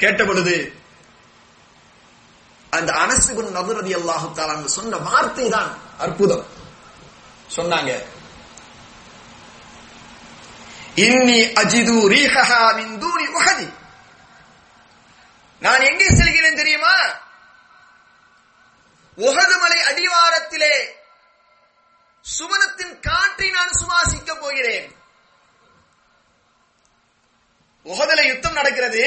கேட்டபொழுது 0.03 0.55
அந்த 2.77 2.91
அனசுபின் 3.03 3.53
நபுரதி 3.59 3.93
அல்லாஹு 3.99 4.27
தாலாங்க 4.39 4.69
சொன்ன 4.79 4.99
வார்த்தை 5.09 5.47
தான் 5.57 5.71
அற்புதம். 6.05 6.45
சொன்னாங்க 7.57 7.91
இன்னி 11.07 11.39
அஜிது 11.63 11.97
ரீஹா 12.15 12.61
மின் 12.79 12.95
தூணி 13.03 13.27
உஹதி. 13.39 13.69
நான் 15.63 15.87
எங்கே 15.91 16.09
செல்கிறேன் 16.21 16.61
தெரியுமா? 16.61 16.95
உகது 19.19 19.57
மலை 19.63 19.81
அடிவாரத்திலே 19.91 20.75
சுவனத்தின் 22.25 22.95
காற்றை 23.01 23.49
நான் 23.51 23.77
சுவாசிக்க 23.81 24.31
போகிறேன். 24.35 24.89
உகதில 27.87 28.25
யுத்தம் 28.29 28.59
நடக்கிறது. 28.61 29.05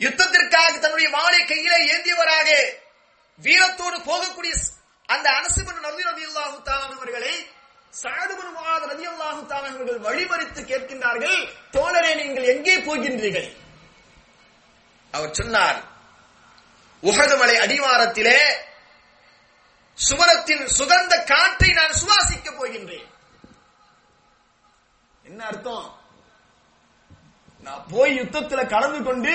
யுத்தத்திற்காக 0.00 0.74
தன்னுடைய 0.78 1.08
வாழை 1.10 1.40
கையில 1.44 1.74
ஏந்தியவராக 1.94 2.50
வீரத்தோடு 3.40 3.98
போகக்கூடிய 4.10 4.52
அந்த 5.08 5.26
அனசுபன் 5.38 5.82
நதி 5.86 6.02
நபி 6.02 6.22
அல்லாஹு 6.24 6.56
அவர்களை 6.96 7.32
சாதுபன் 7.92 8.52
முகாத 8.56 8.82
நபி 8.86 9.04
அல்லாஹு 9.06 9.40
அவர்கள் 9.58 10.04
வழிமறித்து 10.06 10.60
கேட்கின்றார்கள் 10.62 11.38
தோழரே 11.76 12.12
நீங்கள் 12.14 12.50
எங்கே 12.54 12.76
போகின்றீர்கள்? 12.88 13.48
அவர் 15.12 15.32
சொன்னார் 15.32 15.78
உகதமலை 17.02 17.56
அடிவாரத்திலே 17.64 18.40
சுவனத்தின் 19.98 20.66
சுகந்த 20.78 21.14
காற்றை 21.24 21.70
நான் 21.72 21.98
சுவாசிக்க 22.02 22.48
போகின்றேன். 22.58 23.08
என்ன 25.22 25.44
அர்த்தம்? 25.44 25.88
நான் 27.60 27.84
போய் 27.90 28.16
யுத்தத்தில் 28.16 28.70
கலந்து 28.74 29.00
கொண்டு 29.02 29.34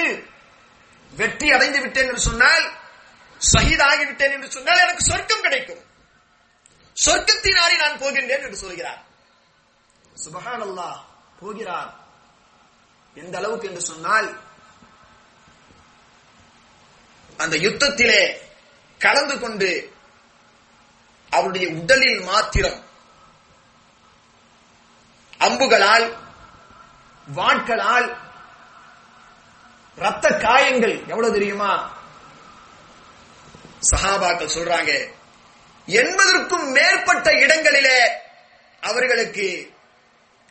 வெற்றி 1.11 1.51
அடைந்து 1.51 1.80
விட்டேன் 1.82 2.07
என்று 2.07 2.21
சொன்னால் 2.21 2.65
சகிதாகிவிட்டேன் 3.41 4.34
என்று 4.36 4.51
சொன்னால் 4.51 4.78
எனக்கு 4.78 5.03
சொர்க்கம் 5.03 5.41
கிடைக்கும். 5.41 5.84
சொர்க்கத்தினாரி 7.05 7.76
நான் 7.78 8.01
போகின்றேன் 8.03 8.45
என்று 8.47 8.57
சொல்கிறார். 8.57 9.01
சுபஹான் 10.23 10.65
அல்லாஹ் 10.67 10.99
போகிறார். 11.39 11.91
எந்த 13.15 13.38
அளவுக்கு 13.38 13.67
என்று 13.67 13.82
சொன்னால் 13.82 14.28
அந்த 17.38 17.56
யுத்தத்திலே 17.58 18.38
கலந்து 19.00 19.40
கொண்டு 19.40 19.70
அவருடைய 21.30 21.70
உடலில் 21.70 22.22
மாத்திரம் 22.22 22.84
அம்புகளால் 25.38 26.18
வாட்களால் 27.36 28.08
ரத்த 29.96 30.30
காயங்கள் 30.38 30.96
எவ்வளவு 31.08 31.34
தெரியுமா? 31.34 31.72
சஹாபாக்கள் 33.92 34.56
சொல்றாங்க 34.56 34.92
எண்பதற்கும் 35.88 36.68
மேற்பட்ட 36.72 37.34
இடங்களிலே 37.34 38.00
அவர்களுக்கு 38.82 39.74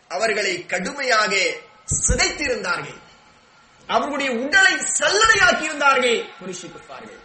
அவர்களை 0.08 0.66
கடுமையாக 0.66 1.34
சிதைத்திருந்தார்கள். 2.08 3.00
அவர்களுடைய 3.88 4.30
உடலை 4.32 4.74
சல்லடையாக்கி 5.00 5.62
இருந்தார்கள் 5.62 6.18
குறிப்பிட்டிருப்பார்கள் 6.40 7.20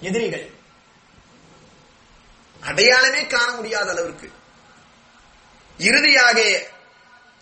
எதிரிகள். 0.00 0.50
அடையாளமே 2.62 3.26
காண 3.26 3.52
முடியாத 3.52 3.90
அளவிற்கு. 3.90 4.30
இறுதியாக 5.78 6.38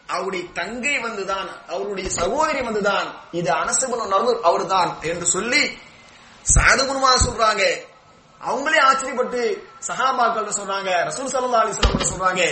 அவருடைய 0.07 0.45
தங்கை 0.53 0.99
வந்துதான் 0.99 1.49
அவருடைய 1.69 2.09
சகோதரி 2.11 2.61
வந்துதான் 2.61 3.09
இது 3.33 3.51
அனசகுணம் 3.51 4.43
அவர் 4.43 4.67
தான் 4.67 4.99
என்று 5.03 5.27
சொல்லி 5.27 5.79
சாதுகுணமா 6.55 7.13
சொல்றாங்க. 7.27 7.63
அவங்களே 8.41 8.79
ஆச்சரியப்பட்டு 8.79 9.69
சஹாபாக்கள் 9.87 10.59
சொல்றாங்க 10.59 10.91
ரசூல் 11.09 11.33
சல்லா 11.33 11.63
அலிஸ்லாம் 11.65 12.11
சொல்றாங்க 12.13 12.43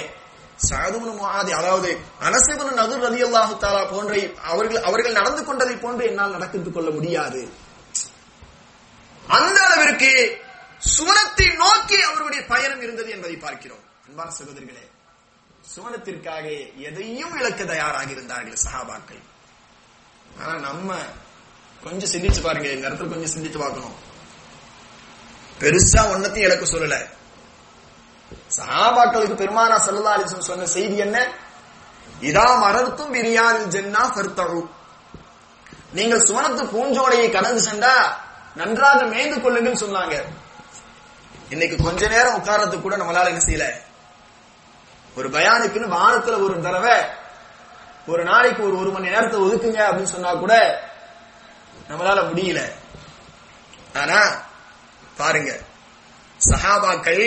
அதாவது 0.62 1.98
அனசிபுன் 2.20 2.78
நதுர் 2.80 3.04
ரதி 3.06 3.20
அல்லாஹு 3.26 3.54
தாலா 3.64 3.90
போன்ற 3.90 4.12
அவர்கள் 4.42 4.82
அவர்கள் 4.82 5.12
நடந்து 5.12 5.44
கொண்டதை 5.44 5.76
போன்று 5.76 6.06
என்னால் 6.06 6.30
நடந்து 6.30 6.72
கொள்ள 6.72 6.90
முடியாது. 6.90 7.48
அந்த 9.28 9.58
அளவிற்கு 9.66 10.40
சுவனத்தை 10.96 11.56
நோக்கி 11.56 12.00
அவருடைய 12.02 12.46
பயணம் 12.46 12.82
இருந்தது 12.82 13.10
என்பதை 13.10 13.36
பார்க்கிறோம். 13.36 13.84
அன்பான 14.06 14.32
சகோதரிகளே 14.38 14.84
சுவனத்திற்காக 15.74 16.46
எதையும் 16.76 17.38
இழக்க 17.38 17.64
தயாராக 17.64 18.10
இருந்தார்கள் 18.10 18.62
சஹாபாக்கள். 18.64 19.22
ஆனா 20.40 20.54
நம்ம 20.58 20.96
கொஞ்சம் 21.84 22.12
சிந்திச்சு 22.14 22.40
பாருங்க 22.42 22.68
இந்த 22.68 22.88
இடத்துல 22.88 23.08
கொஞ்சம் 23.08 23.34
சிந்திச்சு 23.34 23.58
பார்க்கணும். 23.58 23.96
பெருசா 25.60 26.02
ஒன்னத்தையும் 26.14 26.48
இழக்க 26.48 26.64
சொல்லல. 26.64 26.96
சஹாபாக்களுக்கு 28.56 29.36
பெருமானா 29.42 29.76
சல்லா 29.86 30.14
அலிசம் 30.16 30.48
சொன்ன 30.50 30.66
செய்தி 30.66 30.96
என்ன? 30.96 31.18
இதா 32.20 32.46
மரத்தும் 32.58 33.12
பிரியாணி 33.14 33.62
ஜென்னா 33.74 34.02
ஃபர்த்தகு 34.14 34.60
நீங்கள் 35.92 36.26
சுவனத்து 36.28 36.62
பூஞ்சோடையை 36.74 37.30
கடந்து 37.30 37.70
சென்றா 37.70 37.94
நன்றாக 38.54 39.04
மேய்ந்து 39.04 39.40
கொள்ளுங்கள் 39.40 39.82
சொன்னாங்க. 39.84 40.24
இன்னைக்கு 41.50 41.76
கொஞ்ச 41.76 42.08
நேரம் 42.08 42.34
உட்காரத்துக்கு 42.34 42.80
கூட 42.80 42.96
நம்மளால 42.96 43.32
என்ன 43.32 43.42
செய்யல. 43.44 43.66
ஒரு 45.16 45.28
பயானுக்குன்னு 45.30 45.94
வாரத்துல 45.98 46.42
ஒரு 46.42 46.62
தடவை 46.62 46.96
ஒரு 48.06 48.24
நாளைக்கு 48.24 48.62
ஒரு 48.66 48.78
ஒரு 48.78 48.90
மணி 48.90 49.08
நேரத்தை 49.08 49.40
ஒதுக்குங்க 49.40 49.80
அப்படின்னு 49.88 50.14
சொன்னா 50.14 50.34
கூட 50.34 50.54
நம்மளால 51.88 52.20
முடியல. 52.30 52.60
ஆனா 53.94 54.18
பாருங்க 55.16 55.60
சஹாபாக்கள் 56.50 57.24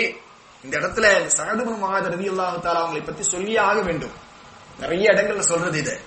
இந்த 0.64 0.78
இடத்துல 0.78 1.06
சகதுபன் 1.38 1.78
மகாத 1.78 2.08
ரவி 2.08 2.26
அல்லாஹால 2.32 2.76
அவங்களை 2.82 3.04
பத்தி 3.04 3.22
சொல்லியே 3.22 3.56
ஆக 3.56 3.80
வேண்டும். 3.80 4.14
நிறைய 4.78 5.10
இடங்கள்ல 5.10 5.40
சொல்றது 5.40 5.78
இது. 5.78 6.00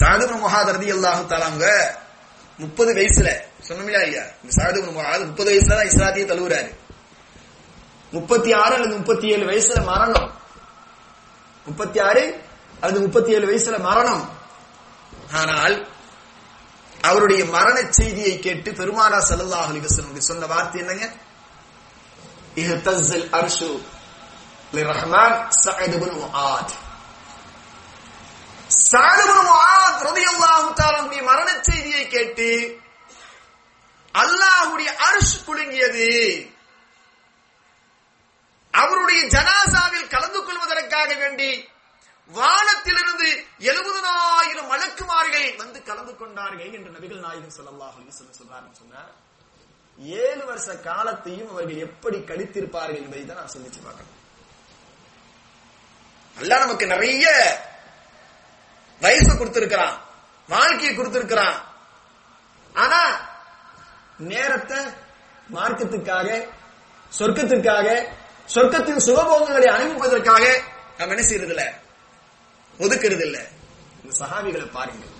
சகதுபன் 0.00 0.40
மகாத 0.40 0.72
ரதி 0.72 0.90
அல்லாஹால 0.92 1.42
அவங்க 1.42 1.66
முப்பது 2.58 2.90
வயசுல 2.94 3.28
சொன்னோம்லையா 3.68 4.00
ஐயா? 4.00 4.22
இந்த 4.42 4.52
சகதுபன் 4.58 4.96
மகாத் 4.96 5.26
முப்பது 5.26 5.48
வயசுல 5.52 5.76
தான் 5.76 5.90
இஸ்லாத்தையே 5.92 6.26
தழுவுறாரு. 6.26 6.70
முப்பத்தி 8.12 8.52
ஆறு 8.52 8.74
அல்லது 8.74 8.96
முப்பத்தி 8.96 9.26
ஏழு 9.28 9.44
வயசுல 9.50 9.84
மரணம். 9.84 10.30
முப்பத்தி 11.66 11.98
ஆறு 12.00 12.24
அல்லது 12.80 13.00
முப்பத்தி 13.00 13.32
ஏழு 13.32 13.46
வயசுல 13.50 13.78
மரணம். 13.80 14.24
ஆனால் 15.32 15.86
அவருடைய 17.02 17.44
மரண 17.44 17.76
செய்தியை 17.90 18.38
கேட்டு 18.38 18.70
பெருமானா 18.70 19.18
சல்லல்லாஹு 19.30 19.70
அலைஹி 19.72 20.18
சொன்ன 20.18 20.46
வார்த்தை 20.46 20.80
என்னங்க? 20.80 21.06
இஹ்தஸ்ஸல் 22.56 23.28
அர்ஷு 23.38 23.70
லிரஹ்மான் 24.72 25.34
சஅத் 25.58 25.94
இப்னு 25.96 26.12
முஆத் 26.24 26.74
சஅத் 28.84 29.22
இப்னு 29.24 29.42
முஆத் 29.50 30.00
ரலியல்லாஹு 30.06 30.68
தஆலாவுடைய 30.80 31.22
மரண 31.30 31.48
செய்தியை 31.68 32.04
கேட்டு 32.14 32.48
அல்லாஹுடைய 34.14 34.90
அர்ஷ் 35.08 35.36
குலுங்கியது 35.46 36.08
அவருடைய 38.74 39.20
ஜனாசாவில் 39.34 40.10
கலந்து 40.14 40.40
கொள்வதற்காக 40.40 41.10
வேண்டி 41.22 41.50
வானத்திலிருந்து 42.30 43.28
எழுபதனாயிரம் 43.70 44.70
வழக்குமார்கள் 44.72 45.48
வந்து 45.62 45.78
கலந்து 45.88 46.12
கொண்டார்கள் 46.20 46.70
என்று 46.78 46.90
நபிகள் 46.94 47.24
நாயகன் 47.26 47.56
ஸல்லல்லாஹு 47.56 47.98
அலைஹி 47.98 48.16
சொன்னார் 48.80 49.10
ஏழு 49.98 50.42
வருஷ 50.46 50.68
காலத்தையும் 50.88 51.50
அவர்கள் 51.50 51.84
எப்படி 51.88 52.18
கழித்திருப்பார்கள் 52.18 53.02
என்பதை 53.02 53.24
தான் 53.26 53.40
நான் 53.40 53.54
சிந்திச்சு 53.54 53.80
பார்க்கணும். 53.84 54.18
அல்ல 56.36 56.58
நமக்கு 56.58 56.86
நிறைய 56.86 57.26
வயசு 59.00 59.32
கொடுத்திருக்கிறான் 59.36 59.96
வாழ்க்கையை 60.48 60.92
கொடுத்திருக்கிறான். 60.96 61.58
ஆனா 62.74 63.02
நேரத்தை 64.18 64.78
மார்க்கத்துக்காக 65.54 66.28
சொர்க்கத்திற்காக 67.18 67.88
சொர்க்கத்தின் 68.54 69.04
சுகபோகங்களை 69.06 69.68
அனுபவிப்பதற்காக 69.76 70.44
நம்ம 70.98 71.14
என்ன 71.14 71.24
செய்யறது 71.28 71.54
இல்ல 71.54 71.64
ஒதுக்கிறது 72.78 73.24
இல்ல 73.28 73.38
இந்த 74.02 74.12
சகாவிகளை 74.20 74.66
பாருங்கள். 74.76 75.11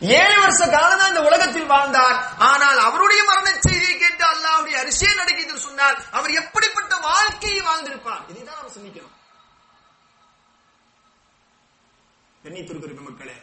ஏழு 0.00 0.40
வருஷ 0.40 0.66
காலம் 0.70 0.98
தான் 0.98 1.08
இந்த 1.08 1.22
உலகத்தில் 1.22 1.66
வாழ்ந்தார். 1.66 2.36
ஆனால் 2.38 2.78
அவருடைய 2.78 3.24
மரண 3.24 3.60
செய்தியை 3.60 3.98
கேட்டு 3.98 4.24
அல்லாவுடைய 4.24 4.76
அரிசியை 4.82 5.14
நடக்கிறது 5.16 5.58
சொன்னால் 5.58 5.96
அவர் 6.10 6.30
எப்படிப்பட்ட 6.30 6.96
வாழ்க்கையை 6.96 7.60
வாழ்ந்திருப்பார்? 7.60 8.22
இதைதான் 8.32 8.60
அவர் 8.60 8.74
சிந்திக்கணும் 8.76 9.16
கண்ணித்திருக்கிற 12.44 13.00
மக்களே 13.00 13.36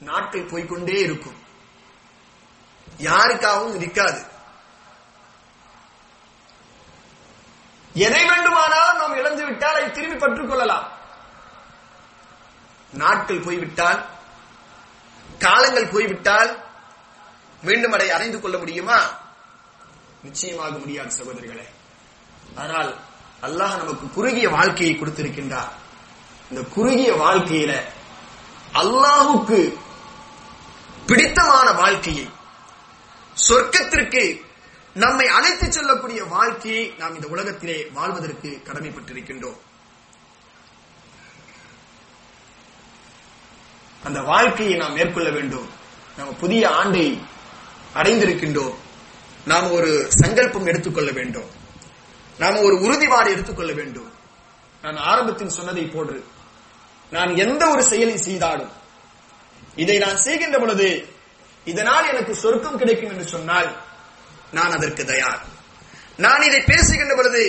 நாட்கள் 0.00 0.50
போய்கொண்டே 0.50 0.98
இருக்கும். 1.00 1.38
யாருக்காகவும் 2.98 3.80
நிற்காது. 3.82 4.20
எதை 7.94 8.28
வேண்டுமானாலும் 8.28 8.98
நாம் 8.98 9.16
இழந்து 9.16 9.44
விட்டால் 9.44 9.74
அதை 9.74 9.90
திரும்பி 9.90 10.18
பற்றுக் 10.18 10.48
கொள்ளலாம். 10.48 10.86
நாட்கள் 12.92 13.40
போய்விட்டால் 13.40 14.00
காலங்கள் 15.38 15.86
போய்விட்டால் 15.86 16.66
மீண்டும் 17.62 17.92
அதை 17.92 18.10
அடைந்து 18.10 18.40
கொள்ள 18.40 18.58
முடியுமா? 18.58 19.18
நிச்சயமாக 20.22 20.78
முடியாது 20.78 21.24
சகோதரிகளே. 21.24 21.66
ஆனால் 22.54 22.96
அல்லாஹ் 23.42 23.76
நமக்கு 23.76 24.10
குறுகிய 24.14 24.48
வாழ்க்கையை 24.48 24.96
கொடுத்திருக்கின்றார். 24.96 25.72
இந்த 26.50 26.62
குறுகிய 26.74 27.12
வாழ்க்கையில 27.12 27.82
அல்லாஹுக்கு 28.72 29.78
பிடித்தமான 31.06 31.72
வாழ்க்கையை 31.72 32.28
சொர்க்கத்திற்கு 33.48 34.46
நம்மை 34.94 35.26
அழைத்துச் 35.26 35.72
செல்லக்கூடிய 35.72 36.24
வாழ்க்கையை 36.24 36.94
நாம் 36.98 37.14
இந்த 37.14 37.26
உலகத்திலே 37.26 37.84
வாழ்வதற்கு 37.84 38.62
கடமைப்பட்டிருக்கின்றோம். 38.64 39.58
அந்த 44.08 44.20
வாழ்க்கையை 44.32 44.74
நாம் 44.82 44.96
மேற்கொள்ள 44.98 45.30
வேண்டும். 45.30 45.68
நாம் 46.18 46.38
புதிய 46.38 46.62
ஆண்டை 46.80 47.06
அடைந்திருக்கின்றோம். 47.94 48.76
நாம் 49.44 49.70
ஒரு 49.70 49.90
சங்கல்பம் 50.20 50.66
எடுத்துக்கொள்ள 50.66 51.10
வேண்டும். 51.18 51.48
நாம் 52.38 52.56
ஒரு 52.66 52.76
உறுதிபாடு 52.80 53.28
எடுத்துக்கொள்ள 53.30 53.72
வேண்டும். 53.72 54.10
நான் 54.82 54.98
ஆரம்பத்தில் 55.10 55.56
சொன்னதை 55.58 55.84
போன்று 55.84 56.18
நான் 57.10 57.30
எந்த 57.36 57.62
ஒரு 57.68 57.82
செயலை 57.82 58.16
செய்தாலும் 58.18 58.72
இதை 59.82 59.96
நான் 59.98 60.16
செய்கின்ற 60.16 60.58
பொழுது 60.58 60.88
இதனால் 61.64 62.06
எனக்கு 62.12 62.34
சொர்க்கம் 62.34 62.78
கிடைக்கும் 62.78 63.10
என்று 63.10 63.26
சொன்னால் 63.28 63.70
நான் 64.52 64.74
அதற்கு 64.76 65.04
தயார். 65.04 65.40
நான் 66.16 66.42
இதை 66.48 66.60
பேசுகின்ற 66.66 67.14
பொழுது 67.16 67.42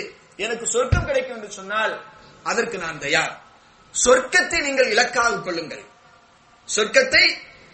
எனக்கு 0.45 0.65
சொர்க்கம் 0.67 1.05
கிடைக்கும் 1.05 1.37
என்று 1.37 1.51
சொன்னால் 1.51 1.93
அதற்கு 2.43 2.77
நான் 2.77 2.99
தயார். 2.99 3.33
சொர்க்கத்தை 4.05 4.59
நீங்கள் 4.67 4.91
இலக்காக 4.91 5.39
கொள்ளுங்கள். 5.39 5.85
சொர்க்கத்தை 6.75 7.23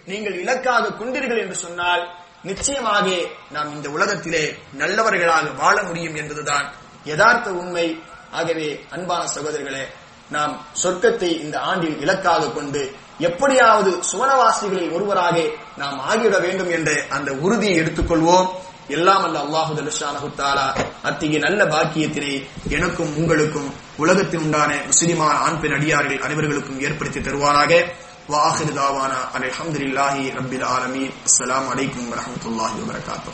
நீங்கள் 0.05 0.41
இலக்காக 0.43 0.93
கொண்டீர்கள் 0.99 1.41
என்று 1.43 1.55
சொன்னால் 1.55 2.03
நிச்சயமாக 2.43 3.07
நாம் 3.51 3.69
இந்த 3.75 3.89
உலகத்திலே 3.89 4.43
நல்லவர்களாக 4.73 5.45
வாழ 5.61 5.77
முடியும் 5.83 6.15
என்பதுதான் 6.15 6.67
யதார்த்த 7.03 7.49
உண்மை. 7.51 7.87
ஆகவே 8.31 8.67
அன்பான 8.89 9.23
சகோதரர்களே 9.35 9.83
நாம் 10.29 10.53
சொர்க்கத்தை 10.83 11.29
இந்த 11.39 11.59
ஆண்டில் 11.59 11.97
இலக்காக 11.99 12.51
கொண்டு 12.51 12.81
எப்படியாவது 13.19 13.91
சுவனவாசிகளில் 14.11 14.91
ஒருவராக 14.91 15.35
நாம் 15.77 15.99
ஆகிவிட 15.99 16.37
வேண்டும் 16.39 16.69
என்ற 16.69 16.91
அந்த 17.09 17.29
உறுதியை 17.45 17.75
எடுத்துக்கொள்வோம். 17.81 18.47
எல்லாம் 18.87 19.23
அல்ல 19.23 19.37
அல்லாஹு 19.45 19.73
தலுஷானஹுத்தாலா 19.77 20.65
அத்தகைய 21.01 21.39
நல்ல 21.39 21.61
பாக்கியத்தினை 21.65 22.33
எனக்கும் 22.69 23.13
உங்களுக்கும் 23.17 23.69
உலகத்தில் 23.97 24.39
உண்டான 24.39 24.71
முஸ்லிமான 24.87 25.31
ஆண் 25.45 25.59
பெண் 25.59 25.71
அடியார்கள் 25.71 26.23
அனைவர்களுக்கும் 26.25 26.79
ஏற்படுத்தி 26.79 27.19
தருவாராக 27.19 27.71
وآخر 28.29 28.65
دعوانا 28.65 29.35
ان 29.37 29.43
الحمد 29.43 29.75
لله 29.77 30.35
رب 30.35 30.53
العالمين 30.53 31.11
السلام 31.25 31.67
عليكم 31.69 32.09
ورحمه 32.11 32.43
الله 32.45 32.71
وبركاته 32.83 33.31